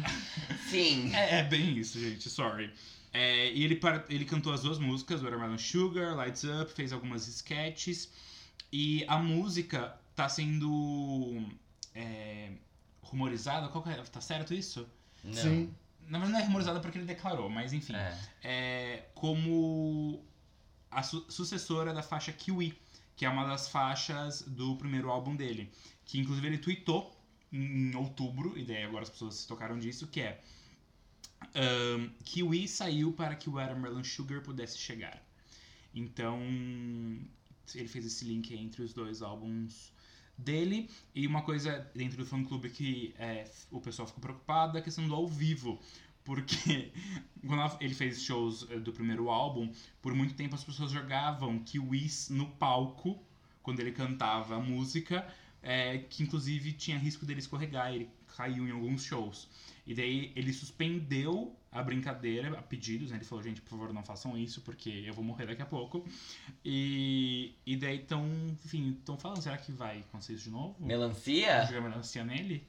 Sim. 0.68 1.14
É, 1.14 1.38
é 1.38 1.44
bem 1.44 1.78
isso, 1.78 2.00
gente, 2.00 2.28
sorry. 2.28 2.72
É, 3.12 3.52
e 3.52 3.62
ele, 3.62 3.80
ele 4.08 4.24
cantou 4.24 4.52
as 4.52 4.62
duas 4.62 4.78
músicas, 4.78 5.20
Watermelon 5.20 5.58
Sugar, 5.58 6.16
Lights 6.16 6.42
Up, 6.42 6.72
fez 6.72 6.92
algumas 6.92 7.28
sketches. 7.28 8.12
E 8.72 9.04
a 9.06 9.18
música 9.18 9.96
tá 10.14 10.28
sendo 10.28 11.44
é, 11.94 12.50
rumorizada. 13.02 13.68
Qual 13.68 13.82
que 13.82 13.90
é? 13.90 13.96
Tá 13.96 14.20
certo 14.20 14.54
isso? 14.54 14.88
Não. 15.24 15.34
Sim. 15.34 15.74
Na 16.08 16.18
verdade 16.18 16.32
não 16.32 16.40
é 16.40 16.44
rumorizada 16.44 16.80
porque 16.80 16.98
ele 16.98 17.06
declarou, 17.06 17.48
mas 17.48 17.72
enfim. 17.72 17.94
É. 17.94 18.18
É, 18.42 19.08
como 19.14 20.24
a 20.90 21.02
su- 21.02 21.24
sucessora 21.28 21.92
da 21.94 22.02
faixa 22.02 22.32
Kiwi, 22.32 22.76
que 23.16 23.24
é 23.24 23.28
uma 23.28 23.46
das 23.46 23.68
faixas 23.68 24.42
do 24.42 24.76
primeiro 24.76 25.10
álbum 25.10 25.36
dele. 25.36 25.70
Que 26.04 26.18
inclusive 26.18 26.46
ele 26.46 26.58
tweetou 26.58 27.16
em 27.52 27.94
outubro, 27.94 28.58
e 28.58 28.64
daí 28.64 28.82
agora 28.84 29.02
as 29.04 29.10
pessoas 29.10 29.34
se 29.36 29.46
tocaram 29.46 29.78
disso, 29.78 30.06
que 30.08 30.20
é 30.20 30.40
ahn, 31.54 32.08
Kiwi 32.24 32.66
saiu 32.68 33.12
para 33.12 33.34
que 33.36 33.48
o 33.48 33.52
Watermelon 33.52 34.02
Sugar 34.04 34.40
pudesse 34.42 34.78
chegar. 34.78 35.22
Então 35.94 36.38
ele 37.74 37.88
fez 37.88 38.04
esse 38.06 38.24
link 38.24 38.52
entre 38.54 38.82
os 38.82 38.92
dois 38.92 39.22
álbuns 39.22 39.92
dele. 40.40 40.88
E 41.14 41.26
uma 41.26 41.42
coisa 41.42 41.90
dentro 41.94 42.18
do 42.18 42.26
fã 42.26 42.42
clube 42.44 42.70
que 42.70 43.14
é, 43.18 43.44
o 43.70 43.80
pessoal 43.80 44.06
ficou 44.06 44.20
preocupado 44.20 44.76
é 44.76 44.80
a 44.80 44.84
questão 44.84 45.06
do 45.06 45.14
ao 45.14 45.26
vivo. 45.26 45.80
Porque 46.24 46.92
quando 47.46 47.76
ele 47.80 47.94
fez 47.94 48.22
shows 48.22 48.66
eh, 48.70 48.78
do 48.78 48.92
primeiro 48.92 49.30
álbum, 49.30 49.72
por 50.02 50.14
muito 50.14 50.34
tempo 50.34 50.54
as 50.54 50.64
pessoas 50.64 50.90
jogavam 50.90 51.58
Kiwis 51.60 52.28
no 52.28 52.46
palco 52.46 53.18
quando 53.62 53.80
ele 53.80 53.92
cantava 53.92 54.56
a 54.56 54.60
música, 54.60 55.26
é, 55.62 55.98
que 55.98 56.22
inclusive 56.22 56.72
tinha 56.72 56.98
risco 56.98 57.26
dele 57.26 57.40
escorregar, 57.40 57.92
ele 57.92 58.10
caiu 58.36 58.66
em 58.66 58.70
alguns 58.70 59.04
shows. 59.04 59.48
E 59.90 59.94
daí 59.94 60.32
ele 60.36 60.52
suspendeu 60.52 61.58
a 61.72 61.82
brincadeira 61.82 62.56
a 62.56 62.62
pedidos, 62.62 63.10
né? 63.10 63.16
Ele 63.16 63.24
falou, 63.24 63.42
gente, 63.42 63.60
por 63.60 63.70
favor, 63.70 63.92
não 63.92 64.04
façam 64.04 64.38
isso, 64.38 64.60
porque 64.60 65.02
eu 65.04 65.12
vou 65.12 65.24
morrer 65.24 65.46
daqui 65.46 65.62
a 65.62 65.66
pouco. 65.66 66.06
E, 66.64 67.56
e 67.66 67.76
daí 67.76 67.96
estão, 67.96 68.24
enfim, 68.64 68.92
estão 68.92 69.18
falando, 69.18 69.42
será 69.42 69.58
que 69.58 69.72
vai 69.72 69.98
acontecer 69.98 70.34
isso 70.34 70.44
de 70.44 70.50
novo? 70.50 70.76
Melancia? 70.78 71.66
Jogar 71.66 71.80
melancia 71.80 72.22
nele? 72.22 72.64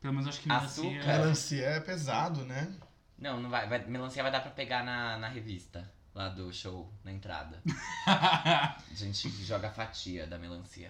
Pelo 0.00 0.14
menos 0.14 0.28
acho 0.28 0.40
que 0.40 0.50
Açúcar. 0.50 0.88
melancia... 0.88 1.18
Melancia 1.18 1.66
é 1.66 1.80
pesado, 1.80 2.42
né? 2.46 2.74
Não, 3.18 3.38
não 3.38 3.50
vai. 3.50 3.68
vai 3.68 3.84
melancia 3.86 4.22
vai 4.22 4.32
dar 4.32 4.40
pra 4.40 4.50
pegar 4.50 4.82
na, 4.82 5.18
na 5.18 5.28
revista. 5.28 5.92
Lá 6.14 6.30
do 6.30 6.50
show, 6.54 6.90
na 7.04 7.12
entrada. 7.12 7.62
A 8.08 8.78
gente 8.94 9.28
joga 9.44 9.68
a 9.68 9.72
fatia 9.72 10.26
da 10.26 10.38
melancia. 10.38 10.88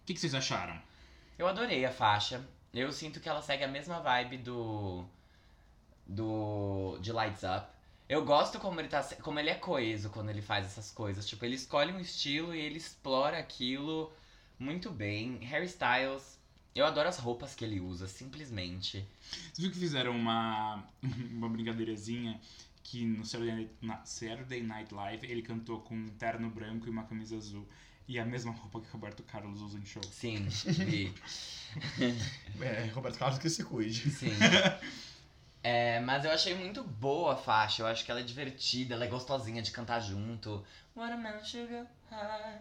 O 0.00 0.06
que, 0.06 0.14
que 0.14 0.20
vocês 0.20 0.34
acharam? 0.34 0.80
Eu 1.38 1.46
adorei 1.46 1.84
a 1.84 1.92
faixa. 1.92 2.42
Eu 2.72 2.92
sinto 2.92 3.20
que 3.20 3.28
ela 3.28 3.42
segue 3.42 3.64
a 3.64 3.68
mesma 3.68 4.00
vibe 4.00 4.38
do. 4.38 5.04
do. 6.06 6.98
de 7.00 7.12
Lights 7.12 7.42
Up. 7.42 7.66
Eu 8.08 8.24
gosto 8.24 8.58
como 8.58 8.80
ele 8.80 8.88
tá. 8.88 9.02
como 9.22 9.38
ele 9.38 9.50
é 9.50 9.54
coeso 9.54 10.10
quando 10.10 10.30
ele 10.30 10.42
faz 10.42 10.66
essas 10.66 10.90
coisas. 10.90 11.26
Tipo, 11.28 11.44
ele 11.44 11.56
escolhe 11.56 11.92
um 11.92 12.00
estilo 12.00 12.54
e 12.54 12.60
ele 12.60 12.76
explora 12.76 13.38
aquilo 13.38 14.12
muito 14.58 14.90
bem. 14.90 15.38
Harry 15.44 15.66
Styles. 15.66 16.38
Eu 16.72 16.86
adoro 16.86 17.08
as 17.08 17.18
roupas 17.18 17.54
que 17.54 17.64
ele 17.64 17.80
usa, 17.80 18.06
simplesmente. 18.06 19.04
Você 19.52 19.62
viu 19.62 19.72
que 19.72 19.78
fizeram 19.78 20.12
uma, 20.12 20.84
uma 21.02 21.48
brincadeirazinha 21.48 22.40
que 22.82 23.04
no 23.04 23.24
Saturday 23.24 23.70
Night, 23.80 24.08
Saturday 24.08 24.62
Night 24.62 24.94
Live 24.94 25.30
ele 25.30 25.42
cantou 25.42 25.80
com 25.80 25.94
um 25.94 26.08
terno 26.08 26.50
branco 26.50 26.86
e 26.86 26.90
uma 26.90 27.04
camisa 27.04 27.36
azul. 27.36 27.66
E 28.10 28.18
a 28.18 28.24
mesma 28.24 28.50
roupa 28.50 28.80
que 28.80 28.88
o 28.88 28.90
Roberto 28.90 29.22
Carlos 29.22 29.60
usa 29.60 29.78
em 29.78 29.84
show. 29.86 30.02
Sim, 30.10 30.48
vi. 30.66 31.14
É, 32.60 32.86
Roberto 32.86 33.16
Carlos 33.16 33.38
que 33.38 33.48
se 33.48 33.62
cuide. 33.62 34.10
Sim. 34.10 34.32
É, 35.62 36.00
mas 36.00 36.24
eu 36.24 36.32
achei 36.32 36.52
muito 36.56 36.82
boa 36.82 37.34
a 37.34 37.36
faixa. 37.36 37.82
Eu 37.82 37.86
acho 37.86 38.04
que 38.04 38.10
ela 38.10 38.18
é 38.18 38.24
divertida, 38.24 38.96
ela 38.96 39.04
é 39.04 39.08
gostosinha 39.08 39.62
de 39.62 39.70
cantar 39.70 40.00
junto. 40.00 40.66
Watermelon 40.96 41.44
sugar 41.44 41.86
high. 42.10 42.58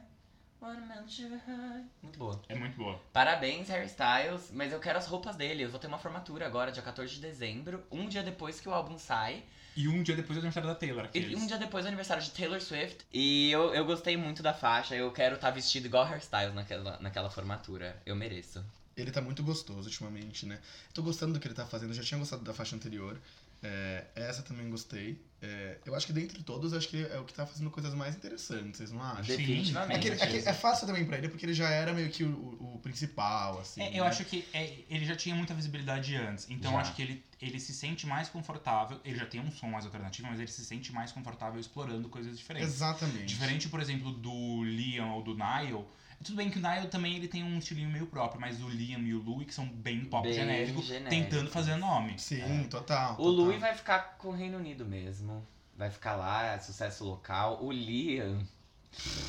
Watermelon 0.62 1.08
sugar 1.08 1.42
high. 1.48 1.84
Muito 2.04 2.20
boa. 2.20 2.40
É 2.48 2.54
muito 2.54 2.78
boa. 2.78 3.02
Parabéns, 3.12 3.70
Harry 3.70 3.88
Styles. 3.88 4.52
Mas 4.54 4.72
eu 4.72 4.80
quero 4.80 5.00
as 5.00 5.08
roupas 5.08 5.36
dele. 5.36 5.64
Eu 5.64 5.72
vou 5.72 5.80
ter 5.80 5.88
uma 5.88 5.98
formatura 5.98 6.46
agora, 6.46 6.72
dia 6.72 6.84
14 6.84 7.12
de 7.16 7.22
dezembro. 7.22 7.84
Um 7.90 8.08
dia 8.08 8.22
depois 8.22 8.60
que 8.60 8.70
o 8.70 8.74
álbum 8.74 9.00
sai. 9.00 9.44
E 9.80 9.88
um 9.88 10.04
dia 10.04 10.14
depois 10.14 10.36
do 10.36 10.42
aniversário 10.42 10.68
da 10.68 10.76
Taylor. 10.76 11.06
E 11.06 11.08
aqueles. 11.08 11.42
um 11.42 11.48
dia 11.48 11.58
depois 11.58 11.86
do 11.86 11.88
aniversário 11.88 12.22
de 12.22 12.32
Taylor 12.32 12.60
Swift. 12.60 12.98
E 13.14 13.50
eu, 13.50 13.74
eu 13.74 13.86
gostei 13.86 14.18
muito 14.18 14.44
da 14.44 14.54
faixa. 14.54 14.94
Eu 14.94 15.10
quero 15.10 15.36
estar 15.36 15.52
vestido 15.52 15.86
igual 15.86 16.04
Harry 16.04 16.20
Styles 16.20 16.54
naquela, 16.54 17.00
naquela 17.00 17.30
formatura. 17.30 17.96
Eu 18.06 18.14
mereço. 18.14 18.62
Ele 18.98 19.10
tá 19.10 19.22
muito 19.22 19.42
gostoso 19.42 19.88
ultimamente, 19.88 20.46
né? 20.46 20.60
Tô 20.94 21.02
gostando 21.02 21.32
do 21.32 21.40
que 21.40 21.48
ele 21.48 21.56
tá 21.56 21.66
fazendo, 21.66 21.92
eu 21.92 21.94
já 21.94 22.04
tinha 22.04 22.20
gostado 22.20 22.44
da 22.44 22.54
faixa 22.54 22.76
anterior. 22.76 23.18
É, 23.62 24.06
essa 24.16 24.42
também 24.42 24.70
gostei. 24.70 25.22
É, 25.42 25.78
eu 25.86 25.96
acho 25.96 26.06
que 26.06 26.12
dentre 26.14 26.44
todos, 26.44 26.74
acho 26.74 26.88
que 26.90 27.02
é 27.06 27.18
o 27.18 27.24
que 27.24 27.34
tá 27.34 27.46
fazendo 27.46 27.70
coisas 27.72 27.94
mais 27.94 28.14
interessantes, 28.16 28.78
vocês 28.78 28.92
não 28.92 29.02
acham? 29.02 29.24
Sim. 29.24 29.34
É, 29.34 29.38
Definitivamente. 29.38 30.00
que, 30.02 30.08
é, 30.10 30.28
que 30.42 30.50
é 30.50 30.54
fácil 30.54 30.86
também 30.88 31.06
pra 31.06 31.18
ele, 31.18 31.30
porque 31.30 31.46
ele 31.46 31.54
já 31.54 31.70
era 31.70 31.94
meio 31.94 32.10
que 32.10 32.24
o, 32.26 32.30
o- 32.30 32.76
o 32.76 32.80
principal, 32.80 33.60
assim. 33.60 33.82
É, 33.82 33.90
eu 33.98 34.04
né? 34.04 34.10
acho 34.10 34.24
que 34.26 34.46
é, 34.54 34.80
ele 34.90 35.06
já 35.06 35.16
tinha 35.16 35.34
muita 35.36 35.54
visibilidade 35.54 36.14
antes. 36.16 36.46
Então 36.50 36.72
Já. 36.74 36.80
acho 36.80 36.94
que 36.94 37.02
ele, 37.02 37.24
ele 37.42 37.60
se 37.60 37.74
sente 37.74 38.06
mais 38.06 38.28
confortável. 38.30 39.00
Ele 39.04 39.18
já 39.18 39.26
tem 39.26 39.40
um 39.40 39.52
som 39.52 39.68
mais 39.68 39.86
alternativo, 39.86 40.28
mas 40.30 40.40
ele 40.40 40.52
se 40.52 40.64
sente 40.66 40.92
mais 40.92 41.12
confortável 41.14 41.60
explorando 41.60 42.08
coisas 42.10 42.38
diferentes. 42.38 42.70
Exatamente. 42.70 43.26
Diferente, 43.26 43.70
por 43.70 43.80
exemplo, 43.82 44.12
do 44.12 44.64
Liam 44.66 45.10
ou 45.16 45.22
do 45.24 45.36
Niall, 45.36 45.90
Tudo 46.24 46.36
bem 46.36 46.50
que 46.50 46.58
o 46.58 46.62
Niall 46.62 46.88
também 46.90 47.16
ele 47.16 47.28
tem 47.28 47.44
um 47.44 47.58
estilinho 47.58 47.90
meio 47.90 48.06
próprio, 48.08 48.42
mas 48.42 48.62
o 48.62 48.68
Liam 48.68 49.00
e 49.02 49.14
o 49.14 49.22
Louis, 49.24 49.48
que 49.48 49.54
são 49.54 49.66
bem 49.66 50.04
pop 50.06 50.24
Bem 50.28 50.34
genérico, 50.34 50.82
genérico. 50.82 51.10
tentando 51.10 51.50
fazer 51.50 51.76
nome. 51.78 52.20
Sim, 52.20 52.64
total. 52.70 53.14
O 53.14 53.16
total. 53.18 53.32
Louis 53.32 53.60
vai 53.60 53.74
ficar 53.74 54.18
com 54.18 54.30
o 54.30 54.36
Reino 54.36 54.58
Unido 54.58 54.86
mesmo. 54.86 55.46
Vai 55.78 55.90
ficar 55.90 56.16
lá, 56.16 56.46
é 56.56 56.60
sucesso 56.60 57.06
local. 57.06 57.64
O 57.64 57.72
Liam, 57.72 58.46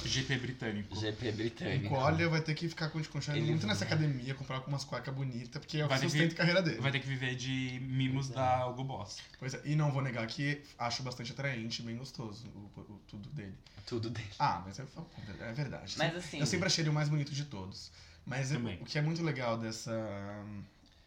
GP 0.04 0.38
britânico. 0.38 0.96
GP 0.98 1.28
O 1.28 1.32
britânico. 1.32 1.94
Collier 1.94 2.28
vai 2.30 2.40
ter 2.40 2.54
que 2.54 2.68
ficar 2.68 2.88
continuando 2.90 3.32
Ele 3.40 3.50
muito 3.50 3.66
nessa 3.66 3.84
academia, 3.84 4.34
comprar 4.34 4.56
algumas 4.56 4.84
cuecas 4.84 5.14
bonitas, 5.14 5.60
porque 5.60 5.78
é 5.78 5.84
o 5.84 5.88
que 5.88 5.94
que- 5.94 6.00
sustenta 6.00 6.34
a 6.34 6.36
carreira 6.36 6.62
dele. 6.62 6.80
Vai 6.80 6.90
ter 6.90 7.00
que 7.00 7.06
viver 7.06 7.34
de 7.36 7.78
mimos 7.82 8.30
é. 8.30 8.34
da 8.34 8.66
Hugo 8.66 8.82
Boss. 8.84 9.18
Pois 9.38 9.54
é, 9.54 9.60
e 9.64 9.76
não 9.76 9.92
vou 9.92 10.02
negar 10.02 10.26
que 10.26 10.62
acho 10.78 11.02
bastante 11.02 11.32
atraente, 11.32 11.82
bem 11.82 11.96
gostoso 11.96 12.48
o, 12.48 12.80
o- 12.80 13.00
tudo 13.06 13.28
dele. 13.30 13.54
Tudo 13.86 14.10
dele. 14.10 14.28
Ah, 14.38 14.62
mas 14.64 14.78
é, 14.78 14.84
é 15.40 15.52
verdade. 15.52 15.94
Mas 15.98 16.16
assim. 16.16 16.40
Eu 16.40 16.46
sempre 16.46 16.66
achei 16.66 16.82
ele 16.82 16.90
o 16.90 16.94
mais 16.94 17.08
bonito 17.08 17.32
de 17.32 17.44
todos. 17.44 17.92
Mas 18.26 18.50
é- 18.50 18.54
Também. 18.54 18.78
o 18.80 18.84
que 18.84 18.98
é 18.98 19.02
muito 19.02 19.22
legal 19.22 19.56
dessa, 19.58 19.92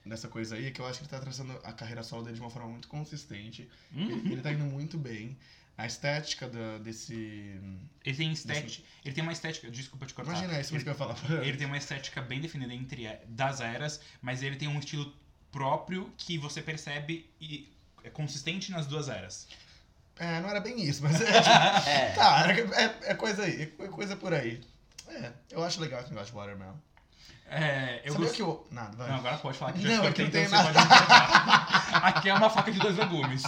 dessa 0.06 0.28
coisa 0.28 0.56
aí 0.56 0.68
é 0.68 0.72
que 0.72 0.80
eu 0.82 0.86
acho 0.86 0.99
que 0.99 1.06
ele 1.06 1.12
tá 1.12 1.20
trazendo 1.20 1.51
a 1.64 1.72
carreira 1.74 2.04
solo 2.04 2.24
dele 2.24 2.36
de 2.36 2.41
uma 2.41 2.49
forma 2.49 2.68
muito 2.70 2.88
consistente. 2.88 3.70
Ele, 3.95 4.14
Uhum. 4.14 4.32
ele 4.32 4.41
tá 4.41 4.51
indo 4.51 4.64
muito 4.66 4.97
bem. 4.97 5.38
A 5.78 5.86
estética 5.88 6.47
da- 6.47 6.78
desse. 6.78 7.13
Ele 8.05 8.15
tem 8.17 8.32
estética. 8.32 8.84
Ele 9.03 9.13
tem 9.15 9.24
uma 9.24 9.34
estética. 9.34 9.71
Desculpa 9.71 10.05
te 10.05 10.13
cortar. 10.13 10.32
Imagina, 10.34 10.55
é 10.57 10.61
isso 10.61 10.76
ele, 10.76 10.84
que 10.84 10.89
eu 10.89 10.93
ia 10.93 10.97
falar. 10.97 11.15
ele 11.43 11.57
tem 11.57 11.65
uma 11.65 11.78
estética 11.78 12.21
bem 12.21 12.39
definida 12.39 12.71
entre 12.74 13.07
das 13.28 13.59
eras, 13.59 13.99
mas 14.21 14.43
ele 14.43 14.55
tem 14.55 14.67
um 14.67 14.78
estilo 14.80 15.11
próprio 15.51 16.11
que 16.17 16.38
você 16.38 16.61
percebe 16.61 17.30
e 17.41 17.71
é 18.03 18.09
consistente 18.09 18.71
nas 18.71 18.86
duas 18.86 19.09
eras. 19.09 19.47
É, 20.17 20.39
não 20.41 20.49
era 20.49 20.59
bem 20.59 20.80
isso, 20.80 21.01
mas 21.01 21.19
é. 21.19 21.26
tipo, 21.26 21.49
É. 21.89 22.11
tá, 22.11 22.45
é, 22.51 22.84
é- 22.84 23.11
é 23.11 23.15
coisa 23.15 23.43
aí, 23.43 23.74
é 23.80 23.88
coisa 23.88 24.15
por 24.15 24.32
aí. 24.34 24.61
É, 25.07 25.32
eu 25.51 25.63
acho 25.63 25.82
legal 25.82 26.01
esse 26.01 26.09
negócio 26.09 26.32
de 26.32 26.38
Watermelon. 26.38 26.76
É, 27.49 28.01
eu 28.03 28.13
Sabia 28.13 28.28
gost- 28.28 28.36
que 28.36 28.41
eu. 28.41 28.67
Nada, 28.71 28.95
vai. 28.97 29.09
Não, 29.09 29.15
agora 29.17 29.38
pode 29.38 29.57
falar 29.57 29.74
que 29.74 29.82
já 29.82 29.89
Não, 29.89 30.03
escutei, 30.09 30.26
é 30.26 30.28
então 30.28 30.43
você 30.43 30.49
nada. 30.49 30.74
pode. 30.74 32.05
Aqui 32.05 32.30
é 32.30 32.34
uma 32.34 32.49
faca 32.49 32.71
de 32.71 32.80
dois 32.80 32.97
legumes. 32.97 33.43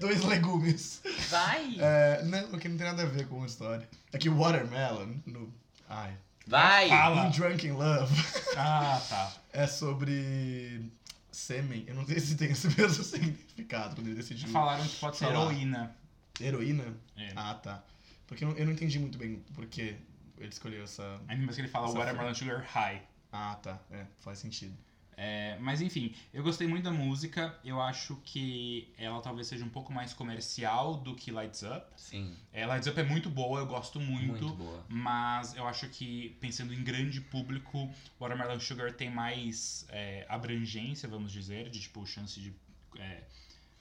Dois 0.00 0.22
legumes. 0.24 1.00
Vai! 1.30 1.76
É, 1.78 2.22
não, 2.24 2.58
que 2.58 2.68
não 2.68 2.76
tem 2.76 2.86
nada 2.86 3.02
a 3.04 3.06
ver 3.06 3.26
com 3.26 3.42
a 3.42 3.46
história. 3.46 3.88
É 4.12 4.18
que 4.18 4.28
Watermelon, 4.28 5.14
no. 5.24 5.52
Ai. 5.88 6.12
Vai! 6.46 6.88
Fala. 6.90 7.26
In 7.26 7.30
Drunken 7.30 7.72
Love, 7.72 8.14
Ah, 8.56 9.00
tá. 9.08 9.32
é 9.52 9.66
sobre 9.66 10.92
sêmen. 11.32 11.84
Eu 11.86 11.94
não 11.94 12.04
sei 12.06 12.20
se 12.20 12.36
tem 12.36 12.50
esse 12.50 12.68
mesmo 12.78 13.02
significado 13.04 13.94
quando 13.96 14.08
ele 14.08 14.16
decidiu. 14.16 14.48
Falaram 14.50 14.86
que 14.86 14.96
pode 14.96 15.16
ser 15.16 15.24
Falar. 15.26 15.52
heroína. 15.52 15.96
Heroína? 16.40 16.84
É. 17.16 17.32
Ah, 17.34 17.54
tá. 17.54 17.82
Porque 18.26 18.44
eu 18.44 18.48
não, 18.50 18.56
eu 18.58 18.66
não 18.66 18.72
entendi 18.72 18.98
muito 18.98 19.16
bem 19.16 19.42
por 19.54 19.64
que 19.66 19.96
ele 20.38 20.48
escolheu 20.48 20.84
essa. 20.84 21.20
Aí 21.28 21.38
mas 21.38 21.54
que 21.54 21.62
ele 21.62 21.68
fala 21.68 21.88
Watermelon 21.92 22.34
Sugar 22.34 22.64
High. 22.64 23.02
Ah, 23.32 23.58
tá. 23.62 23.80
É, 23.90 24.06
faz 24.18 24.38
sentido. 24.38 24.76
É, 25.18 25.56
mas 25.60 25.80
enfim, 25.80 26.14
eu 26.32 26.42
gostei 26.42 26.68
muito 26.68 26.84
da 26.84 26.90
música. 26.90 27.58
Eu 27.64 27.80
acho 27.80 28.16
que 28.16 28.92
ela 28.98 29.20
talvez 29.22 29.46
seja 29.46 29.64
um 29.64 29.68
pouco 29.68 29.90
mais 29.92 30.12
comercial 30.12 30.98
do 30.98 31.14
que 31.14 31.30
Lights 31.30 31.62
Up. 31.62 31.86
Sim, 31.96 32.36
É, 32.52 32.66
Lights 32.66 32.86
Up 32.86 33.00
é 33.00 33.02
muito 33.02 33.30
boa, 33.30 33.60
eu 33.60 33.66
gosto 33.66 33.98
muito. 33.98 34.42
muito 34.42 34.54
boa. 34.54 34.84
Mas 34.88 35.54
eu 35.56 35.66
acho 35.66 35.88
que, 35.88 36.36
pensando 36.38 36.74
em 36.74 36.84
grande 36.84 37.20
público, 37.22 37.90
Watermelon 38.20 38.60
Sugar 38.60 38.92
tem 38.92 39.10
mais 39.10 39.86
é, 39.88 40.26
abrangência, 40.28 41.08
vamos 41.08 41.32
dizer, 41.32 41.70
de 41.70 41.80
tipo, 41.80 42.04
chance 42.04 42.38
de 42.38 42.54
é, 42.98 43.22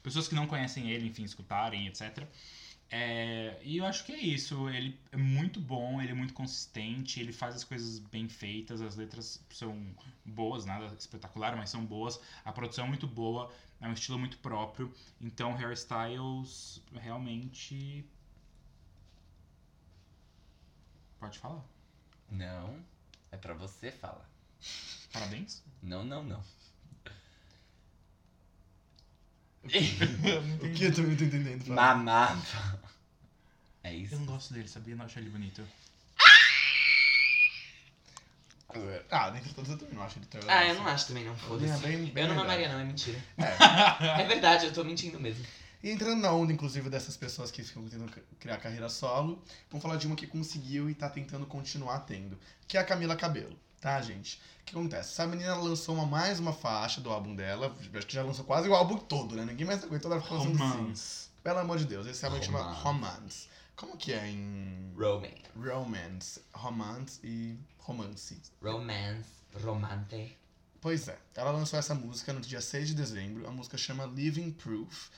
pessoas 0.02 0.30
que 0.30 0.36
não 0.36 0.48
conhecem 0.48 0.90
ele, 0.90 1.10
enfim, 1.10 1.24
escutarem, 1.26 1.88
etc. 1.88 2.26
É, 2.90 3.60
e 3.64 3.78
eu 3.78 3.86
acho 3.86 4.06
que 4.06 4.12
é 4.12 4.20
isso. 4.20 4.70
Ele 4.70 4.98
é 5.12 5.18
muito 5.18 5.60
bom, 5.60 6.02
ele 6.02 6.12
é 6.12 6.16
muito 6.16 6.34
consistente, 6.34 7.20
ele 7.20 7.34
faz 7.34 7.56
as 7.56 7.64
coisas 7.64 8.00
bem 8.00 8.30
feitas, 8.30 8.82
as 8.82 8.96
letras 8.96 9.44
são 9.50 9.96
boas, 10.24 10.66
nada 10.66 10.94
espetacular, 10.98 11.56
mas 11.56 11.70
são 11.70 11.86
boas. 11.86 12.20
A 12.44 12.52
produção 12.52 12.86
é 12.86 12.88
muito 12.88 13.08
boa, 13.08 13.52
é 13.82 13.88
um 13.88 13.94
estilo 13.94 14.20
muito 14.20 14.38
próprio. 14.38 14.94
Então, 15.20 15.56
Hairstyles 15.56 16.82
realmente. 16.94 18.06
Pode 21.20 21.40
falar. 21.40 21.64
Não, 22.30 22.80
é 23.32 23.38
pra 23.38 23.54
você 23.54 23.92
falar. 23.92 24.30
Parabéns. 25.12 25.64
Não, 25.82 26.04
não, 26.04 26.24
não. 26.24 26.44
O 29.66 30.74
que 30.74 30.86
eu 30.86 30.94
também 30.94 31.12
não 31.12 31.18
tô 31.18 31.24
entendendo? 31.26 31.64
fala. 31.66 31.76
Mamava. 31.96 32.80
É 33.84 33.94
Eu 33.94 34.00
isso. 34.00 34.16
não 34.16 34.26
gosto 34.26 34.54
dele, 34.54 34.68
sabia? 34.68 34.96
Não 34.96 35.06
acho 35.06 35.20
ele 35.20 35.30
bonito. 35.30 35.62
Ah, 39.10 39.30
dentre 39.30 39.54
todos 39.54 39.72
eu 39.72 39.78
também 39.78 39.94
não 39.96 40.04
acho 40.04 40.20
ele 40.20 40.26
tão 40.26 40.42
Ah, 40.48 40.66
eu 40.66 40.76
não 40.76 40.86
acho 40.88 41.08
também, 41.08 41.24
não. 41.24 41.36
Foda-se. 41.38 41.72
é 41.72 41.78
bem, 41.88 42.06
bem 42.08 42.24
Eu 42.24 42.30
não 42.30 42.36
mamaria, 42.36 42.68
não, 42.68 42.80
é 42.80 42.84
mentira. 42.84 43.18
É. 43.38 44.20
É 44.22 44.26
verdade, 44.26 44.66
eu 44.66 44.74
tô 44.74 44.84
mentindo 44.84 45.20
mesmo. 45.20 45.46
E 45.82 45.90
entrando 45.92 46.20
na 46.20 46.32
onda, 46.32 46.52
inclusive, 46.52 46.90
dessas 46.90 47.16
pessoas 47.16 47.52
que 47.52 47.64
ficam 47.64 47.84
tentando 47.88 48.12
criar 48.40 48.58
carreira 48.58 48.90
solo, 48.90 49.42
vamos 49.70 49.84
falar 49.84 49.98
de 49.98 50.08
uma 50.08 50.16
que 50.16 50.26
conseguiu 50.28 50.90
e 50.90 50.96
tá 50.96 51.08
tentando 51.10 51.46
continuar 51.46 52.00
tendo, 52.00 52.38
que 52.68 52.76
é 52.76 52.82
a 52.82 52.84
Camila 52.84 53.16
Cabelo, 53.16 53.56
tá, 53.80 54.02
gente? 54.02 54.42
O 54.62 54.66
que 54.66 54.76
acontece? 54.76 55.12
Essa 55.12 55.28
menina 55.28 55.56
lançou 55.56 55.96
uma, 55.96 56.06
mais 56.06 56.40
uma 56.40 56.54
faixa 56.54 57.00
do 57.00 57.10
álbum 57.12 57.36
dela, 57.36 57.76
acho 57.94 58.08
que 58.08 58.14
já 58.14 58.24
lançou 58.24 58.46
quase 58.46 58.68
o 58.68 58.76
álbum 58.76 58.98
todo, 58.98 59.36
né? 59.36 59.46
Ninguém 59.46 59.66
mais 59.66 59.84
aguentou 59.84 60.12
ela 60.12 60.22
ficar 60.22 60.36
lançando 60.36 60.56
assim. 60.56 60.78
Romance. 60.78 61.30
Pelo 61.44 61.60
amor 61.60 61.78
de 61.78 61.86
Deus, 61.86 62.08
esse 62.08 62.26
álbum 62.26 62.42
chama 62.42 62.60
Romance. 62.60 62.84
Romance. 62.84 63.48
Como 63.76 63.98
que 63.98 64.14
é 64.14 64.28
em 64.28 64.94
Romance. 64.96 65.52
Romance? 65.56 66.42
Romance 66.54 67.20
e 67.24 67.60
romance. 67.78 68.42
Romance. 68.62 69.30
Romante. 69.54 70.38
Pois 70.82 71.08
é, 71.08 71.18
ela 71.36 71.52
lançou 71.52 71.78
essa 71.78 71.96
música 71.96 72.32
no 72.32 72.42
dia 72.42 72.62
6 72.62 72.90
de 72.90 72.94
dezembro. 72.94 73.48
A 73.48 73.52
música 73.52 73.78
chama 73.78 74.06
Living 74.06 74.52
Proof 74.52 75.10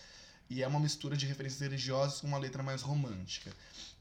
e 0.49 0.64
é 0.64 0.68
uma 0.68 0.80
mistura 0.80 1.16
de 1.16 1.26
referências 1.26 1.62
religiosas 1.62 2.22
com 2.22 2.28
uma 2.28 2.38
letra 2.38 2.64
mais 2.64 2.82
romântica. 2.82 3.51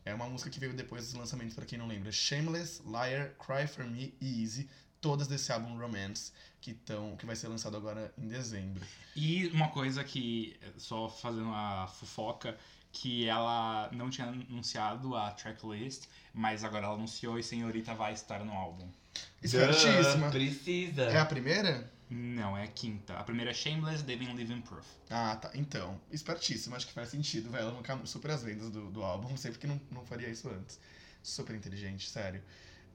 É 0.06 0.14
uma 0.14 0.28
música 0.28 0.48
que 0.48 0.60
veio 0.60 0.72
depois 0.72 1.04
dos 1.04 1.14
lançamentos, 1.14 1.56
pra 1.56 1.66
quem 1.66 1.76
não 1.76 1.88
lembra, 1.88 2.12
Shameless, 2.12 2.80
Liar, 2.86 3.34
Cry 3.44 3.66
For 3.66 3.84
Me 3.84 4.14
e 4.20 4.40
Easy, 4.40 4.70
todas 5.00 5.26
desse 5.26 5.50
álbum 5.50 5.76
Romance, 5.76 6.30
que, 6.60 6.74
tão, 6.74 7.16
que 7.16 7.26
vai 7.26 7.34
ser 7.34 7.48
lançado 7.48 7.76
agora 7.76 8.14
em 8.16 8.28
dezembro. 8.28 8.86
E 9.16 9.48
uma 9.48 9.68
coisa 9.68 10.04
que, 10.04 10.56
só 10.78 11.08
fazendo 11.08 11.48
a 11.48 11.88
fofoca, 11.88 12.56
que 12.96 13.28
ela 13.28 13.90
não 13.92 14.08
tinha 14.08 14.26
anunciado 14.26 15.14
a 15.14 15.30
tracklist, 15.30 16.04
mas 16.32 16.64
agora 16.64 16.86
ela 16.86 16.94
anunciou 16.94 17.38
e 17.38 17.42
Senhorita 17.42 17.94
vai 17.94 18.14
estar 18.14 18.42
no 18.42 18.52
álbum. 18.52 18.88
Espertíssima. 19.42 20.30
Precisa. 20.30 21.02
É 21.02 21.18
a 21.18 21.26
primeira? 21.26 21.92
Não, 22.08 22.56
é 22.56 22.64
a 22.64 22.68
quinta. 22.68 23.12
A 23.14 23.22
primeira 23.22 23.50
é 23.50 23.54
Shameless, 23.54 24.02
Devin 24.02 24.32
Living 24.34 24.62
Proof. 24.62 24.86
Ah, 25.10 25.36
tá. 25.36 25.50
Então, 25.54 26.00
espertíssima, 26.10 26.76
acho 26.76 26.86
que 26.86 26.94
faz 26.94 27.10
sentido, 27.10 27.50
vai 27.50 27.60
alavancar 27.60 27.98
super 28.06 28.30
as 28.30 28.42
vendas 28.42 28.70
do, 28.70 28.90
do 28.90 29.02
álbum. 29.02 29.28
Não 29.28 29.36
sei 29.36 29.50
porque 29.50 29.66
não, 29.66 29.78
não 29.90 30.02
faria 30.02 30.30
isso 30.30 30.48
antes. 30.48 30.80
Super 31.22 31.54
inteligente, 31.54 32.08
sério. 32.08 32.42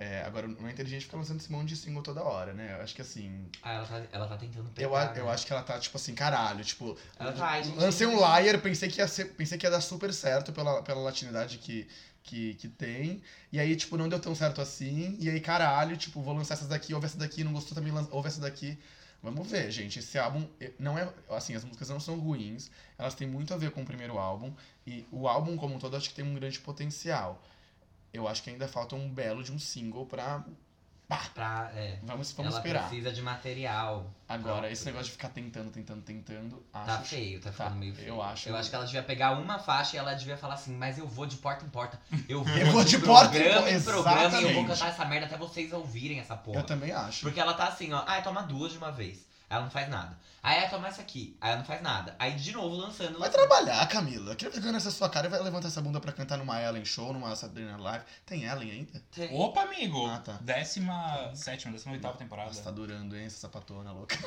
É, 0.01 0.23
agora, 0.25 0.47
não 0.47 0.67
é 0.67 0.71
inteligente 0.71 1.05
ficar 1.05 1.17
lançando 1.17 1.39
esse 1.39 1.51
monte 1.51 1.69
de 1.69 1.75
single 1.75 2.01
toda 2.01 2.23
hora, 2.23 2.53
né? 2.55 2.75
Eu 2.75 2.81
acho 2.83 2.95
que 2.95 3.03
assim. 3.03 3.45
Ah, 3.61 3.73
ela 3.73 3.85
tá, 3.85 4.01
ela 4.11 4.27
tá 4.27 4.35
tentando 4.35 4.67
pegar. 4.71 4.87
Eu, 4.87 4.95
a- 4.95 5.05
né? 5.13 5.19
eu 5.19 5.29
acho 5.29 5.45
que 5.45 5.53
ela 5.53 5.61
tá, 5.61 5.77
tipo 5.77 5.95
assim, 5.95 6.15
caralho, 6.15 6.65
tipo. 6.65 6.97
Ela 7.19 7.31
tá, 7.31 7.45
ai, 7.47 7.63
gente. 7.63 7.77
Lancei 7.77 8.07
um 8.07 8.15
Liar, 8.15 8.59
pensei 8.61 8.89
que 8.89 8.99
ia 8.99 9.07
ser, 9.07 9.25
pensei 9.35 9.59
que 9.59 9.65
ia 9.67 9.69
dar 9.69 9.79
super 9.79 10.11
certo 10.11 10.51
pela, 10.51 10.81
pela 10.81 11.01
latinidade 11.01 11.59
que, 11.59 11.87
que, 12.23 12.55
que 12.55 12.67
tem. 12.67 13.21
E 13.51 13.59
aí, 13.59 13.75
tipo, 13.75 13.95
não 13.95 14.09
deu 14.09 14.19
tão 14.19 14.33
certo 14.33 14.59
assim. 14.59 15.15
E 15.19 15.29
aí, 15.29 15.39
caralho, 15.39 15.95
tipo, 15.95 16.19
vou 16.19 16.33
lançar 16.33 16.55
essas 16.55 16.67
daqui, 16.67 16.95
ouve 16.95 17.05
essa 17.05 17.19
daqui, 17.19 17.43
não 17.43 17.53
gostou 17.53 17.75
também, 17.75 17.93
ouve 18.09 18.27
essa 18.27 18.41
daqui. 18.41 18.79
Vamos 19.21 19.47
ver, 19.51 19.69
gente. 19.69 19.99
Esse 19.99 20.17
álbum 20.17 20.47
não 20.79 20.97
é. 20.97 21.07
Assim, 21.29 21.53
as 21.53 21.63
músicas 21.63 21.89
não 21.89 21.99
são 21.99 22.17
ruins. 22.17 22.71
Elas 22.97 23.13
têm 23.13 23.27
muito 23.27 23.53
a 23.53 23.57
ver 23.57 23.69
com 23.69 23.83
o 23.83 23.85
primeiro 23.85 24.17
álbum. 24.17 24.51
E 24.87 25.05
o 25.11 25.27
álbum, 25.27 25.55
como 25.57 25.75
um 25.75 25.77
todo, 25.77 25.95
acho 25.95 26.09
que 26.09 26.15
tem 26.15 26.25
um 26.25 26.33
grande 26.33 26.59
potencial. 26.59 27.39
Eu 28.13 28.27
acho 28.27 28.43
que 28.43 28.49
ainda 28.49 28.67
falta 28.67 28.95
um 28.95 29.09
belo 29.09 29.43
de 29.43 29.51
um 29.51 29.59
single 29.59 30.05
pra. 30.05 30.43
Pra, 31.33 31.69
é. 31.75 31.99
Vamos, 32.03 32.31
vamos 32.31 32.53
ela 32.53 32.59
esperar. 32.61 32.87
precisa 32.87 33.11
de 33.11 33.21
material. 33.21 34.09
Agora, 34.29 34.59
Pronto. 34.59 34.71
esse 34.71 34.85
negócio 34.85 35.07
de 35.07 35.11
ficar 35.11 35.27
tentando, 35.27 35.69
tentando, 35.69 36.01
tentando. 36.01 36.65
Acho 36.73 36.85
Tá 36.85 36.99
feio, 36.99 37.41
tá 37.41 37.51
ficando 37.51 37.69
Tá, 37.71 37.75
meio 37.75 37.93
feio. 37.93 38.07
eu 38.07 38.21
acho. 38.21 38.47
Eu 38.47 38.55
acho 38.55 38.69
que 38.69 38.75
ela 38.77 38.85
devia 38.85 39.03
pegar 39.03 39.31
uma 39.37 39.59
faixa 39.59 39.97
e 39.97 39.99
ela 39.99 40.13
devia 40.13 40.37
falar 40.37 40.53
assim, 40.53 40.73
mas 40.73 40.97
eu 40.97 41.05
vou 41.05 41.25
de 41.25 41.35
porta 41.35 41.65
em 41.65 41.69
porta. 41.69 41.99
Eu 42.29 42.45
vou, 42.45 42.55
Eu 42.55 42.71
vou 42.71 42.85
de 42.85 42.97
porta 42.99 43.37
em 43.37 43.41
em 43.41 43.81
porta, 43.81 43.83
programa 43.83 44.39
e 44.39 44.43
eu 44.43 44.53
vou 44.53 44.65
cantar 44.65 44.87
essa 44.87 45.03
merda 45.03 45.25
até 45.25 45.35
vocês 45.35 45.73
ouvirem 45.73 46.17
essa 46.21 46.37
porra. 46.37 46.59
Eu 46.61 46.65
também 46.65 46.93
acho. 46.93 47.23
Porque 47.23 47.41
ela 47.41 47.53
tá 47.55 47.65
assim, 47.65 47.91
ó, 47.91 48.03
ai, 48.07 48.23
toma 48.23 48.41
duas 48.43 48.71
de 48.71 48.77
uma 48.77 48.91
vez. 48.91 49.25
Ela 49.51 49.63
não 49.63 49.69
faz 49.71 49.89
nada. 49.89 50.17
Aí 50.43 50.57
ela 50.57 50.69
toma 50.69 50.87
essa 50.87 51.01
aqui, 51.01 51.37
aí 51.39 51.49
ela 51.51 51.59
não 51.59 51.65
faz 51.65 51.83
nada. 51.83 52.15
Aí 52.17 52.33
de 52.33 52.51
novo 52.51 52.75
lançando. 52.75 53.19
Vai 53.19 53.27
lançando. 53.29 53.47
trabalhar, 53.47 53.85
Camila. 53.87 54.35
Queria 54.35 54.51
ficar 54.51 54.71
nessa 54.71 54.89
sua 54.89 55.07
cara 55.07 55.27
e 55.27 55.29
vai 55.29 55.39
levantar 55.39 55.67
essa 55.67 55.79
bunda 55.81 55.99
pra 55.99 56.11
cantar 56.11 56.37
numa 56.37 56.59
Ellen 56.59 56.83
Show, 56.83 57.13
numa 57.13 57.35
Saturday 57.35 57.65
Night 57.65 57.79
Live. 57.81 58.05
Tem 58.25 58.45
Ellen 58.45 58.71
ainda? 58.71 59.03
Tem- 59.11 59.31
Opa, 59.39 59.61
amigo! 59.61 60.07
Ah, 60.07 60.17
tá. 60.17 60.39
Décima 60.41 61.31
sétima, 61.35 61.71
décima 61.73 61.93
oitava 61.93 62.17
temporada. 62.17 62.47
Nossa, 62.47 62.63
tá 62.63 62.71
durando, 62.71 63.15
hein, 63.15 63.25
essa 63.25 63.37
sapatona 63.37 63.91
louca. 63.91 64.17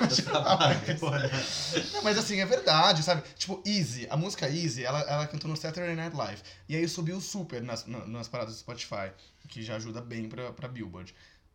Não, 1.93 2.03
mas 2.03 2.19
assim, 2.19 2.41
é 2.41 2.47
verdade, 2.47 3.03
sabe? 3.03 3.23
Tipo, 3.37 3.63
Easy, 3.67 4.07
a 4.11 4.17
música 4.17 4.49
Easy, 4.49 4.85
ela, 4.85 5.01
ela 5.01 5.27
cantou 5.27 5.51
no 5.51 5.57
Saturday 5.57 5.95
Night 5.97 6.15
Live. 6.15 6.43
E 6.69 6.77
aí 6.77 6.89
subiu 6.89 7.21
super 7.21 7.63
nas, 7.63 7.87
na- 7.87 8.07
nas 8.07 8.29
paradas 8.29 8.55
do 8.55 8.59
Spotify, 8.61 9.11
que 9.49 9.63
já 9.63 9.77
ajuda 9.77 10.01
bem 10.01 10.29
pra, 10.29 10.53
pra 10.53 10.69
Billboard. 10.69 11.15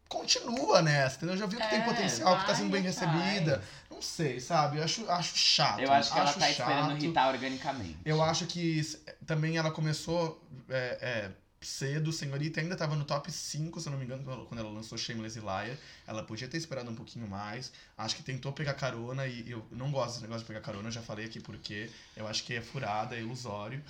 Continua 0.10 0.82
nessa, 0.82 1.18
entendeu? 1.18 1.38
Já 1.38 1.46
viu 1.46 1.60
que 1.60 1.70
tem 1.70 1.80
É, 1.80 1.86
potencial, 1.86 2.40
que 2.40 2.46
tá 2.48 2.56
sendo 2.56 2.72
bem 2.72 2.82
vai 2.82 2.92
recebida. 2.92 3.54
atrás. 3.58 3.70
Não 3.92 4.02
sei, 4.02 4.40
sabe? 4.40 4.78
Eu 4.80 4.84
acho, 4.84 5.10
acho 5.10 5.38
chato. 5.38 5.80
Eu 5.80 5.92
acho 5.94 6.12
que 6.12 6.20
ela 6.20 6.34
tá 6.34 6.50
esperando 6.50 6.90
chato. 6.92 7.04
irritar 7.04 7.28
organicamente. 7.30 7.98
Eu 8.04 8.22
acho 8.24 8.46
que 8.48 8.82
também 9.28 9.58
ela 9.58 9.70
começou 9.70 10.44
é, 10.68 10.98
é, 11.02 11.32
cedo, 11.62 12.12
Senhorita 12.12 12.60
ainda 12.60 12.76
tava 12.76 12.96
no 12.96 13.04
top 13.06 13.32
5, 13.32 13.80
se 13.80 13.88
eu 13.88 13.92
não 13.92 14.00
me 14.00 14.06
engano, 14.06 14.24
quando 14.48 14.60
ela- 14.60 14.70
lançou 14.72 14.98
Shameless 14.98 15.40
Liar. 15.40 15.78
Ela 16.08 16.24
podia 16.24 16.48
ter 16.48 16.58
esperado 16.58 16.90
um 16.90 16.96
pouquinho 16.96 17.28
mais. 17.28 17.72
Acho 17.96 18.16
que 18.16 18.24
tentou 18.24 18.52
pegar 18.52 18.74
carona 18.74 19.28
e 19.28 19.52
eu 19.52 19.64
não 19.72 19.92
gosto 19.92 20.10
desse 20.14 20.22
negócio 20.24 20.42
de 20.42 20.48
pegar 20.48 20.62
carona, 20.62 20.88
eu 20.88 20.92
já 20.92 21.02
falei 21.04 21.26
aqui 21.26 21.40
porque 21.40 21.88
eu 22.18 22.28
acho 22.28 22.44
que 22.46 22.56
é 22.56 22.62
furada, 22.62 23.16
é 23.16 23.20
ilusório. 23.20 23.84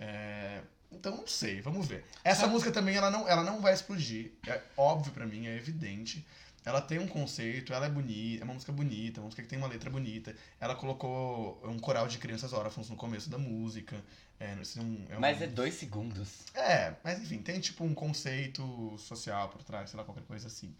É, 0.00 0.60
Então 0.90 1.16
não 1.16 1.26
sei, 1.26 1.60
vamos 1.60 1.86
ver. 1.86 2.04
Essa 2.24 2.42
Sabe- 2.42 2.52
música 2.52 2.70
também 2.72 2.96
ela 2.96 3.10
não, 3.10 3.28
ela 3.28 3.42
não 3.44 3.60
vai 3.60 3.74
explodir. 3.74 4.32
É 4.46 4.60
óbvio 4.76 5.12
pra 5.12 5.26
mim, 5.26 5.46
é 5.46 5.56
evidente. 5.56 6.24
Ela 6.64 6.80
tem 6.82 6.98
um 6.98 7.06
conceito, 7.06 7.72
ela 7.72 7.86
é 7.86 7.88
bonita, 7.88 8.42
é 8.42 8.44
uma 8.44 8.52
música 8.54 8.72
bonita, 8.72 9.20
uma 9.20 9.24
música 9.26 9.42
que 9.42 9.48
tem 9.48 9.58
uma 9.58 9.68
letra 9.68 9.88
bonita. 9.88 10.34
Ela 10.60 10.74
colocou 10.74 11.60
um 11.64 11.78
coral 11.78 12.06
de 12.08 12.18
crianças 12.18 12.52
órfãos 12.52 12.90
no 12.90 12.96
começo 12.96 13.30
da 13.30 13.38
música. 13.38 13.96
É, 14.40 14.52
é 14.52 14.80
um- 14.80 15.06
é 15.08 15.16
um- 15.16 15.20
Mas 15.20 15.40
é 15.40 15.46
dois 15.46 15.74
segundos. 15.74 16.28
É, 16.54 16.94
mas 17.02 17.20
enfim, 17.20 17.38
tem 17.38 17.58
tipo 17.60 17.84
um 17.84 17.94
conceito 17.94 18.96
social 18.98 19.48
por 19.48 19.62
trás, 19.62 19.90
sei 19.90 19.98
lá, 19.98 20.04
qualquer 20.04 20.24
coisa 20.24 20.46
assim. 20.48 20.74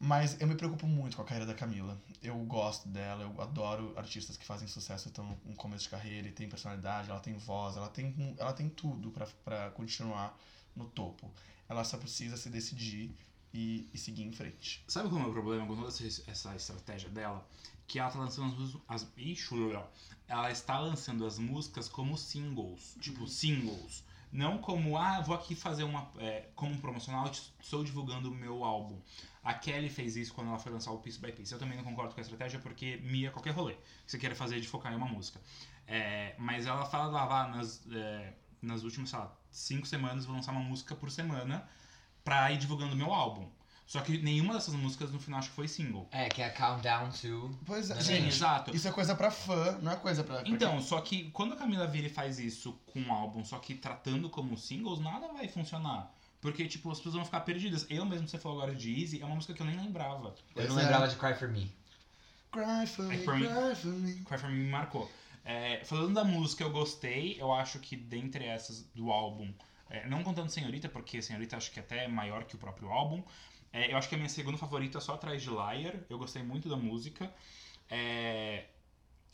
Mas 0.00 0.40
eu 0.40 0.46
me 0.46 0.54
preocupo 0.54 0.86
muito 0.86 1.16
com 1.16 1.22
a 1.22 1.24
carreira 1.24 1.46
da 1.46 1.54
Camila. 1.54 2.00
Eu 2.22 2.36
gosto 2.44 2.88
dela, 2.88 3.24
eu 3.24 3.40
adoro 3.40 3.92
artistas 3.96 4.36
que 4.36 4.44
fazem 4.44 4.68
sucesso 4.68 5.08
estão 5.08 5.36
no 5.44 5.56
começo 5.56 5.84
de 5.84 5.90
carreira 5.90 6.28
e 6.28 6.32
tem 6.32 6.48
personalidade, 6.48 7.10
ela 7.10 7.18
tem 7.18 7.34
voz, 7.34 7.76
ela 7.76 7.88
tem, 7.88 8.14
ela 8.38 8.52
tem 8.52 8.68
tudo 8.68 9.12
pra 9.44 9.70
continuar 9.70 10.38
no 10.76 10.86
topo. 10.86 11.28
Ela 11.68 11.82
só 11.82 11.98
precisa 11.98 12.36
se 12.36 12.48
decidir 12.48 13.12
e, 13.52 13.88
e 13.92 13.98
seguir 13.98 14.22
em 14.22 14.32
frente. 14.32 14.84
Sabe 14.86 15.08
qual 15.08 15.18
é 15.18 15.22
o 15.22 15.24
meu 15.24 15.32
problema 15.32 15.66
com 15.66 15.74
toda 15.74 15.88
essa, 15.88 16.30
essa 16.30 16.54
estratégia 16.54 17.10
dela? 17.10 17.46
Que 17.86 17.98
ela 17.98 18.10
tá 18.10 18.18
lançando 18.18 18.82
as. 18.86 19.02
As, 19.02 19.06
ela 20.28 20.50
está 20.50 20.78
lançando 20.78 21.26
as 21.26 21.38
músicas 21.38 21.88
como 21.88 22.16
singles. 22.16 22.96
Tipo, 23.00 23.26
singles. 23.26 24.04
Não 24.30 24.58
como, 24.58 24.98
ah, 24.98 25.20
vou 25.20 25.34
aqui 25.34 25.54
fazer 25.54 25.84
uma. 25.84 26.10
é, 26.18 26.48
como 26.54 26.74
um 26.74 26.78
promocional, 26.78 27.30
estou 27.60 27.82
divulgando 27.82 28.30
o 28.30 28.34
meu 28.34 28.62
álbum. 28.62 29.00
A 29.42 29.54
Kelly 29.54 29.88
fez 29.88 30.16
isso 30.16 30.34
quando 30.34 30.48
ela 30.48 30.58
foi 30.58 30.70
lançar 30.70 30.90
o 30.92 30.98
Piece 30.98 31.18
by 31.18 31.32
Piece. 31.32 31.52
Eu 31.52 31.58
também 31.58 31.76
não 31.76 31.84
concordo 31.84 32.12
com 32.12 32.20
a 32.20 32.22
estratégia 32.22 32.58
porque 32.58 32.98
mia 32.98 33.30
qualquer 33.30 33.52
rolê 33.52 33.74
que 33.74 33.80
você 34.06 34.18
queira 34.18 34.34
fazer 34.34 34.60
de 34.60 34.68
focar 34.68 34.92
em 34.92 34.96
uma 34.96 35.06
música. 35.06 35.40
É, 35.86 36.34
mas 36.38 36.66
ela 36.66 36.84
fala 36.84 37.06
lá, 37.06 37.24
lá 37.24 37.48
nas, 37.48 37.82
é, 37.90 38.34
nas 38.60 38.82
últimas, 38.82 39.08
sei 39.08 39.18
lá, 39.18 39.34
cinco 39.50 39.86
semanas, 39.86 40.26
vou 40.26 40.36
lançar 40.36 40.52
uma 40.52 40.60
música 40.60 40.94
por 40.94 41.10
semana 41.10 41.66
pra 42.22 42.52
ir 42.52 42.58
divulgando 42.58 42.92
o 42.92 42.96
meu 42.96 43.12
álbum. 43.12 43.48
Só 43.88 44.02
que 44.02 44.18
nenhuma 44.18 44.52
dessas 44.52 44.74
músicas 44.74 45.10
no 45.10 45.18
final 45.18 45.38
acho 45.38 45.48
que 45.48 45.56
foi 45.56 45.66
single. 45.66 46.06
É, 46.12 46.28
que 46.28 46.42
é 46.42 46.50
Countdown 46.50 47.08
to. 47.10 47.58
Pois 47.64 47.90
é, 47.90 47.98
Sim, 47.98 48.26
exato. 48.26 48.76
isso 48.76 48.86
é 48.86 48.92
coisa 48.92 49.14
pra 49.14 49.30
fã, 49.30 49.78
não 49.80 49.90
é 49.90 49.96
coisa 49.96 50.22
pra. 50.22 50.40
pra 50.40 50.48
Então, 50.48 50.78
só 50.82 51.00
que 51.00 51.30
quando 51.30 51.54
a 51.54 51.56
Camila 51.56 51.86
vira 51.86 52.06
e 52.06 52.10
faz 52.10 52.38
isso 52.38 52.78
com 52.84 53.00
um 53.00 53.10
álbum, 53.10 53.42
só 53.42 53.58
que 53.58 53.74
tratando 53.74 54.28
como 54.28 54.58
singles, 54.58 55.00
nada 55.00 55.28
vai 55.28 55.48
funcionar. 55.48 56.12
Porque, 56.38 56.68
tipo, 56.68 56.90
as 56.90 56.98
pessoas 56.98 57.14
vão 57.14 57.24
ficar 57.24 57.40
perdidas. 57.40 57.86
Eu 57.88 58.04
mesmo, 58.04 58.28
você 58.28 58.36
falou 58.36 58.58
agora 58.58 58.76
de 58.76 59.00
Easy, 59.00 59.22
é 59.22 59.24
uma 59.24 59.36
música 59.36 59.54
que 59.54 59.62
eu 59.62 59.66
nem 59.66 59.74
lembrava. 59.76 60.34
Eu 60.54 60.68
não 60.68 60.78
é. 60.78 60.82
lembrava 60.82 61.08
de 61.08 61.16
Cry 61.16 61.34
For 61.34 61.48
Me. 61.48 61.72
Cry 62.52 62.86
for 62.86 63.06
me, 63.06 63.14
É 63.14 63.18
for 63.18 63.36
me. 63.38 63.46
cry 63.46 63.74
for 63.74 63.92
me. 63.92 64.14
Cry 64.16 64.38
For 64.38 64.50
Me 64.50 64.58
me 64.64 64.70
marcou. 64.70 65.10
É, 65.46 65.82
falando 65.86 66.12
da 66.12 66.24
música, 66.24 66.62
eu 66.62 66.70
gostei. 66.70 67.40
Eu 67.40 67.50
acho 67.54 67.78
que 67.78 67.96
dentre 67.96 68.44
essas 68.44 68.82
do 68.94 69.10
álbum, 69.10 69.50
é, 69.88 70.06
não 70.06 70.22
contando 70.22 70.50
Senhorita, 70.50 70.90
porque 70.90 71.22
Senhorita 71.22 71.56
acho 71.56 71.70
que 71.70 71.80
até 71.80 72.04
é 72.04 72.08
maior 72.08 72.44
que 72.44 72.54
o 72.54 72.58
próprio 72.58 72.90
álbum. 72.90 73.22
É, 73.72 73.92
eu 73.92 73.96
acho 73.96 74.08
que 74.08 74.14
a 74.14 74.18
minha 74.18 74.28
segunda 74.30 74.56
favorita 74.58 74.98
é 74.98 75.00
só 75.00 75.14
atrás 75.14 75.42
de 75.42 75.50
Liar. 75.50 75.94
Eu 76.08 76.18
gostei 76.18 76.42
muito 76.42 76.68
da 76.68 76.76
música. 76.76 77.32
É, 77.90 78.64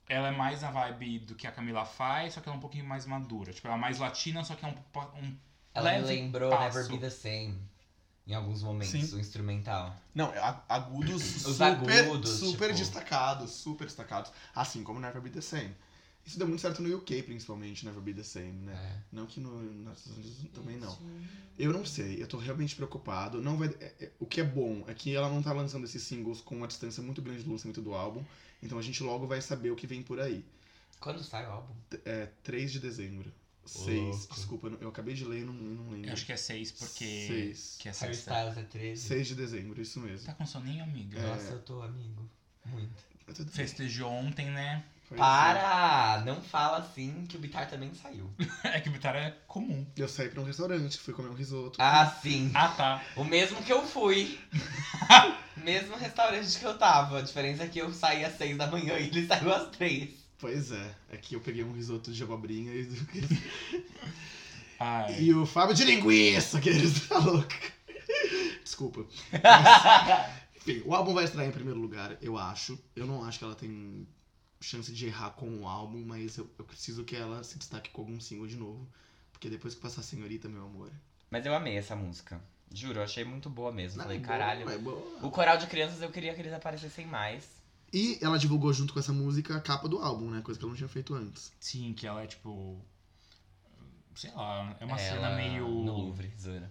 ela 0.09 0.29
é 0.29 0.31
mais 0.31 0.63
a 0.63 0.71
vibe 0.71 1.21
do 1.21 1.35
que 1.35 1.47
a 1.47 1.53
Camila 1.53 1.85
faz, 1.85 2.35
só 2.35 2.41
que 2.41 2.49
ela 2.49 2.57
é 2.57 2.59
um 2.59 2.61
pouquinho 2.61 2.85
mais 2.85 3.07
madura. 3.07 3.53
Tipo, 3.53 3.69
ela 3.69 3.77
é 3.77 3.81
mais 3.81 3.99
latina, 3.99 4.45
só 4.45 4.55
que 4.55 4.65
é 4.65 4.69
um, 4.69 4.75
um 5.25 5.37
Ela 5.73 5.93
me 5.93 6.01
lembrou 6.03 6.51
passo. 6.51 6.79
Never 6.79 6.93
Be 6.93 6.99
The 6.99 7.11
Same. 7.11 7.59
Em 8.27 8.35
alguns 8.35 8.63
momentos, 8.63 8.91
Sim. 8.91 9.17
o 9.17 9.21
instrumental. 9.21 9.95
Não, 10.15 10.31
a- 10.31 10.63
agudos 10.69 11.47
Os 11.47 11.57
super, 11.57 12.05
agudos, 12.07 12.31
super 12.31 12.69
tipo- 12.69 12.79
destacados, 12.79 13.51
super 13.51 13.85
destacados. 13.87 14.33
Assim 14.55 14.83
como 14.83 14.99
Never 14.99 15.21
Be 15.21 15.29
The 15.31 15.43
Same. 15.43 15.75
Isso 16.27 16.39
deu 16.39 16.49
muito 16.49 16.61
certo 16.61 16.81
no 16.83 16.97
UK, 16.97 17.23
principalmente, 17.23 17.85
Never 17.85 18.01
Be 18.01 18.15
The 18.15 18.23
Same, 18.23 18.53
né? 18.53 18.73
É. 18.73 19.03
Não 19.15 19.27
que 19.27 19.41
no, 19.41 19.63
nos 19.63 19.99
Estados 19.99 20.17
Unidos 20.19 20.51
também 20.55 20.77
não. 20.79 20.99
Eu 21.59 21.73
não 21.73 21.85
sei, 21.85 22.23
eu 22.23 22.27
tô 22.27 22.39
realmente 22.39 22.75
preocupado. 22.75 23.43
Não 23.43 23.57
vai, 23.59 23.69
é- 23.81 23.95
é- 24.01 24.11
o 24.19 24.25
que 24.27 24.41
é 24.41 24.45
bom 24.45 24.85
é 24.89 24.95
que 24.95 25.15
ela 25.15 25.29
não 25.29 25.43
tá 25.43 25.53
lançando 25.53 25.85
esses 25.85 26.03
singles 26.03 26.41
com 26.41 26.57
uma 26.57 26.67
distância 26.67 27.03
muito 27.03 27.21
grande 27.21 27.43
do 27.43 27.51
lançamento 27.53 27.83
do 27.83 27.95
álbum. 27.95 28.25
Então 28.63 28.79
a 28.79 28.83
gente 28.83 29.03
logo 29.03 29.27
vai 29.27 29.41
saber 29.43 29.71
o 29.71 29.77
que 29.77 29.87
vem 29.87 30.03
por 30.03 30.19
aí. 30.19 30.45
Quando 30.99 31.23
sai 31.23 31.47
o 31.47 31.51
álbum? 31.51 31.75
É 32.07 32.31
3 32.43 32.73
de 32.73 32.81
dezembro. 32.81 33.31
6. 33.67 33.87
Louco. 34.01 34.35
Desculpa, 34.35 34.69
eu 34.81 34.89
acabei 34.89 35.15
de 35.15 35.25
ler 35.25 35.41
e 35.41 35.45
não, 35.45 35.53
não 35.55 35.91
lembro. 35.91 36.09
Eu 36.09 36.13
acho 36.13 36.27
que 36.27 36.33
é 36.33 36.37
seis, 36.37 36.71
porque. 36.71 37.27
Seis. 37.27 37.77
Que 37.79 37.89
é 37.89 37.93
Harry. 37.93 38.13
Styles 38.15 38.57
é 38.59 38.63
13. 38.63 39.09
6 39.09 39.27
de 39.29 39.35
dezembro, 39.35 39.81
isso 39.81 40.01
mesmo. 40.01 40.27
Tá 40.27 40.35
com 40.35 40.45
soninho, 40.47 40.85
amiga? 40.85 41.21
Nossa, 41.29 41.53
eu 41.53 41.63
tô 41.63 41.83
amigo. 41.83 42.29
Muito. 42.67 42.93
Festejou 43.51 44.11
ontem, 44.11 44.51
né? 44.51 44.85
Para! 45.17 46.23
Não 46.25 46.41
fala 46.41 46.79
assim 46.79 47.25
que 47.29 47.37
o 47.37 47.41
Bitar 47.41 47.69
também 47.69 47.93
saiu. 47.95 48.31
É 48.65 48.81
que 48.81 48.89
o 48.89 48.93
Bitar 48.93 49.15
é 49.15 49.31
comum. 49.47 49.87
é. 49.97 50.03
Eu 50.03 50.09
saí 50.09 50.29
pra 50.29 50.41
um 50.41 50.45
restaurante, 50.45 50.99
fui 50.99 51.13
comer 51.15 51.29
um 51.29 51.35
risoto. 51.35 51.77
Ah, 51.81 52.07
sim. 52.07 52.51
Ah, 52.55 52.69
tá. 52.69 53.03
O 53.17 53.25
mesmo 53.25 53.63
que 53.63 53.73
eu 53.73 53.87
fui. 53.87 54.39
mesmo 55.57 55.97
restaurante 55.97 56.59
que 56.59 56.65
eu 56.65 56.77
tava. 56.77 57.19
A 57.19 57.23
diferença 57.23 57.65
é 57.65 57.69
que 57.69 57.79
eu 57.79 57.93
saí 57.93 58.25
às 58.25 58.37
6 58.37 58.57
da 58.57 58.67
manhã 58.67 58.99
e 58.99 59.09
ele 59.09 59.27
saiu 59.29 59.53
às 59.55 59.69
3. 59.71 60.11
Pois 60.39 60.73
é, 60.73 60.95
aqui 61.13 61.35
eu 61.35 61.41
peguei 61.41 61.65
um 61.65 61.73
risoto 61.73 62.13
de 62.13 62.23
abobrinha 62.23 62.73
e, 62.75 62.89
Ai. 64.79 65.21
e 65.21 65.33
o 65.35 65.47
Fábio 65.47 65.75
de 65.75 65.85
linguiça, 65.85 66.61
que 66.61 66.69
eles 66.69 67.09
tá 67.09 67.19
louco. 67.19 67.49
Desculpa. 68.63 69.07
Mas, 69.33 70.31
enfim, 70.57 70.83
o 70.85 70.95
álbum 70.95 71.15
vai 71.15 71.25
estrear 71.25 71.47
em 71.47 71.53
primeiro 71.53 71.79
lugar, 71.81 72.17
eu 72.21 72.37
acho. 72.37 72.79
Eu 72.97 73.07
não 73.07 73.25
acho 73.25 73.39
que 73.39 73.45
ela 73.45 73.55
tem 73.55 74.07
chance 74.61 74.93
de 74.93 75.07
errar 75.07 75.31
com 75.31 75.49
o 75.61 75.69
álbum, 75.69 76.03
mas 76.05 76.37
eu, 76.37 76.49
eu 76.59 76.65
preciso 76.65 77.05
que 77.05 77.17
ela 77.17 77.43
se 77.45 77.59
destaque 77.59 77.91
com 77.91 78.03
algum 78.03 78.21
single 78.21 78.47
de 78.47 78.57
novo. 78.57 78.87
Porque 79.33 79.49
depois 79.51 79.75
que 79.75 79.81
passar 79.81 80.01
a 80.01 80.05
senhorita, 80.05 80.49
meu 80.49 80.65
amor. 80.65 80.91
Mas 81.31 81.45
eu 81.45 81.55
amei 81.55 81.77
essa 81.77 81.95
música. 81.97 82.41
Juro, 82.73 83.01
eu 83.01 83.05
achei 83.05 83.25
muito 83.25 83.51
boa 83.51 83.71
mesmo. 83.73 83.99
Não, 83.99 84.05
Falei, 84.05 84.19
é 84.19 84.21
boa, 84.21 84.29
caralho. 84.29 84.71
é 84.71 84.79
boa. 84.79 85.19
O 85.23 85.31
coral 85.31 85.57
de 85.59 85.67
crianças 85.67 86.01
eu 86.01 86.11
queria 86.11 86.35
que 86.35 86.41
eles 86.41 86.53
aparecessem 86.53 87.07
mais. 87.07 87.45
E 87.93 88.19
ela 88.21 88.39
divulgou 88.39 88.73
junto 88.73 88.93
com 88.93 88.99
essa 88.99 89.13
música 89.13 89.57
a 89.57 89.61
capa 89.61 89.89
do 89.89 89.99
álbum, 89.99 90.31
né? 90.31 90.41
Coisa 90.43 90.59
que 90.59 90.65
ela 90.65 90.71
não 90.71 90.77
tinha 90.77 90.89
feito 90.89 91.15
antes. 91.15 91.53
Sim, 91.61 91.93
que 91.93 92.07
ela 92.07 92.23
é 92.23 92.27
tipo. 92.27 92.81
Sei 94.15 94.31
lá, 94.33 94.77
é 94.81 94.85
uma 94.85 94.99
Ela 94.99 95.15
cena 95.15 95.37
meio. 95.37 95.69
No 95.69 95.93
Louvre, 95.93 96.33
zoeira. 96.41 96.71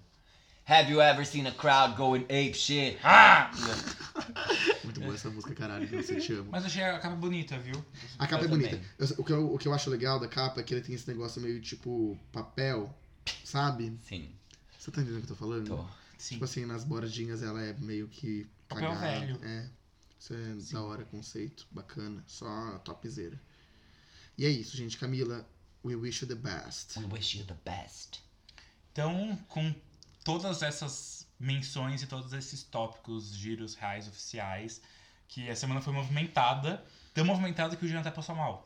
Have 0.65 0.89
you 0.91 1.01
ever 1.01 1.25
seen 1.25 1.45
a 1.45 1.51
crowd 1.51 1.95
going 1.95 2.23
ape 2.23 2.53
shit? 2.53 2.97
Ah! 3.03 3.51
Muito 4.83 4.99
boa 4.99 5.13
essa 5.15 5.29
música, 5.29 5.53
caralho, 5.55 5.87
que 5.87 5.95
você 5.95 6.19
te 6.19 6.33
amo. 6.33 6.49
Mas 6.51 6.65
achei 6.65 6.83
a 6.83 6.99
capa 6.99 7.15
bonita, 7.15 7.57
viu? 7.59 7.83
A 8.19 8.27
capa 8.27 8.43
Eu 8.43 8.47
é 8.47 8.49
bonita. 8.49 8.69
também. 8.71 8.89
Eu- 8.99 9.15
o, 9.17 9.23
que 9.23 9.31
eu, 9.33 9.53
o 9.53 9.57
que 9.57 9.67
eu 9.67 9.73
acho 9.73 9.89
legal 9.89 10.19
da 10.19 10.27
capa 10.27 10.59
é 10.59 10.63
que 10.63 10.73
ele 10.73 10.81
tem 10.81 10.95
esse 10.95 11.07
negócio 11.07 11.41
meio 11.41 11.61
tipo 11.61 12.17
papel, 12.31 12.93
sabe? 13.43 13.97
Sim, 14.03 14.29
Você 14.77 14.91
tá 14.91 15.01
entendendo 15.01 15.23
o 15.23 15.25
que 15.25 15.31
eu 15.31 15.35
tô 15.37 15.39
falando? 15.39 15.67
tô. 15.67 15.85
Sim. 16.17 16.35
Tipo 16.35 16.45
assim, 16.45 16.65
nas 16.65 16.83
bordinhas 16.83 17.41
ela 17.43 17.61
é 17.61 17.73
meio 17.73 18.07
que. 18.07 18.47
Papel 18.67 18.95
velho. 18.95 19.39
É. 19.43 19.69
Isso 20.19 20.33
é 20.33 20.55
da 20.73 20.81
hora, 20.81 21.03
conceito. 21.05 21.67
Bacana. 21.69 22.23
Só 22.27 22.77
topzera. 22.79 23.39
E 24.37 24.45
é 24.45 24.49
isso, 24.49 24.75
gente. 24.77 24.97
Camila, 24.97 25.45
we 25.83 25.95
wish 25.95 26.21
you 26.23 26.27
the 26.27 26.35
best. 26.35 26.97
We 26.97 27.05
wish 27.05 27.37
you 27.37 27.45
the 27.45 27.55
best. 27.65 28.21
Então, 28.91 29.37
com 29.49 29.73
todas 30.23 30.61
essas 30.61 31.22
menções 31.43 32.01
e 32.01 32.07
todos 32.07 32.31
esses 32.33 32.63
tópicos, 32.63 33.35
giros 33.35 33.75
reais 33.75 34.07
oficiais, 34.07 34.81
que 35.27 35.49
a 35.49 35.55
semana 35.55 35.81
foi 35.81 35.93
movimentada. 35.93 36.83
Tão 37.13 37.25
movimentada 37.25 37.75
que 37.75 37.85
o 37.85 37.87
Jean 37.87 37.99
até 37.99 38.09
passou 38.09 38.35
mal. 38.35 38.63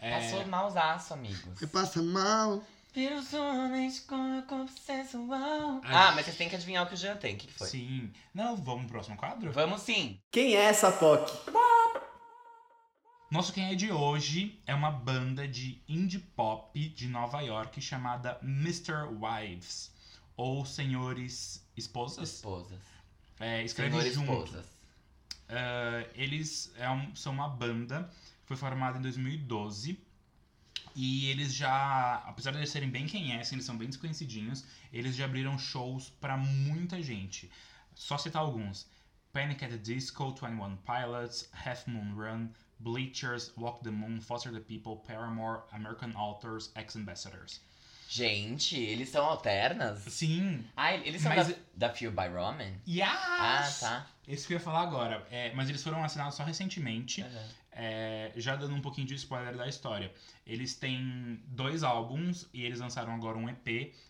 É, 0.00 0.20
Passou 0.20 0.46
mausaço, 0.46 1.12
amigos. 1.12 1.58
Você 1.58 1.66
passa 1.66 2.02
mal. 2.02 2.62
Vira 2.94 3.16
os 3.16 3.32
homens 3.34 4.00
com 4.00 4.38
a 4.38 4.42
corpo 4.42 4.70
sensual. 4.70 5.80
Ai. 5.82 5.94
Ah, 5.94 6.12
mas 6.14 6.24
vocês 6.24 6.36
têm 6.36 6.48
que 6.48 6.54
adivinhar 6.54 6.84
o 6.84 6.86
que 6.86 6.94
o 6.94 6.96
Jean 6.96 7.16
tem. 7.16 7.34
O 7.34 7.38
que, 7.38 7.48
que 7.48 7.52
foi? 7.52 7.66
Sim. 7.66 8.12
Não, 8.32 8.56
vamos 8.56 8.82
pro 8.84 8.92
próximo 8.92 9.16
quadro? 9.16 9.52
Vamos 9.52 9.82
sim. 9.82 10.20
Quem 10.30 10.54
é 10.54 10.60
essa 10.64 10.92
POC? 10.92 11.32
Nosso 13.30 13.52
Quem 13.52 13.72
é 13.72 13.74
de 13.74 13.90
hoje 13.90 14.62
é 14.64 14.74
uma 14.74 14.92
banda 14.92 15.48
de 15.48 15.82
indie 15.88 16.20
pop 16.20 16.78
de 16.90 17.08
Nova 17.08 17.40
York 17.40 17.80
chamada 17.80 18.38
Mr. 18.42 19.08
Wives, 19.20 19.90
ou 20.36 20.64
Senhores 20.64 21.63
Esposas. 21.76 22.28
Esposas. 22.34 22.78
É, 23.40 23.62
escreve 23.64 24.00
Senhor 24.00 24.12
junto. 24.14 24.32
esposas. 24.44 24.66
Ah, 25.48 26.06
eles 26.14 26.72
é 26.76 26.88
um- 26.90 27.14
são 27.14 27.32
uma 27.32 27.48
banda, 27.48 28.10
foi 28.46 28.56
formada 28.56 28.98
em 28.98 29.02
2012. 29.02 29.98
E 30.96 31.26
eles 31.28 31.52
já, 31.52 32.22
apesar 32.26 32.52
de 32.52 32.58
eles 32.58 32.70
serem 32.70 32.88
bem 32.88 33.06
quem 33.06 33.32
é, 33.32 33.40
assim, 33.40 33.56
eles 33.56 33.66
são 33.66 33.76
bem 33.76 33.88
desconhecidinhos, 33.88 34.64
eles 34.92 35.16
já 35.16 35.24
abriram 35.24 35.58
shows 35.58 36.08
pra 36.20 36.36
muita 36.36 37.02
gente. 37.02 37.50
Só 37.96 38.16
citar 38.16 38.42
alguns: 38.42 38.86
Panic 39.32 39.64
at 39.64 39.72
the 39.72 39.78
Disco, 39.78 40.32
21 40.32 40.76
Pilots, 40.76 41.48
Half 41.52 41.88
Moon 41.88 42.14
Run, 42.14 42.48
Bleachers, 42.78 43.52
Walk 43.56 43.82
the 43.82 43.90
Moon, 43.90 44.20
Foster 44.20 44.52
the 44.52 44.60
People, 44.60 44.96
Paramore, 45.04 45.62
American 45.72 46.12
Authors, 46.14 46.70
Ex-Ambassadors. 46.76 47.60
Gente, 48.14 48.76
eles 48.78 49.08
são 49.08 49.24
alternas? 49.24 49.98
Sim, 50.04 50.64
Ah, 50.76 50.94
eles 50.94 51.20
são 51.20 51.34
Mas- 51.34 51.48
da, 51.48 51.54
da 51.88 51.90
Feel 51.92 52.12
by 52.12 52.28
Roman? 52.28 52.70
yes! 52.86 53.08
Ah, 53.08 53.68
tá. 53.80 54.06
Esse 54.28 54.46
que 54.46 54.52
eu 54.52 54.58
ia 54.58 54.64
falar 54.64 54.82
agora. 54.82 55.26
É, 55.32 55.52
mas 55.52 55.68
eles 55.68 55.82
foram 55.82 56.04
assinados 56.04 56.36
só 56.36 56.44
recentemente. 56.44 57.22
Aham. 57.22 57.48
É, 57.72 58.30
já 58.36 58.54
dando 58.54 58.72
um 58.72 58.80
pouquinho 58.80 59.04
de 59.08 59.14
spoiler 59.16 59.56
da 59.56 59.66
história. 59.66 60.14
Eles 60.46 60.76
têm 60.76 61.42
dois 61.48 61.82
álbuns 61.82 62.46
e 62.54 62.62
eles 62.64 62.78
lançaram 62.78 63.12
agora 63.12 63.36
um 63.36 63.48
EP, 63.48 63.64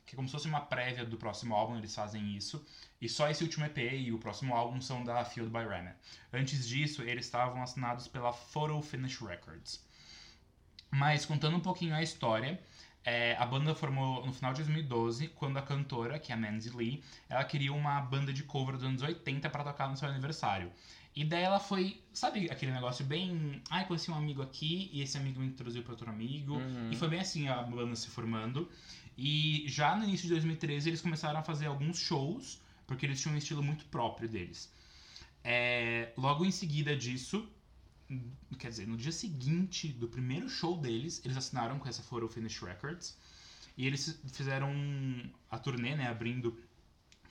que 0.05 0.13
é 0.13 0.17
como 0.17 0.29
se 0.29 0.33
fosse 0.33 0.47
uma 0.47 0.61
prévia 0.61 1.07
do 1.07 1.17
próximo 1.17 1.55
álbum, 1.55 1.79
eles 1.79 1.95
fazem 1.95 2.37
isso. 2.37 2.63
E 3.01 3.09
só 3.09 3.31
esse 3.31 3.43
último 3.43 3.65
EP 3.65 3.79
e 3.79 4.13
o 4.13 4.19
próximo 4.19 4.55
álbum 4.55 4.83
são 4.83 5.03
da 5.03 5.25
Field 5.25 5.51
by 5.51 5.65
Ramen. 5.65 5.95
Antes 6.31 6.69
disso, 6.69 7.01
eles 7.01 7.25
estavam 7.25 7.63
assinados 7.63 8.07
pela 8.07 8.35
Photo 8.35 8.83
Finish 8.83 9.19
Records. 9.23 9.83
Mas 10.91 11.25
contando 11.25 11.57
um 11.57 11.61
pouquinho 11.61 11.95
a 11.95 12.03
história, 12.03 12.61
é, 13.05 13.37
a 13.39 13.45
banda 13.45 13.75
formou 13.75 14.25
no 14.25 14.33
final 14.33 14.53
de 14.53 14.63
2012, 14.63 15.29
quando 15.29 15.59
a 15.59 15.63
cantora, 15.63 16.19
que 16.19 16.33
é 16.33 16.35
a 16.35 16.39
Mandy 16.39 16.71
Lee, 16.71 17.03
ela 17.29 17.45
queria 17.45 17.73
uma 17.73 18.01
banda 18.01 18.33
de 18.33 18.43
cover 18.43 18.77
dos 18.77 18.85
anos 18.85 19.03
80 19.03 19.51
para 19.51 19.63
tocar 19.63 19.91
no 19.91 19.97
seu 19.97 20.09
aniversário. 20.09 20.73
E 21.15 21.25
daí 21.25 21.43
ela 21.43 21.61
foi, 21.61 22.01
sabe 22.13 22.51
aquele 22.51 22.73
negócio 22.73 23.05
bem. 23.05 23.63
Ai, 23.71 23.87
conheci 23.87 24.11
um 24.11 24.17
amigo 24.17 24.43
aqui 24.43 24.91
e 24.93 25.01
esse 25.01 25.17
amigo 25.17 25.39
me 25.39 25.47
introduziu 25.47 25.83
para 25.83 25.93
outro 25.93 26.11
amigo. 26.11 26.55
Uhum. 26.55 26.91
E 26.91 26.97
foi 26.97 27.09
bem 27.09 27.21
assim 27.21 27.47
a 27.47 27.63
banda 27.63 27.95
se 27.95 28.09
formando. 28.09 28.69
E 29.17 29.65
já 29.69 29.95
no 29.95 30.03
início 30.03 30.27
de 30.27 30.35
2013 30.35 30.91
eles 30.91 31.01
começaram 31.01 31.39
a 31.39 31.43
fazer 31.43 31.67
alguns 31.67 31.99
shows, 31.99 32.61
porque 32.87 33.07
eles 33.07 33.21
tinham 33.21 33.35
um 33.35 33.39
estilo 33.39 33.63
muito 33.63 33.85
próprio 33.87 34.29
deles. 34.29 34.73
É, 35.45 36.11
logo 36.17 36.45
em 36.45 36.51
seguida 36.51 36.97
disso, 36.97 37.49
quer 38.59 38.69
dizer, 38.69 38.87
no 38.87 38.97
dia 38.97 39.13
seguinte 39.13 39.89
do 39.89 40.09
primeiro 40.09 40.49
show 40.49 40.77
deles, 40.79 41.21
eles 41.25 41.37
assinaram 41.37 41.79
com 41.79 41.89
essa 41.89 42.03
Photo 42.03 42.29
Finish 42.29 42.61
Records. 42.61 43.17
E 43.77 43.87
eles 43.87 44.21
fizeram 44.33 44.73
a 45.51 45.59
turnê, 45.59 45.97
né, 45.97 46.09
abrindo 46.09 46.57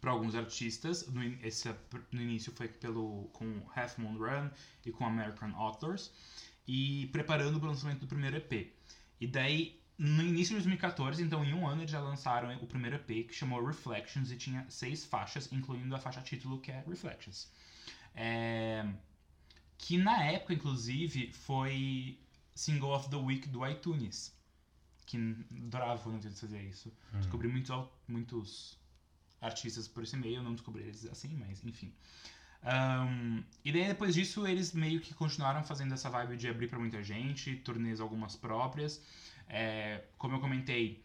para 0.01 0.11
alguns 0.11 0.35
artistas. 0.35 1.07
No, 1.07 1.23
esse, 1.23 1.73
no 2.11 2.21
início 2.21 2.51
foi 2.51 2.67
pelo, 2.67 3.29
com 3.31 3.61
Half 3.75 3.97
Moon 3.97 4.17
Run 4.17 4.49
e 4.85 4.91
com 4.91 5.05
American 5.05 5.55
Authors. 5.55 6.11
E 6.67 7.07
preparando 7.11 7.59
para 7.59 7.67
o 7.67 7.71
lançamento 7.71 8.01
do 8.01 8.07
primeiro 8.07 8.37
EP. 8.37 8.73
E 9.19 9.27
daí, 9.27 9.79
no 9.97 10.21
início 10.21 10.49
de 10.49 10.63
2014, 10.63 11.23
então 11.23 11.45
em 11.45 11.53
um 11.53 11.65
ano, 11.65 11.81
eles 11.81 11.91
já 11.91 12.01
lançaram 12.01 12.53
o 12.57 12.67
primeiro 12.67 12.97
EP, 12.97 13.27
que 13.27 13.33
chamou 13.33 13.65
Reflections, 13.65 14.31
e 14.31 14.35
tinha 14.35 14.65
seis 14.69 15.05
faixas, 15.05 15.51
incluindo 15.51 15.95
a 15.95 15.99
faixa 15.99 16.21
título, 16.21 16.59
que 16.59 16.71
é 16.71 16.83
Reflections. 16.85 17.49
É, 18.15 18.85
Que 19.83 19.97
na 19.97 20.23
época, 20.23 20.53
inclusive, 20.53 21.33
foi 21.33 22.17
Single 22.55 22.91
of 22.91 23.09
the 23.09 23.17
Week 23.17 23.49
do 23.49 23.67
iTunes. 23.67 24.33
Que 25.05 25.17
adorava 25.65 26.01
quando 26.01 26.23
eles 26.23 26.39
faziam 26.39 26.61
isso. 26.61 26.89
Descobri 27.11 27.49
muitos, 27.49 27.89
muitos 28.07 28.79
artistas 29.41 29.85
por 29.89 30.03
esse 30.03 30.15
meio, 30.15 30.37
eu 30.37 30.43
não 30.43 30.53
descobri 30.53 30.83
eles 30.83 31.05
assim, 31.07 31.35
mas 31.35 31.61
enfim. 31.65 31.93
Ahn, 32.63 33.43
e 33.65 33.73
daí 33.73 33.85
depois 33.85 34.15
disso 34.15 34.47
eles 34.47 34.71
meio 34.71 35.01
que 35.01 35.13
continuaram 35.13 35.61
fazendo 35.65 35.93
essa 35.93 36.09
vibe 36.09 36.37
de 36.37 36.47
abrir 36.47 36.69
pra 36.69 36.79
muita 36.79 37.03
gente, 37.03 37.57
turnês 37.57 37.99
algumas 37.99 38.37
próprias. 38.37 39.01
É, 39.49 40.05
como 40.17 40.37
eu 40.37 40.39
comentei, 40.39 41.03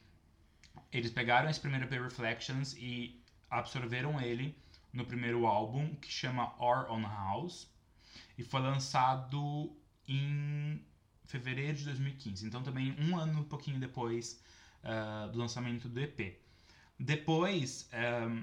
eles 0.92 1.10
pegaram 1.10 1.50
esse 1.50 1.58
primeiro 1.58 1.84
EP 1.86 2.00
Reflections 2.00 2.74
e 2.74 3.20
absorveram 3.50 4.20
ele 4.20 4.56
no 4.92 5.04
primeiro 5.04 5.46
álbum, 5.46 5.96
que 5.96 6.12
chama 6.12 6.54
Our 6.60 6.88
On 6.92 7.02
House, 7.02 7.66
e 8.38 8.44
foi 8.44 8.60
lançado 8.60 9.76
em 10.06 10.80
fevereiro 11.26 11.76
de 11.76 11.84
2015. 11.84 12.46
Então 12.46 12.62
também 12.62 12.96
um 13.00 13.18
ano, 13.18 13.40
um 13.40 13.44
pouquinho 13.44 13.78
depois 13.78 14.40
ah, 14.82 15.28
do 15.32 15.38
lançamento 15.38 15.88
do 15.88 16.00
EP. 16.00 16.40
Depois, 16.98 17.88
ahm, 17.92 18.42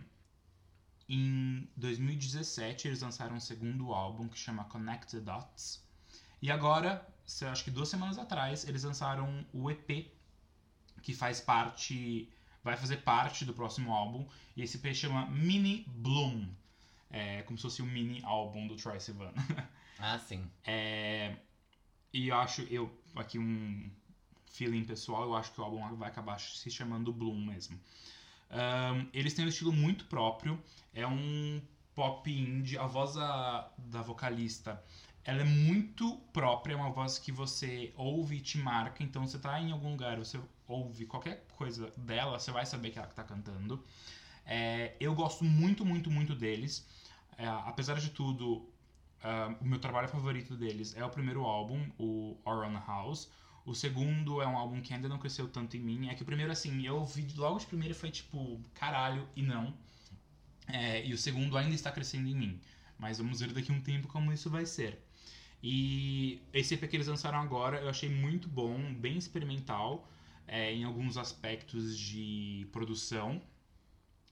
em 1.08 1.68
2017, 1.76 2.88
eles 2.88 3.02
lançaram 3.02 3.36
um 3.36 3.40
segundo 3.40 3.94
álbum 3.94 4.28
que 4.28 4.38
chama 4.38 4.66
Connect 4.66 5.12
the 5.12 5.22
Dots. 5.22 5.84
E 6.42 6.52
agora, 6.52 7.06
acho 7.52 7.64
que 7.64 7.72
duas 7.72 7.90
semanas 7.90 8.18
atrás, 8.18 8.68
eles 8.68 8.84
lançaram 8.84 9.46
o 9.54 9.72
EP, 9.72 10.12
que 11.02 11.14
faz 11.14 11.40
parte. 11.42 12.30
Vai 12.64 12.76
fazer 12.78 12.98
parte 12.98 13.46
do 13.46 13.54
próximo 13.54 13.94
álbum. 13.94 14.28
E 14.56 14.62
esse 14.62 14.78
EP 14.78 14.94
chama 14.94 15.26
Mini 15.28 15.86
Bloom. 15.88 16.48
É 17.10 17.44
como 17.44 17.58
se 17.58 17.62
fosse 17.62 17.82
um 17.82 17.86
mini 17.86 18.22
álbum 18.24 18.68
do 18.68 18.76
Troy 18.76 19.00
Sivan. 19.00 19.32
Ah, 20.00 20.18
sim. 20.20 20.50
É, 20.64 21.36
e 22.14 22.30
eu 22.30 22.36
acho, 22.38 22.62
eu, 22.64 22.92
aqui 23.16 23.40
um 23.40 23.90
feeling 24.48 24.84
pessoal, 24.86 25.24
eu 25.24 25.36
acho 25.36 25.52
que 25.54 25.62
o 25.62 25.64
álbum 25.64 25.96
vai 25.98 26.10
acabar 26.10 26.40
se 26.40 26.70
chamando 26.72 27.12
Bloom 27.14 27.46
mesmo. 27.46 27.80
Ahn, 28.50 29.08
eles 29.14 29.34
têm 29.34 29.46
um 29.46 29.50
estilo 29.50 29.74
muito 29.74 30.06
próprio, 30.06 30.62
é 30.94 31.08
um 31.08 31.62
pop 31.96 32.32
indie, 32.32 32.78
a 32.78 32.86
voz 32.86 33.16
da, 33.16 33.72
da 33.78 34.02
vocalista, 34.02 34.82
ela 35.24 35.42
é 35.42 35.46
muito 35.46 36.18
própria, 36.34 36.74
é 36.74 36.76
uma 36.76 36.92
voz 36.92 37.18
que 37.18 37.32
você 37.32 37.94
ouve 37.96 38.38
e 38.38 38.42
te 38.42 38.58
marca, 38.58 39.04
então 39.04 39.28
você 39.28 39.40
tá 39.40 39.60
em 39.60 39.72
algum 39.72 39.92
lugar, 39.92 40.18
você 40.18 40.40
ouve 40.68 41.06
qualquer 41.06 41.46
coisa 41.58 41.92
dela, 41.98 42.40
você 42.40 42.52
vai 42.52 42.66
saber 42.66 42.92
que 42.92 43.00
ela 43.00 43.08
tá 43.08 43.24
cantando. 43.24 43.84
É, 44.46 44.96
eu 45.00 45.14
gosto 45.16 45.44
muito, 45.44 45.86
muito, 45.86 46.12
muito 46.12 46.36
deles. 46.36 46.88
É, 47.38 47.48
apesar 47.48 48.00
de 48.00 48.10
tudo, 48.12 48.70
ah, 49.28 49.56
o 49.60 49.66
meu 49.66 49.80
trabalho 49.80 50.08
favorito 50.08 50.56
deles 50.56 50.96
é 50.96 51.04
o 51.04 51.10
primeiro 51.10 51.44
álbum, 51.46 51.90
o 51.98 52.38
Our 52.46 52.64
Own 52.64 52.80
House. 52.86 53.28
O 53.66 53.74
segundo 53.74 54.40
é 54.40 54.48
um 54.48 54.56
álbum 54.56 54.80
que 54.82 54.94
ainda 54.94 55.10
não 55.10 55.18
cresceu 55.18 55.48
tanto 55.48 55.76
em 55.76 55.80
mim. 55.80 56.10
É 56.10 56.14
que 56.14 56.22
o 56.22 56.26
primeiro, 56.26 56.52
assim, 56.52 56.86
eu 56.86 56.98
ouvi 56.98 57.28
logo 57.36 57.58
de 57.58 57.66
primeiro 57.66 57.96
foi 57.96 58.12
tipo, 58.12 58.62
caralho, 58.76 59.28
e 59.36 59.42
não. 59.42 59.74
É, 60.68 61.04
e 61.04 61.12
o 61.12 61.18
segundo 61.18 61.58
ainda 61.58 61.74
está 61.74 61.92
crescendo 61.92 62.30
em 62.30 62.36
mim. 62.36 62.62
Mas 63.00 63.18
vamos 63.18 63.40
ver 63.40 63.52
daqui 63.52 63.72
a 63.72 63.76
um 63.76 63.82
tempo 63.82 64.08
como 64.08 64.32
isso 64.32 64.48
vai 64.48 64.64
ser. 64.64 65.04
E 65.64 66.40
esse 66.54 66.76
EP 66.76 66.88
que 66.88 66.96
eles 66.96 67.08
lançaram 67.08 67.40
agora 67.40 67.82
eu 67.82 67.90
achei 67.90 68.08
muito 68.08 68.48
bom, 68.48 68.94
bem 68.94 69.18
experimental 69.18 70.08
é, 70.48 70.72
em 70.72 70.84
alguns 70.84 71.18
aspectos 71.18 71.98
de 71.98 72.68
produção. 72.72 73.42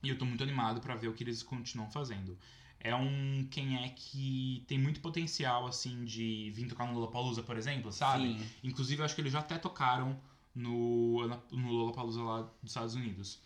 E 0.03 0.09
eu 0.09 0.17
tô 0.19 0.25
muito 0.25 0.43
animado 0.43 0.79
para 0.81 0.95
ver 0.95 1.07
o 1.07 1.13
que 1.13 1.23
eles 1.23 1.41
continuam 1.41 1.89
fazendo. 1.89 2.37
É 2.83 2.93
um 2.93 3.47
quem 3.49 3.81
é 3.81 3.89
que 3.89 4.63
tem 4.67 4.77
muito 4.77 4.99
potencial, 4.99 5.65
assim, 5.65 6.03
de 6.03 6.51
vir 6.53 6.67
tocar 6.67 6.85
no 6.85 6.93
Lollapalooza, 6.93 7.41
por 7.41 7.55
exemplo, 7.55 7.93
sabe? 7.93 8.37
Sim. 8.37 8.49
Inclusive, 8.61 9.01
eu 9.01 9.05
acho 9.05 9.15
que 9.15 9.21
eles 9.21 9.31
já 9.31 9.39
até 9.39 9.57
tocaram 9.57 10.19
no, 10.53 11.25
no 11.49 11.71
Lollapalooza 11.71 12.21
lá 12.21 12.41
dos 12.41 12.71
Estados 12.71 12.93
Unidos. 12.93 13.39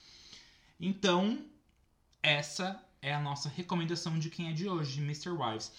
Então, 0.79 1.45
essa 2.23 2.83
é 2.99 3.13
a 3.13 3.19
nossa 3.19 3.47
recomendação 3.47 4.17
de 4.17 4.29
quem 4.29 4.49
é 4.49 4.53
de 4.53 4.67
hoje, 4.67 4.99
Mr. 4.99 5.29
Wives. 5.29 5.71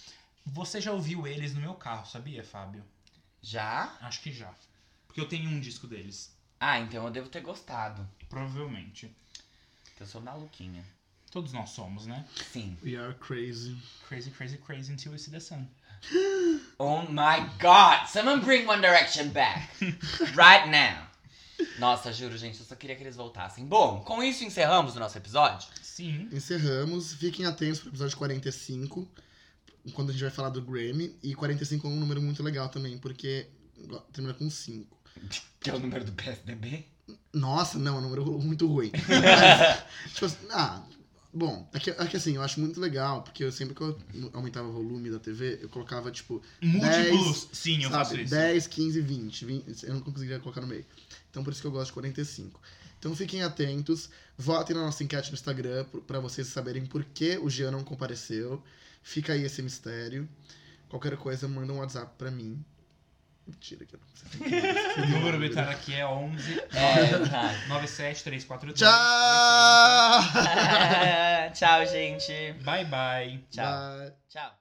Você 0.45 0.79
já 0.79 0.93
ouviu 0.93 1.27
eles 1.27 1.53
no 1.53 1.59
meu 1.59 1.73
carro, 1.73 2.05
sabia, 2.05 2.43
Fábio? 2.43 2.83
Já? 3.41 3.97
Acho 4.01 4.21
que 4.21 4.31
já. 4.31 4.53
Porque 5.05 5.19
eu 5.19 5.27
tenho 5.27 5.49
um 5.49 5.59
disco 5.59 5.85
deles. 5.85 6.33
Ah, 6.59 6.79
então 6.79 7.05
eu 7.05 7.11
devo 7.11 7.29
ter 7.29 7.41
gostado. 7.41 8.07
Provavelmente. 8.29 9.13
Que 9.95 10.03
eu 10.03 10.07
sou 10.07 10.21
maluquinha. 10.21 10.85
Todos 11.31 11.53
nós 11.53 11.69
somos, 11.69 12.07
né? 12.07 12.25
Sim. 12.51 12.75
We 12.83 12.95
are 12.95 13.13
crazy. 13.15 13.77
Crazy, 14.07 14.31
crazy, 14.31 14.57
crazy 14.57 14.91
until 14.91 15.11
we 15.11 15.19
see 15.19 15.31
the 15.31 15.39
sun. 15.39 15.67
Oh 16.81 17.01
my 17.09 17.45
god! 17.59 18.07
Someone 18.07 18.39
bring 18.39 18.65
One 18.65 18.81
Direction 18.81 19.29
back! 19.31 19.69
right 20.33 20.69
now! 20.69 21.09
Nossa, 21.77 22.13
juro, 22.13 22.37
gente, 22.37 22.59
eu 22.59 22.65
só 22.65 22.73
queria 22.73 22.95
que 22.95 23.03
eles 23.03 23.17
voltassem. 23.17 23.65
Bom, 23.65 24.01
com 24.01 24.23
isso 24.23 24.45
encerramos 24.45 24.95
o 24.95 24.99
nosso 24.99 25.17
episódio. 25.17 25.67
Sim. 25.81 26.29
Encerramos. 26.31 27.13
Fiquem 27.13 27.45
atentos 27.45 27.81
pro 27.81 27.89
episódio 27.89 28.17
45, 28.17 29.07
quando 29.93 30.09
a 30.09 30.11
gente 30.13 30.21
vai 30.21 30.31
falar 30.31 30.49
do 30.49 30.61
Grammy. 30.61 31.17
E 31.21 31.35
45 31.35 31.85
é 31.85 31.89
um 31.89 31.95
número 31.97 32.21
muito 32.21 32.41
legal 32.41 32.69
também, 32.69 32.97
porque 32.97 33.47
termina 34.13 34.33
com 34.33 34.49
5. 34.49 34.97
Que 35.59 35.69
é 35.69 35.73
o 35.73 35.79
número 35.79 36.05
do 36.05 36.13
PSDB? 36.13 36.85
Nossa, 37.33 37.77
não, 37.77 37.95
é 37.95 37.97
um 37.97 38.01
número 38.01 38.39
muito 38.39 38.65
ruim. 38.65 38.91
Mas, 39.09 40.13
tipo 40.13 40.25
assim, 40.25 40.47
ah, 40.51 40.81
Bom, 41.31 41.69
é 41.73 41.79
que, 41.79 41.91
é 41.91 42.07
que 42.07 42.17
assim, 42.17 42.35
eu 42.35 42.41
acho 42.41 42.59
muito 42.59 42.79
legal, 42.79 43.21
porque 43.21 43.43
eu 43.43 43.51
sempre 43.51 43.75
que 43.75 43.81
eu 43.81 43.95
aumentava 44.33 44.67
o 44.67 44.71
volume 44.71 45.11
da 45.11 45.19
TV, 45.19 45.59
eu 45.61 45.69
colocava, 45.69 46.09
tipo, 46.11 46.41
Múltiplos. 46.59 47.49
Sim, 47.53 47.83
eu 47.83 47.89
faço 47.91 48.11
sabe, 48.11 48.23
isso. 48.23 48.31
10, 48.31 48.67
15, 48.67 49.01
20, 49.01 49.45
20. 49.45 49.83
Eu 49.85 49.93
não 49.93 50.01
conseguiria 50.01 50.39
colocar 50.39 50.61
no 50.61 50.67
meio. 50.67 50.85
Então 51.29 51.43
por 51.43 51.53
isso 51.53 51.61
que 51.61 51.67
eu 51.67 51.71
gosto 51.71 51.87
de 51.87 51.93
45. 51.93 52.59
Então 52.97 53.15
fiquem 53.15 53.43
atentos, 53.43 54.09
votem 54.37 54.75
na 54.75 54.83
nossa 54.83 55.03
enquete 55.03 55.29
no 55.29 55.35
Instagram 55.35 55.85
pra 56.07 56.19
vocês 56.19 56.47
saberem 56.47 56.85
por 56.85 57.05
que 57.05 57.37
o 57.37 57.49
Jean 57.49 57.71
não 57.71 57.83
compareceu. 57.83 58.61
Fica 59.03 59.33
aí 59.33 59.43
esse 59.43 59.61
mistério. 59.61 60.27
Qualquer 60.89 61.15
coisa, 61.15 61.47
manda 61.47 61.71
um 61.71 61.77
WhatsApp 61.77 62.11
pra 62.17 62.31
mim. 62.31 62.63
Mentira 63.49 63.85
que 63.85 63.95
eu 63.95 63.99
não 63.99 65.03
O 65.03 65.07
número 65.19 65.37
arbitrário 65.37 65.71
aqui 65.71 65.95
é 65.95 66.05
11 66.05 66.59
É, 66.59 67.27
tá. 67.29 67.51
97342. 67.67 68.79
Tchau! 68.79 68.89
Tchau, 71.53 71.85
gente. 71.87 72.53
Bye 72.63 72.85
bye. 72.85 73.43
Tchau. 73.49 73.65
Bye. 73.65 74.13
Tchau. 74.29 74.58